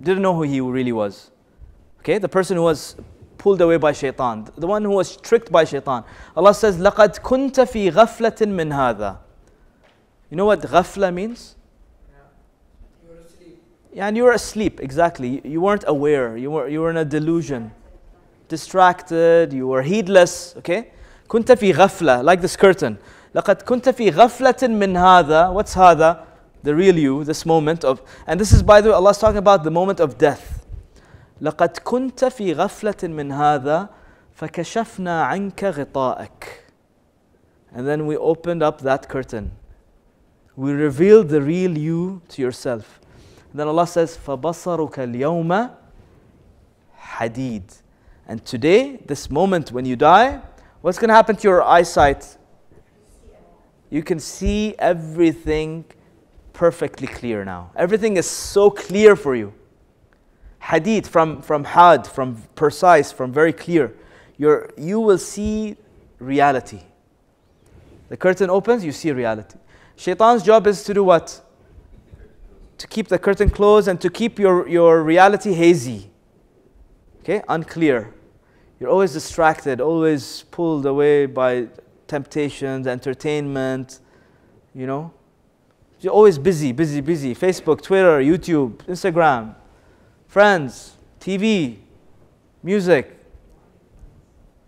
didn't 0.00 0.22
know 0.22 0.34
who 0.34 0.42
he 0.42 0.60
really 0.60 0.92
was. 0.92 1.30
Okay? 2.00 2.18
The 2.18 2.28
person 2.28 2.56
who 2.56 2.62
was 2.62 2.96
pulled 3.38 3.60
away 3.60 3.76
by 3.76 3.92
shaitan. 3.92 4.48
The 4.56 4.66
one 4.66 4.84
who 4.84 4.90
was 4.90 5.16
tricked 5.16 5.50
by 5.50 5.64
shaitan. 5.64 6.04
Allah 6.36 6.54
says, 6.54 6.78
لَقَدْ 6.78 7.20
كُنْتَ 7.20 7.54
فِي 7.54 7.90
غَفْلَةٍ 7.90 8.38
مِّنْ 8.46 8.72
هَذَا 8.72 9.18
You 10.30 10.36
know 10.36 10.46
what 10.46 10.60
ghafla 10.62 11.12
means? 11.12 11.56
Yeah, 13.92 14.08
and 14.08 14.16
you 14.16 14.24
were 14.24 14.32
asleep, 14.32 14.80
exactly. 14.80 15.28
You- 15.28 15.50
You 15.52 15.60
weren't 15.60 15.84
aware. 15.86 16.36
You 16.36 16.50
were, 16.50 16.68
you 16.68 16.80
were 16.82 16.90
in 16.90 16.96
a 16.98 17.04
delusion. 17.04 17.70
Distracted, 18.48 19.52
you 19.52 19.66
were 19.66 19.82
heedless, 19.82 20.54
okay? 20.58 20.92
كنت 21.28 21.52
في 21.52 21.72
غفلة, 21.72 22.22
like 22.22 22.40
this 22.40 22.56
curtain. 22.56 22.96
لقد 23.34 23.62
كنت 23.62 23.88
في 23.88 24.10
غفلة 24.10 24.68
من 24.68 24.96
هذا. 24.96 25.48
What's 25.52 25.74
هذا? 25.76 26.24
The 26.62 26.74
real 26.74 26.96
you, 26.96 27.24
this 27.24 27.44
moment 27.46 27.84
of, 27.84 28.00
and 28.26 28.38
this 28.40 28.52
is 28.52 28.62
by 28.62 28.80
the 28.80 28.88
way, 28.90 28.94
Allah's 28.94 29.18
talking 29.18 29.38
about 29.38 29.64
the 29.64 29.70
moment 29.70 30.00
of 30.00 30.16
death. 30.18 30.64
لقد 31.40 31.78
كنت 31.84 32.24
في 32.24 32.52
غفلة 32.52 33.02
من 33.08 33.32
هذا 33.32 33.88
فكشفنا 34.34 35.22
عنك 35.24 35.64
غطاءك. 35.64 36.62
And 37.74 37.86
then 37.86 38.06
we 38.06 38.16
opened 38.16 38.62
up 38.62 38.80
that 38.82 39.08
curtain. 39.08 39.50
We 40.56 40.72
revealed 40.72 41.28
the 41.28 41.42
real 41.42 41.76
you 41.76 42.22
to 42.30 42.42
yourself. 42.42 42.99
And 43.50 43.60
then 43.60 43.68
Allah 43.68 43.86
says, 43.86 44.16
فَبَصَرُكَ 44.16 44.92
الْيَوْمَ 44.92 45.74
حَدِيد 47.00 47.82
And 48.28 48.44
today, 48.44 48.96
this 49.06 49.30
moment 49.30 49.72
when 49.72 49.84
you 49.84 49.96
die, 49.96 50.40
what's 50.82 50.98
going 50.98 51.08
to 51.08 51.14
happen 51.14 51.36
to 51.36 51.42
your 51.42 51.62
eyesight? 51.62 52.36
You 53.90 54.02
can 54.02 54.18
see 54.18 54.74
everything 54.78 55.84
perfectly 56.52 57.06
clear 57.06 57.44
now. 57.44 57.70
Everything 57.76 58.16
is 58.16 58.28
so 58.28 58.70
clear 58.70 59.14
for 59.14 59.34
you. 59.34 59.52
Hadith 60.60 61.06
from, 61.06 61.42
from 61.42 61.64
had, 61.64 62.06
from 62.06 62.42
precise, 62.54 63.12
from 63.12 63.32
very 63.32 63.52
clear. 63.52 63.94
You're, 64.36 64.70
you 64.76 64.98
will 65.00 65.18
see 65.18 65.76
reality. 66.18 66.80
The 68.08 68.16
curtain 68.16 68.50
opens, 68.50 68.84
you 68.84 68.92
see 68.92 69.12
reality. 69.12 69.58
Shaitan's 69.96 70.42
job 70.42 70.66
is 70.66 70.82
to 70.84 70.94
do 70.94 71.04
what? 71.04 71.40
To 72.81 72.87
keep 72.87 73.07
the 73.09 73.19
curtain 73.19 73.47
closed 73.47 73.87
and 73.87 74.01
to 74.01 74.09
keep 74.09 74.39
your, 74.39 74.67
your 74.67 75.03
reality 75.03 75.53
hazy. 75.53 76.09
Okay, 77.19 77.43
unclear. 77.47 78.11
You're 78.79 78.89
always 78.89 79.13
distracted, 79.13 79.79
always 79.79 80.45
pulled 80.49 80.87
away 80.87 81.27
by 81.27 81.67
temptations, 82.07 82.87
entertainment, 82.87 83.99
you 84.73 84.87
know. 84.87 85.13
You're 85.99 86.13
always 86.13 86.39
busy, 86.39 86.71
busy, 86.71 87.01
busy. 87.01 87.35
Facebook, 87.35 87.83
Twitter, 87.83 88.19
YouTube, 88.19 88.77
Instagram, 88.87 89.53
friends, 90.25 90.95
TV, 91.19 91.77
music, 92.63 93.15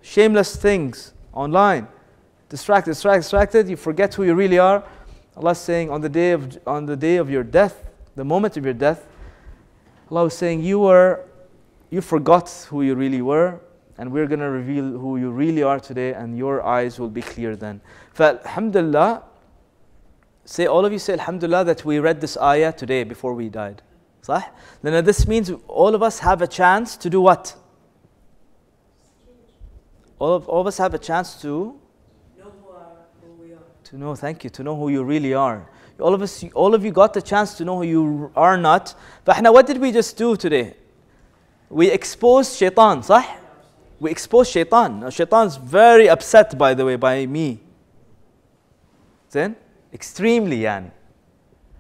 shameless 0.03 0.55
things 0.55 1.16
online. 1.34 1.88
Distracted, 2.47 2.91
distracted, 2.91 3.22
distracted. 3.22 3.70
You 3.70 3.76
forget 3.76 4.14
who 4.14 4.24
you 4.24 4.36
really 4.36 4.59
are. 4.59 4.84
Allah 5.36 5.55
saying 5.55 5.89
on 5.89 6.01
the 6.01 6.09
day 6.09 6.34
of 6.34 6.59
on 6.68 6.86
the 6.86 6.95
day 6.95 7.16
of 7.18 7.32
your 7.32 7.43
death, 7.43 7.89
the 8.16 8.24
moment 8.24 8.57
of 8.57 8.66
your 8.66 8.74
death, 8.74 9.07
Allah 10.11 10.26
is 10.26 10.34
saying 10.34 10.61
you 10.61 10.80
were 10.80 11.26
you 11.89 12.01
forgot 12.01 12.49
who 12.70 12.82
you 12.82 12.95
really 12.95 13.22
were, 13.22 13.59
and 13.99 14.11
we're 14.11 14.26
gonna 14.26 14.49
reveal 14.49 14.97
who 14.97 15.18
you 15.18 15.30
really 15.30 15.61
are 15.61 15.80
today, 15.80 16.14
and 16.14 16.36
your 16.36 16.64
eyes 16.64 16.99
will 16.99 17.09
be 17.09 17.22
clear 17.22 17.55
then. 17.55 17.82
Alhamdulillah, 18.20 19.24
say 20.43 20.66
all 20.66 20.86
of 20.86 20.91
you 20.91 20.97
say 20.97 21.14
Alhamdulillah 21.14 21.66
that 21.66 21.86
we 21.86 21.99
read 21.99 22.20
this 22.20 22.36
ayah 22.38 22.72
today 22.72 23.03
before 23.03 23.36
we 23.36 23.47
died. 23.47 23.84
صح? 24.24 24.49
Then 24.82 25.05
this 25.05 25.28
means 25.28 25.51
all 25.68 25.93
of 25.93 26.01
us 26.01 26.20
have 26.20 26.41
a 26.41 26.47
chance 26.47 26.97
to 26.97 27.09
do 27.09 27.22
what? 27.22 27.55
All 30.18 30.34
of, 30.34 30.47
all 30.47 30.61
of 30.61 30.68
us 30.68 30.78
have 30.78 30.93
a 30.93 30.99
chance 30.99 31.39
to 31.41 31.80
Know 32.38 32.45
who 32.45 32.70
are 32.72 32.95
who 33.22 33.43
we 33.43 33.53
are. 33.53 33.59
to 33.84 33.97
know 33.97 34.16
thank 34.16 34.43
you 34.43 34.49
to 34.49 34.64
know 34.64 34.76
who 34.76 34.89
you 34.89 35.03
really 35.03 35.34
are 35.34 35.70
all 36.01 36.14
of 36.14 36.22
us 36.22 36.45
all 36.55 36.74
of 36.74 36.84
you 36.84 36.93
got 36.93 37.12
the 37.14 37.22
chance 37.22 37.55
to 37.55 37.64
know 37.64 37.76
who 37.78 37.84
you 37.84 38.32
are 38.36 38.57
not 38.57 38.95
فاحنا 39.26 39.53
what 39.53 39.66
did 39.66 39.78
we 39.78 39.93
just 39.93 40.16
do 40.16 40.36
today 40.36 40.74
we 41.70 41.91
exposed 41.91 42.57
shaitan 42.57 43.03
صح 43.03 43.36
we 44.01 44.11
exposed 44.11 44.51
shaitan 44.51 45.01
now 45.01 45.11
shaitan's 45.11 45.57
very 45.57 46.09
upset 46.09 46.57
by 46.57 46.74
the 46.74 46.84
way 46.84 46.97
by 46.97 47.26
me 47.26 47.61
then 49.30 49.57
extremely 49.93 50.61
yani 50.61 50.91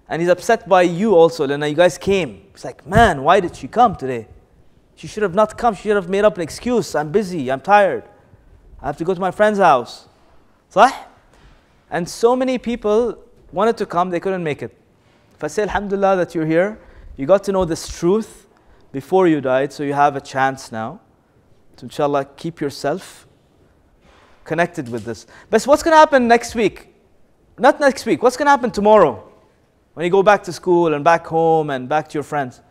and 0.08 0.22
he's 0.22 0.30
upset 0.30 0.68
by 0.68 0.82
you 0.82 1.14
also 1.14 1.46
Lena 1.46 1.66
you 1.66 1.74
guys 1.74 1.96
came 1.98 2.42
it's 2.52 2.64
like 2.64 2.86
man 2.86 3.22
why 3.22 3.40
did 3.40 3.54
she 3.54 3.68
come 3.68 3.94
today 3.94 4.26
she 4.96 5.06
should 5.06 5.22
have 5.22 5.34
not 5.34 5.56
come 5.56 5.74
she 5.74 5.82
should 5.82 5.96
have 5.96 6.08
made 6.08 6.24
up 6.24 6.36
an 6.36 6.42
excuse 6.42 6.94
i'm 6.94 7.12
busy 7.12 7.50
i'm 7.52 7.60
tired 7.60 8.04
i 8.82 8.86
have 8.86 8.96
to 8.96 9.04
go 9.04 9.14
to 9.14 9.20
my 9.20 9.30
friend's 9.30 9.58
house 9.58 10.08
صح 10.72 10.92
and 11.90 12.08
so 12.08 12.36
many 12.36 12.58
people 12.58 13.16
wanted 13.53 13.77
to 13.77 13.85
come, 13.85 14.09
they 14.09 14.19
couldn't 14.19 14.43
make 14.43 14.61
it. 14.61 14.75
If 15.35 15.43
I 15.43 15.47
say 15.47 15.63
Alhamdulillah 15.63 16.17
that 16.17 16.35
you're 16.35 16.45
here, 16.45 16.79
you 17.15 17.25
got 17.25 17.43
to 17.45 17.51
know 17.51 17.65
this 17.65 17.87
truth 17.87 18.47
before 18.91 19.27
you 19.27 19.41
died, 19.41 19.71
so 19.71 19.83
you 19.83 19.93
have 19.93 20.15
a 20.15 20.21
chance 20.21 20.71
now 20.71 20.99
to 21.77 21.85
inshallah 21.85 22.25
keep 22.35 22.59
yourself 22.59 23.27
connected 24.43 24.89
with 24.89 25.05
this. 25.05 25.25
But 25.49 25.63
what's 25.63 25.83
going 25.83 25.93
to 25.93 25.97
happen 25.97 26.27
next 26.27 26.55
week? 26.55 26.93
Not 27.57 27.79
next 27.79 28.05
week, 28.05 28.21
what's 28.21 28.35
going 28.35 28.47
to 28.47 28.51
happen 28.51 28.71
tomorrow? 28.71 29.31
When 29.93 30.03
you 30.03 30.11
go 30.11 30.23
back 30.23 30.43
to 30.43 30.53
school 30.53 30.93
and 30.93 31.03
back 31.03 31.25
home 31.27 31.69
and 31.69 31.87
back 31.87 32.09
to 32.09 32.13
your 32.15 32.23
friends? 32.23 32.61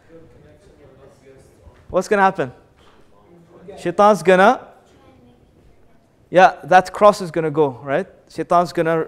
What's 1.89 2.09
going 2.09 2.19
to 2.19 2.25
happen? 2.25 2.53
Shaitan's 3.79 4.23
and 4.23 4.39
make 4.41 4.73
yeah, 6.33 6.57
that 6.65 6.91
cross 6.95 7.21
is 7.21 7.31
gonna 7.31 7.51
go, 7.51 7.73
right? 7.83 8.07
Shaitan's 8.27 8.73
gonna 8.73 9.07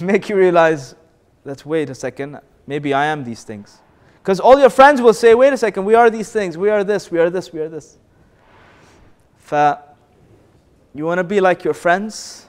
make 0.00 0.28
you 0.28 0.36
realize 0.36 0.94
that 1.44 1.64
wait 1.64 1.90
a 1.90 1.94
second, 1.94 2.40
maybe 2.66 2.92
I 2.92 3.06
am 3.06 3.24
these 3.24 3.44
things. 3.44 3.80
Because 4.22 4.40
all 4.40 4.58
your 4.58 4.70
friends 4.70 5.00
will 5.00 5.14
say, 5.14 5.34
wait 5.34 5.52
a 5.52 5.56
second, 5.56 5.84
we 5.84 5.94
are 5.94 6.10
these 6.10 6.30
things, 6.30 6.58
we 6.58 6.68
are 6.68 6.84
this, 6.84 7.10
we 7.10 7.18
are 7.18 7.30
this, 7.30 7.52
we 7.52 7.60
are 7.60 7.68
this. 7.68 7.96
Fa, 9.38 9.82
you 10.94 11.04
want 11.04 11.18
to 11.18 11.24
be 11.24 11.40
like 11.40 11.64
your 11.64 11.74
friends 11.74 12.46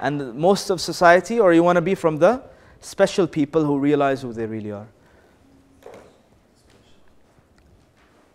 and 0.00 0.34
most 0.34 0.70
of 0.70 0.80
society, 0.80 1.38
or 1.38 1.52
you 1.52 1.62
want 1.62 1.76
to 1.76 1.82
be 1.82 1.94
from 1.94 2.16
the 2.16 2.42
special 2.80 3.26
people 3.26 3.64
who 3.64 3.78
realize 3.78 4.22
who 4.22 4.32
they 4.32 4.46
really 4.46 4.72
are? 4.72 4.88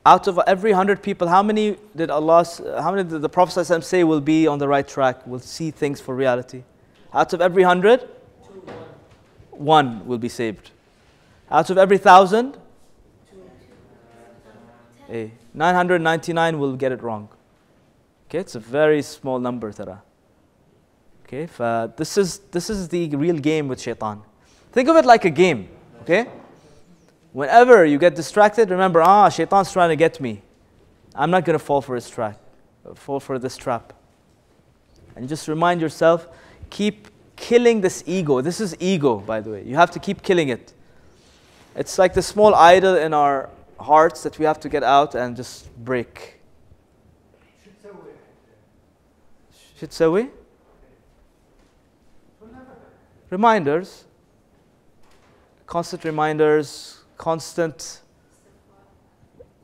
Out 0.05 0.27
of 0.27 0.39
every 0.45 0.71
hundred 0.71 1.01
people, 1.01 1.27
how 1.27 1.41
many 1.41 1.77
did 1.95 2.11
Allah, 2.11 2.45
how 2.79 2.91
many 2.91 3.09
did 3.09 3.23
the 3.23 3.29
Prophet 3.29 3.83
say 3.83 4.03
will 4.03 4.21
be 4.21 4.45
on 4.45 4.59
the 4.59 4.67
right 4.67 4.87
track, 4.87 5.25
will 5.25 5.39
see 5.39 5.71
things 5.71 5.99
for 5.99 6.13
reality? 6.13 6.63
Out 7.15 7.31
of 7.31 7.39
every 7.39 7.63
hundred, 7.63 8.09
one. 9.51 10.05
will 10.05 10.17
be 10.17 10.27
saved. 10.27 10.71
Out 11.49 11.69
of 11.69 11.77
every 11.77 11.97
thousand, 11.97 12.57
eh, 15.09 15.29
999 15.53 16.59
will 16.59 16.75
get 16.75 16.91
it 16.91 17.01
wrong. 17.01 17.29
Okay, 18.27 18.39
it's 18.39 18.55
a 18.55 18.59
very 18.59 19.01
small 19.01 19.39
number, 19.39 19.71
tara. 19.71 20.01
Okay, 21.25 21.47
fa- 21.47 21.93
this 21.95 22.17
is 22.17 22.39
this 22.51 22.69
is 22.69 22.89
the 22.89 23.07
real 23.15 23.37
game 23.37 23.69
with 23.69 23.79
shaitan. 23.79 24.21
Think 24.73 24.89
of 24.89 24.97
it 24.97 25.05
like 25.05 25.23
a 25.23 25.29
game. 25.29 25.69
Okay, 26.01 26.27
whenever 27.31 27.85
you 27.85 27.97
get 27.97 28.15
distracted, 28.15 28.69
remember, 28.69 29.01
ah, 29.01 29.29
shaitan's 29.29 29.71
trying 29.71 29.89
to 29.89 29.95
get 29.95 30.19
me. 30.19 30.41
I'm 31.15 31.31
not 31.31 31.45
going 31.45 31.57
to 31.57 31.63
fall 31.63 31.81
for 31.81 31.95
his 31.95 32.09
trap, 32.09 32.37
fall 32.95 33.21
for 33.21 33.39
this 33.39 33.55
trap. 33.55 33.93
And 35.15 35.29
just 35.29 35.47
remind 35.47 35.79
yourself, 35.79 36.27
keep 36.68 37.08
killing 37.36 37.80
this 37.80 38.04
ego. 38.06 38.40
This 38.40 38.60
is 38.60 38.76
ego, 38.80 39.18
by 39.18 39.40
the 39.40 39.50
way. 39.50 39.64
You 39.64 39.76
have 39.76 39.90
to 39.92 39.98
keep 39.98 40.22
killing 40.22 40.48
it. 40.48 40.72
It's 41.74 41.98
like 41.98 42.14
the 42.14 42.22
small 42.22 42.54
idol 42.54 42.96
in 42.96 43.14
our 43.14 43.48
hearts 43.78 44.22
that 44.24 44.38
we 44.38 44.44
have 44.44 44.60
to 44.60 44.68
get 44.68 44.82
out 44.82 45.14
and 45.14 45.36
just 45.36 45.74
break. 45.84 46.40
Should 49.78 49.92
say 49.94 50.06
we? 50.06 50.28
Reminders. 53.30 54.04
Constant 55.66 56.04
reminders, 56.04 57.00
constant 57.16 58.00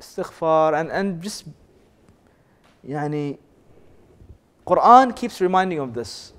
istighfar, 0.01 0.81
and, 0.81 0.91
and 0.91 1.21
just 1.21 1.45
يعني 2.87 3.39
Quran 4.67 5.15
keeps 5.15 5.41
reminding 5.41 5.81
of 5.81 5.95
this. 5.95 6.33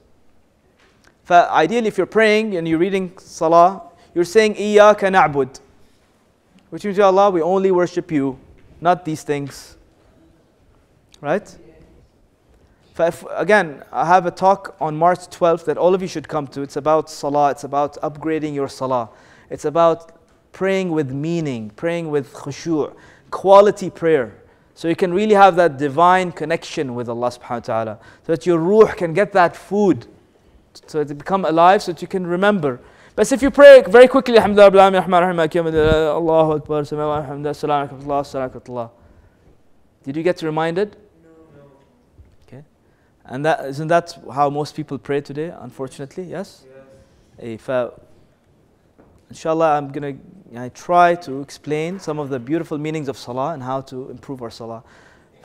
Ideally, 1.30 1.88
if 1.88 1.96
you're 1.96 2.06
praying 2.06 2.56
and 2.56 2.66
you're 2.66 2.78
reading 2.78 3.12
salah, 3.18 3.82
you're 4.14 4.24
saying, 4.24 4.54
Iyaka 4.54 5.10
na'bud, 5.10 5.60
which 6.70 6.84
means, 6.84 6.98
Ya 6.98 7.06
Allah, 7.06 7.30
we 7.30 7.40
only 7.40 7.70
worship 7.70 8.10
you, 8.10 8.38
not 8.80 9.04
these 9.04 9.22
things. 9.22 9.76
Right? 11.20 11.56
If, 12.98 13.24
again, 13.30 13.82
I 13.90 14.04
have 14.04 14.26
a 14.26 14.30
talk 14.30 14.76
on 14.80 14.96
March 14.96 15.20
12th 15.20 15.64
that 15.64 15.78
all 15.78 15.94
of 15.94 16.02
you 16.02 16.08
should 16.08 16.28
come 16.28 16.46
to. 16.48 16.60
It's 16.60 16.76
about 16.76 17.08
salah, 17.08 17.50
it's 17.50 17.64
about 17.64 17.94
upgrading 18.02 18.54
your 18.54 18.68
salah, 18.68 19.08
it's 19.48 19.64
about 19.64 20.12
praying 20.52 20.90
with 20.90 21.10
meaning, 21.10 21.70
praying 21.70 22.10
with 22.10 22.32
khushu', 22.34 22.94
quality 23.30 23.88
prayer. 23.88 24.34
So 24.74 24.88
you 24.88 24.96
can 24.96 25.12
really 25.14 25.34
have 25.34 25.56
that 25.56 25.78
divine 25.78 26.32
connection 26.32 26.94
with 26.94 27.08
Allah 27.08 27.28
subhanahu 27.28 27.50
wa 27.50 27.60
ta'ala. 27.60 27.98
So 28.26 28.32
that 28.32 28.46
your 28.46 28.58
ruh 28.58 28.92
can 28.94 29.12
get 29.12 29.32
that 29.32 29.56
food 29.56 30.06
so 30.86 31.04
to 31.04 31.14
become 31.14 31.44
alive 31.44 31.82
so 31.82 31.92
that 31.92 32.02
you 32.02 32.08
can 32.08 32.26
remember. 32.26 32.80
But 33.14 33.30
if 33.30 33.42
you 33.42 33.50
pray 33.50 33.82
very 33.86 34.08
quickly, 34.08 34.36
Alhamdulillah, 34.36 34.70
Rabbil 34.70 34.90
Alamin, 34.90 35.00
Rahman, 35.00 35.22
Rahim, 35.22 35.36
Maliki 35.36 35.62
Yawmiddin, 35.62 36.06
Allahu 36.14 36.52
Akbar, 36.52 36.78
Alhamdulillah, 36.78 37.50
Assalamu 37.50 37.88
alaikum, 37.88 38.08
Allah, 38.08 38.22
Assalamu 38.22 38.62
alaikum. 38.62 38.90
Did 40.04 40.16
you 40.16 40.22
get 40.22 40.42
reminded? 40.42 40.96
No. 41.22 41.30
Okay. 42.46 42.64
And 43.26 43.44
that 43.44 43.66
isn't 43.66 43.88
that 43.88 44.18
how 44.32 44.48
most 44.48 44.74
people 44.74 44.98
pray 44.98 45.20
today, 45.20 45.52
unfortunately? 45.60 46.24
Yes? 46.24 46.64
Eh, 47.38 47.56
fa- 47.58 47.92
Inshallah, 49.28 49.78
I'm 49.78 49.88
going 49.88 50.20
to 50.52 50.70
try 50.70 51.14
to 51.14 51.40
explain 51.40 51.98
some 51.98 52.18
of 52.18 52.28
the 52.28 52.38
beautiful 52.38 52.76
meanings 52.76 53.08
of 53.08 53.16
salah 53.16 53.54
and 53.54 53.62
how 53.62 53.80
to 53.80 54.10
improve 54.10 54.42
our 54.42 54.50
salah. 54.50 54.84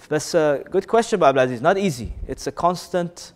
That's 0.10 0.34
a 0.36 0.64
good 0.70 0.88
question, 0.88 1.24
Abdul 1.24 1.44
Aziz. 1.44 1.62
Not 1.62 1.78
easy. 1.78 2.12
It's 2.28 2.48
a 2.48 2.52
constant, 2.52 3.32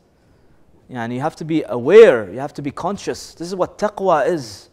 and 0.94 1.14
you 1.14 1.22
have 1.22 1.38
to 1.38 1.46
be 1.46 1.64
aware, 1.68 2.30
you 2.32 2.40
have 2.40 2.54
to 2.56 2.62
be 2.62 2.70
conscious. 2.70 3.34
This 3.34 3.48
is 3.48 3.56
what 3.56 3.78
taqwa 3.78 4.28
is 4.28 4.70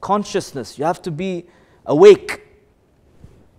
consciousness. 0.00 0.78
You 0.78 0.84
have 0.84 1.02
to 1.02 1.10
be 1.10 1.46
awake. 1.86 2.42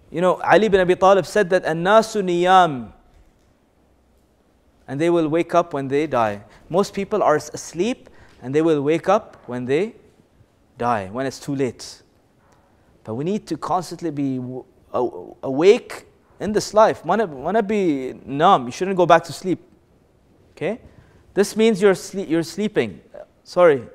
You 0.10 0.22
know, 0.22 0.36
Ali 0.36 0.70
bin 0.70 0.80
Abi 0.80 0.95
Talib 0.95 1.26
said 1.26 1.49
that, 1.49 1.66
Annasu 1.66 2.24
niyam. 2.24 2.93
And 4.88 4.99
they 4.99 5.10
will 5.10 5.28
wake 5.28 5.53
up 5.53 5.74
when 5.74 5.89
they 5.89 6.07
die. 6.07 6.43
Most 6.70 6.93
people 6.93 7.22
are 7.22 7.36
asleep 7.36 8.10
and 8.41 8.55
they 8.55 8.62
will 8.62 8.82
wake 8.82 9.10
up 9.10 9.38
when 9.45 9.66
they 9.66 9.95
die, 10.78 11.10
when 11.12 11.26
it's 11.26 11.39
too 11.39 11.55
late. 11.55 12.01
But 13.03 13.16
we 13.16 13.26
need 13.26 13.45
to 13.47 13.57
constantly 13.57 14.12
be 14.12 14.39
awake 14.93 16.05
in 16.39 16.53
this 16.53 16.74
life. 16.74 17.03
Wanna, 17.03 17.26
wanna 17.26 17.62
be 17.62 18.14
numb. 18.26 18.66
You 18.66 18.72
shouldn't 18.72 18.95
go 18.95 19.05
back 19.05 19.26
to 19.26 19.34
sleep. 19.34 19.60
Okay? 20.51 20.80
This 21.40 21.56
means 21.56 21.82
you're, 21.82 21.96
you're 22.28 22.44
sleeping. 22.44 23.00
Sorry. 23.46 23.88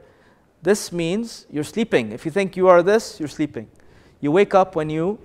This 0.63 0.91
means 0.91 1.45
you're 1.51 1.71
sleeping. 1.75 2.13
If 2.13 2.25
you 2.25 2.31
think 2.31 2.57
you 2.57 2.69
are 2.69 2.83
this, 2.83 3.21
you're 3.21 3.29
sleeping. 3.29 3.69
You 4.23 4.33
wake 4.33 4.55
up 4.55 4.75
when 4.75 4.89
you 4.89 5.19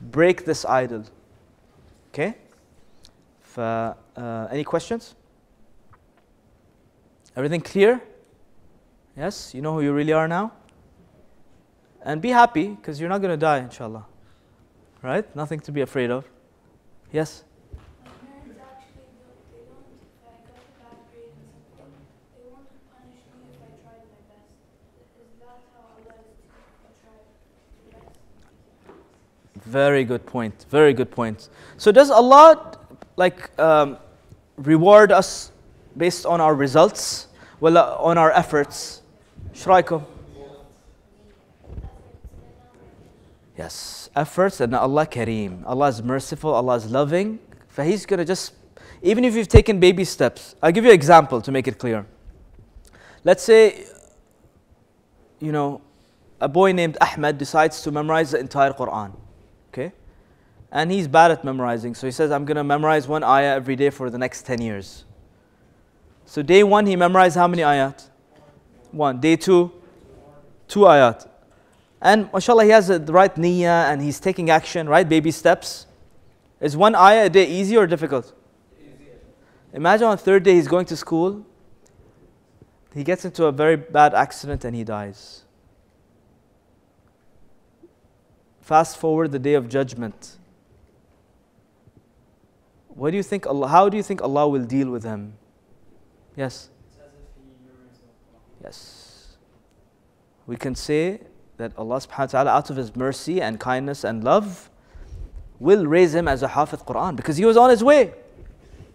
break 0.00 0.44
this 0.44 0.64
idol. 0.64 1.04
Okay? 2.12 2.34
ف, 3.54 3.60
uh, 3.60 4.48
any 4.50 4.64
questions? 4.64 5.14
Everything 7.36 7.60
clear? 7.60 8.02
Yes? 9.16 9.54
You 9.54 9.62
know 9.62 9.74
who 9.74 9.82
you 9.82 9.92
really 9.92 10.12
are 10.12 10.26
now? 10.26 10.50
And 12.04 12.20
be 12.20 12.30
happy 12.30 12.66
because 12.70 12.98
you're 12.98 13.08
not 13.08 13.20
going 13.22 13.30
to 13.30 13.36
die, 13.36 13.58
inshallah. 13.58 14.04
Right? 15.00 15.36
Nothing 15.36 15.60
to 15.60 15.70
be 15.70 15.82
afraid 15.82 16.10
of. 16.10 16.24
Yes? 17.12 17.44
My 18.02 18.10
parents 18.10 18.58
actually 18.58 19.14
don't, 19.22 19.38
they 19.52 19.62
don't, 19.68 19.86
if 20.02 20.22
I 20.26 20.34
got 20.48 20.58
a 20.58 20.72
bad 20.80 20.98
grade 21.12 21.34
in 21.38 21.46
something, 21.76 22.06
they 22.34 22.44
won't 22.50 22.68
punish 22.90 23.22
me 23.30 23.52
if 23.52 23.60
I 23.62 23.70
tried 23.82 24.06
my 24.10 24.22
best. 24.30 24.50
Is 25.22 25.30
that 25.40 25.58
how 25.74 25.84
Allah 25.92 26.16
is 26.24 26.40
to 26.40 26.90
try 27.02 27.18
your 27.76 27.92
best? 27.92 28.16
Very 29.64 30.04
good 30.04 30.26
point. 30.26 30.66
Very 30.70 30.92
good 30.92 31.10
point. 31.10 31.48
So 31.76 31.92
does 31.92 32.10
Allah 32.10 32.76
like 33.16 33.58
um, 33.58 33.98
reward 34.56 35.12
us 35.12 35.52
based 35.96 36.26
on 36.26 36.40
our 36.40 36.54
results? 36.54 37.28
Well, 37.60 37.78
uh, 37.78 37.96
on 37.98 38.18
our 38.18 38.32
efforts. 38.32 39.02
Shraikum. 39.54 40.04
Yes, 43.56 44.10
efforts 44.16 44.60
and 44.60 44.74
Allah 44.74 45.06
Kareem. 45.06 45.62
Allah 45.66 45.88
is 45.88 46.02
merciful, 46.02 46.54
Allah 46.54 46.76
is 46.76 46.90
loving. 46.90 47.38
He's 47.76 48.06
gonna 48.06 48.24
just, 48.24 48.54
even 49.02 49.24
if 49.24 49.34
you've 49.34 49.48
taken 49.48 49.78
baby 49.78 50.04
steps, 50.04 50.56
I'll 50.62 50.72
give 50.72 50.84
you 50.84 50.90
an 50.90 50.94
example 50.94 51.40
to 51.42 51.52
make 51.52 51.68
it 51.68 51.78
clear. 51.78 52.06
Let's 53.24 53.42
say, 53.42 53.84
you 55.38 55.52
know, 55.52 55.80
a 56.40 56.48
boy 56.48 56.72
named 56.72 56.96
Ahmed 57.00 57.38
decides 57.38 57.82
to 57.82 57.92
memorize 57.92 58.32
the 58.32 58.40
entire 58.40 58.72
Quran. 58.72 59.12
And 60.72 60.90
he's 60.90 61.06
bad 61.06 61.30
at 61.30 61.44
memorizing. 61.44 61.94
So 61.94 62.06
he 62.06 62.10
says, 62.10 62.30
I'm 62.30 62.46
going 62.46 62.56
to 62.56 62.64
memorize 62.64 63.06
one 63.06 63.22
ayah 63.22 63.54
every 63.54 63.76
day 63.76 63.90
for 63.90 64.08
the 64.08 64.16
next 64.16 64.46
10 64.46 64.62
years. 64.62 65.04
So 66.24 66.40
day 66.40 66.64
one, 66.64 66.86
he 66.86 66.96
memorized 66.96 67.36
how 67.36 67.46
many 67.46 67.62
ayat? 67.62 68.08
One. 68.90 69.20
Day 69.20 69.36
two, 69.36 69.70
two 70.66 70.80
ayat. 70.80 71.28
And 72.00 72.32
mashallah, 72.32 72.64
he 72.64 72.70
has 72.70 72.88
the 72.88 73.00
right 73.00 73.34
niyyah 73.34 73.92
and 73.92 74.00
he's 74.00 74.18
taking 74.18 74.48
action, 74.48 74.88
right? 74.88 75.06
Baby 75.06 75.30
steps. 75.30 75.86
Is 76.58 76.74
one 76.74 76.94
ayah 76.94 77.26
a 77.26 77.28
day 77.28 77.46
easy 77.46 77.76
or 77.76 77.86
difficult? 77.86 78.32
Imagine 79.74 80.06
on 80.06 80.16
third 80.16 80.42
day 80.42 80.54
he's 80.54 80.68
going 80.68 80.86
to 80.86 80.96
school. 80.96 81.44
He 82.94 83.04
gets 83.04 83.24
into 83.24 83.44
a 83.44 83.52
very 83.52 83.76
bad 83.76 84.14
accident 84.14 84.64
and 84.64 84.74
he 84.74 84.84
dies. 84.84 85.42
Fast 88.62 88.96
forward 88.96 89.32
the 89.32 89.38
day 89.38 89.54
of 89.54 89.68
judgment. 89.68 90.38
What 92.94 93.10
do 93.10 93.16
you 93.16 93.22
think 93.22 93.46
Allah, 93.46 93.68
how 93.68 93.88
do 93.88 93.96
you 93.96 94.02
think 94.02 94.22
Allah 94.22 94.48
will 94.48 94.64
deal 94.64 94.90
with 94.90 95.04
him? 95.04 95.34
Yes. 96.36 96.68
Yes. 98.62 99.36
We 100.46 100.56
can 100.56 100.74
say 100.74 101.20
that 101.56 101.72
Allah 101.76 101.96
subhanahu 101.96 102.18
wa 102.18 102.26
ta'ala 102.26 102.50
out 102.50 102.70
of 102.70 102.76
his 102.76 102.94
mercy 102.94 103.40
and 103.40 103.58
kindness 103.58 104.04
and 104.04 104.22
love 104.24 104.70
will 105.58 105.86
raise 105.86 106.14
him 106.14 106.26
as 106.28 106.42
a 106.42 106.48
Hafiz 106.48 106.80
Quran 106.80 107.16
because 107.16 107.36
he 107.36 107.44
was 107.44 107.56
on 107.56 107.70
his 107.70 107.84
way. 107.84 108.12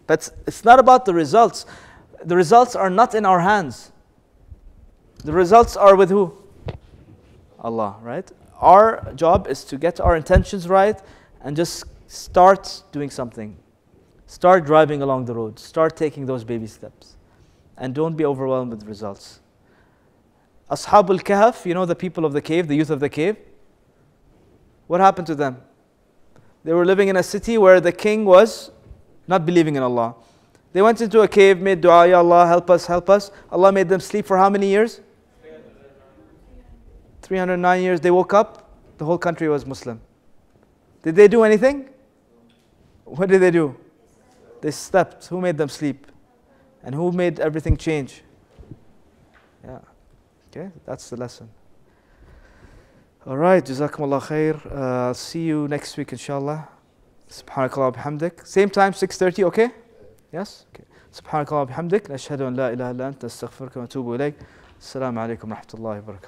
But 0.06 0.30
it's 0.46 0.64
not 0.64 0.80
about 0.80 1.06
the 1.06 1.14
results. 1.14 1.66
The 2.24 2.36
results 2.36 2.76
are 2.76 2.90
not 2.90 3.16
in 3.16 3.26
our 3.26 3.40
hands. 3.40 3.92
The 5.24 5.34
results 5.34 5.76
are 5.76 5.96
with 5.96 6.10
who? 6.10 6.34
Allah, 7.60 7.98
right? 8.02 8.30
Our 8.60 9.14
job 9.16 9.48
is 9.48 9.64
to 9.66 9.78
get 9.78 10.00
our 10.00 10.16
intentions 10.16 10.68
right 10.68 11.00
and 11.42 11.56
just 11.56 11.86
start 12.08 12.84
doing 12.92 13.10
something. 13.10 13.58
Start 14.28 14.66
driving 14.66 15.02
along 15.02 15.26
the 15.26 15.34
road. 15.34 15.58
Start 15.58 15.96
taking 15.96 16.26
those 16.26 16.44
baby 16.44 16.68
steps. 16.68 17.16
And 17.78 17.96
don't 17.96 18.16
be 18.16 18.26
overwhelmed 18.26 18.72
with 18.72 18.84
results. 18.84 19.40
Ashab 20.70 21.10
al 21.10 21.20
Kahf, 21.20 21.66
you 21.66 21.74
know 21.74 21.86
the 21.86 21.96
people 21.96 22.26
of 22.26 22.34
the 22.34 22.42
cave, 22.42 22.68
the 22.68 22.76
youth 22.76 22.90
of 22.90 23.00
the 23.00 23.08
cave? 23.10 23.38
What 24.88 25.00
happened 25.00 25.28
to 25.28 25.36
them? 25.36 25.62
They 26.66 26.74
were 26.74 26.86
living 26.86 27.08
in 27.08 27.16
a 27.16 27.24
city 27.24 27.58
where 27.58 27.80
the 27.80 27.94
king 27.94 28.26
was 28.26 28.72
not 29.28 29.46
believing 29.46 29.78
in 29.78 29.84
Allah. 29.84 30.16
They 30.74 30.82
went 30.82 31.00
into 31.00 31.22
a 31.22 31.28
cave, 31.28 31.62
made 31.62 31.80
dua, 31.80 32.08
Ya 32.08 32.18
Allah, 32.20 32.46
help 32.46 32.70
us, 32.70 32.86
help 32.86 33.10
us. 33.10 33.32
Allah 33.50 33.72
made 33.72 33.88
them 33.88 34.02
sleep 34.02 34.26
for 34.26 34.38
how 34.38 34.50
many 34.50 34.68
years? 34.68 35.00
309 37.22 37.82
years. 37.82 38.02
They 38.02 38.12
woke 38.12 38.34
up, 38.34 38.70
the 38.98 39.06
whole 39.06 39.18
country 39.18 39.48
was 39.48 39.66
Muslim. 39.66 40.02
Did 41.04 41.16
they 41.16 41.30
do 41.30 41.44
anything? 41.44 41.90
What 43.06 43.30
did 43.30 43.42
they 43.42 43.52
do? 43.52 43.76
They 44.61 44.71
slept. 44.71 45.27
Who 45.27 45.41
made 45.41 45.59
them 45.59 45.69
sleep? 45.69 46.07
And 46.85 46.95
who 46.95 47.13
made 47.13 47.41
everything 47.41 47.77
change? 47.77 48.23
Yeah. 49.65 49.79
Okay, 50.51 50.71
that's 50.85 51.11
the 51.11 51.17
lesson. 51.17 51.49
All 53.27 53.37
right, 53.37 53.65
Jazakumullah 53.65 54.21
khair. 54.21 54.55
Uh, 54.67 55.13
see 55.15 55.45
you 55.45 55.69
next 55.69 55.97
week, 55.97 56.13
inshallah. 56.13 56.69
Subhanakallah 57.29 57.95
bihamdik. 57.95 58.47
Same 58.47 58.69
time, 58.69 58.93
6.30, 58.93 59.45
okay? 59.45 59.71
Yes? 60.33 60.67
Okay. 60.75 60.85
سبحانك 61.13 61.49
اللهم 61.53 61.63
وبحمدك 61.63 62.11
نشهد 62.11 62.41
ان 62.41 62.55
لا 62.55 62.73
اله 62.73 62.91
الا 62.91 63.09
انت 63.09 63.25
نستغفرك 63.25 63.77
ونتوب 63.77 64.15
اليك 64.15 64.35
السلام 64.81 65.19
عليكم 65.19 65.51
ورحمه 65.51 65.67
الله 65.75 65.99
وبركاته 65.99 66.21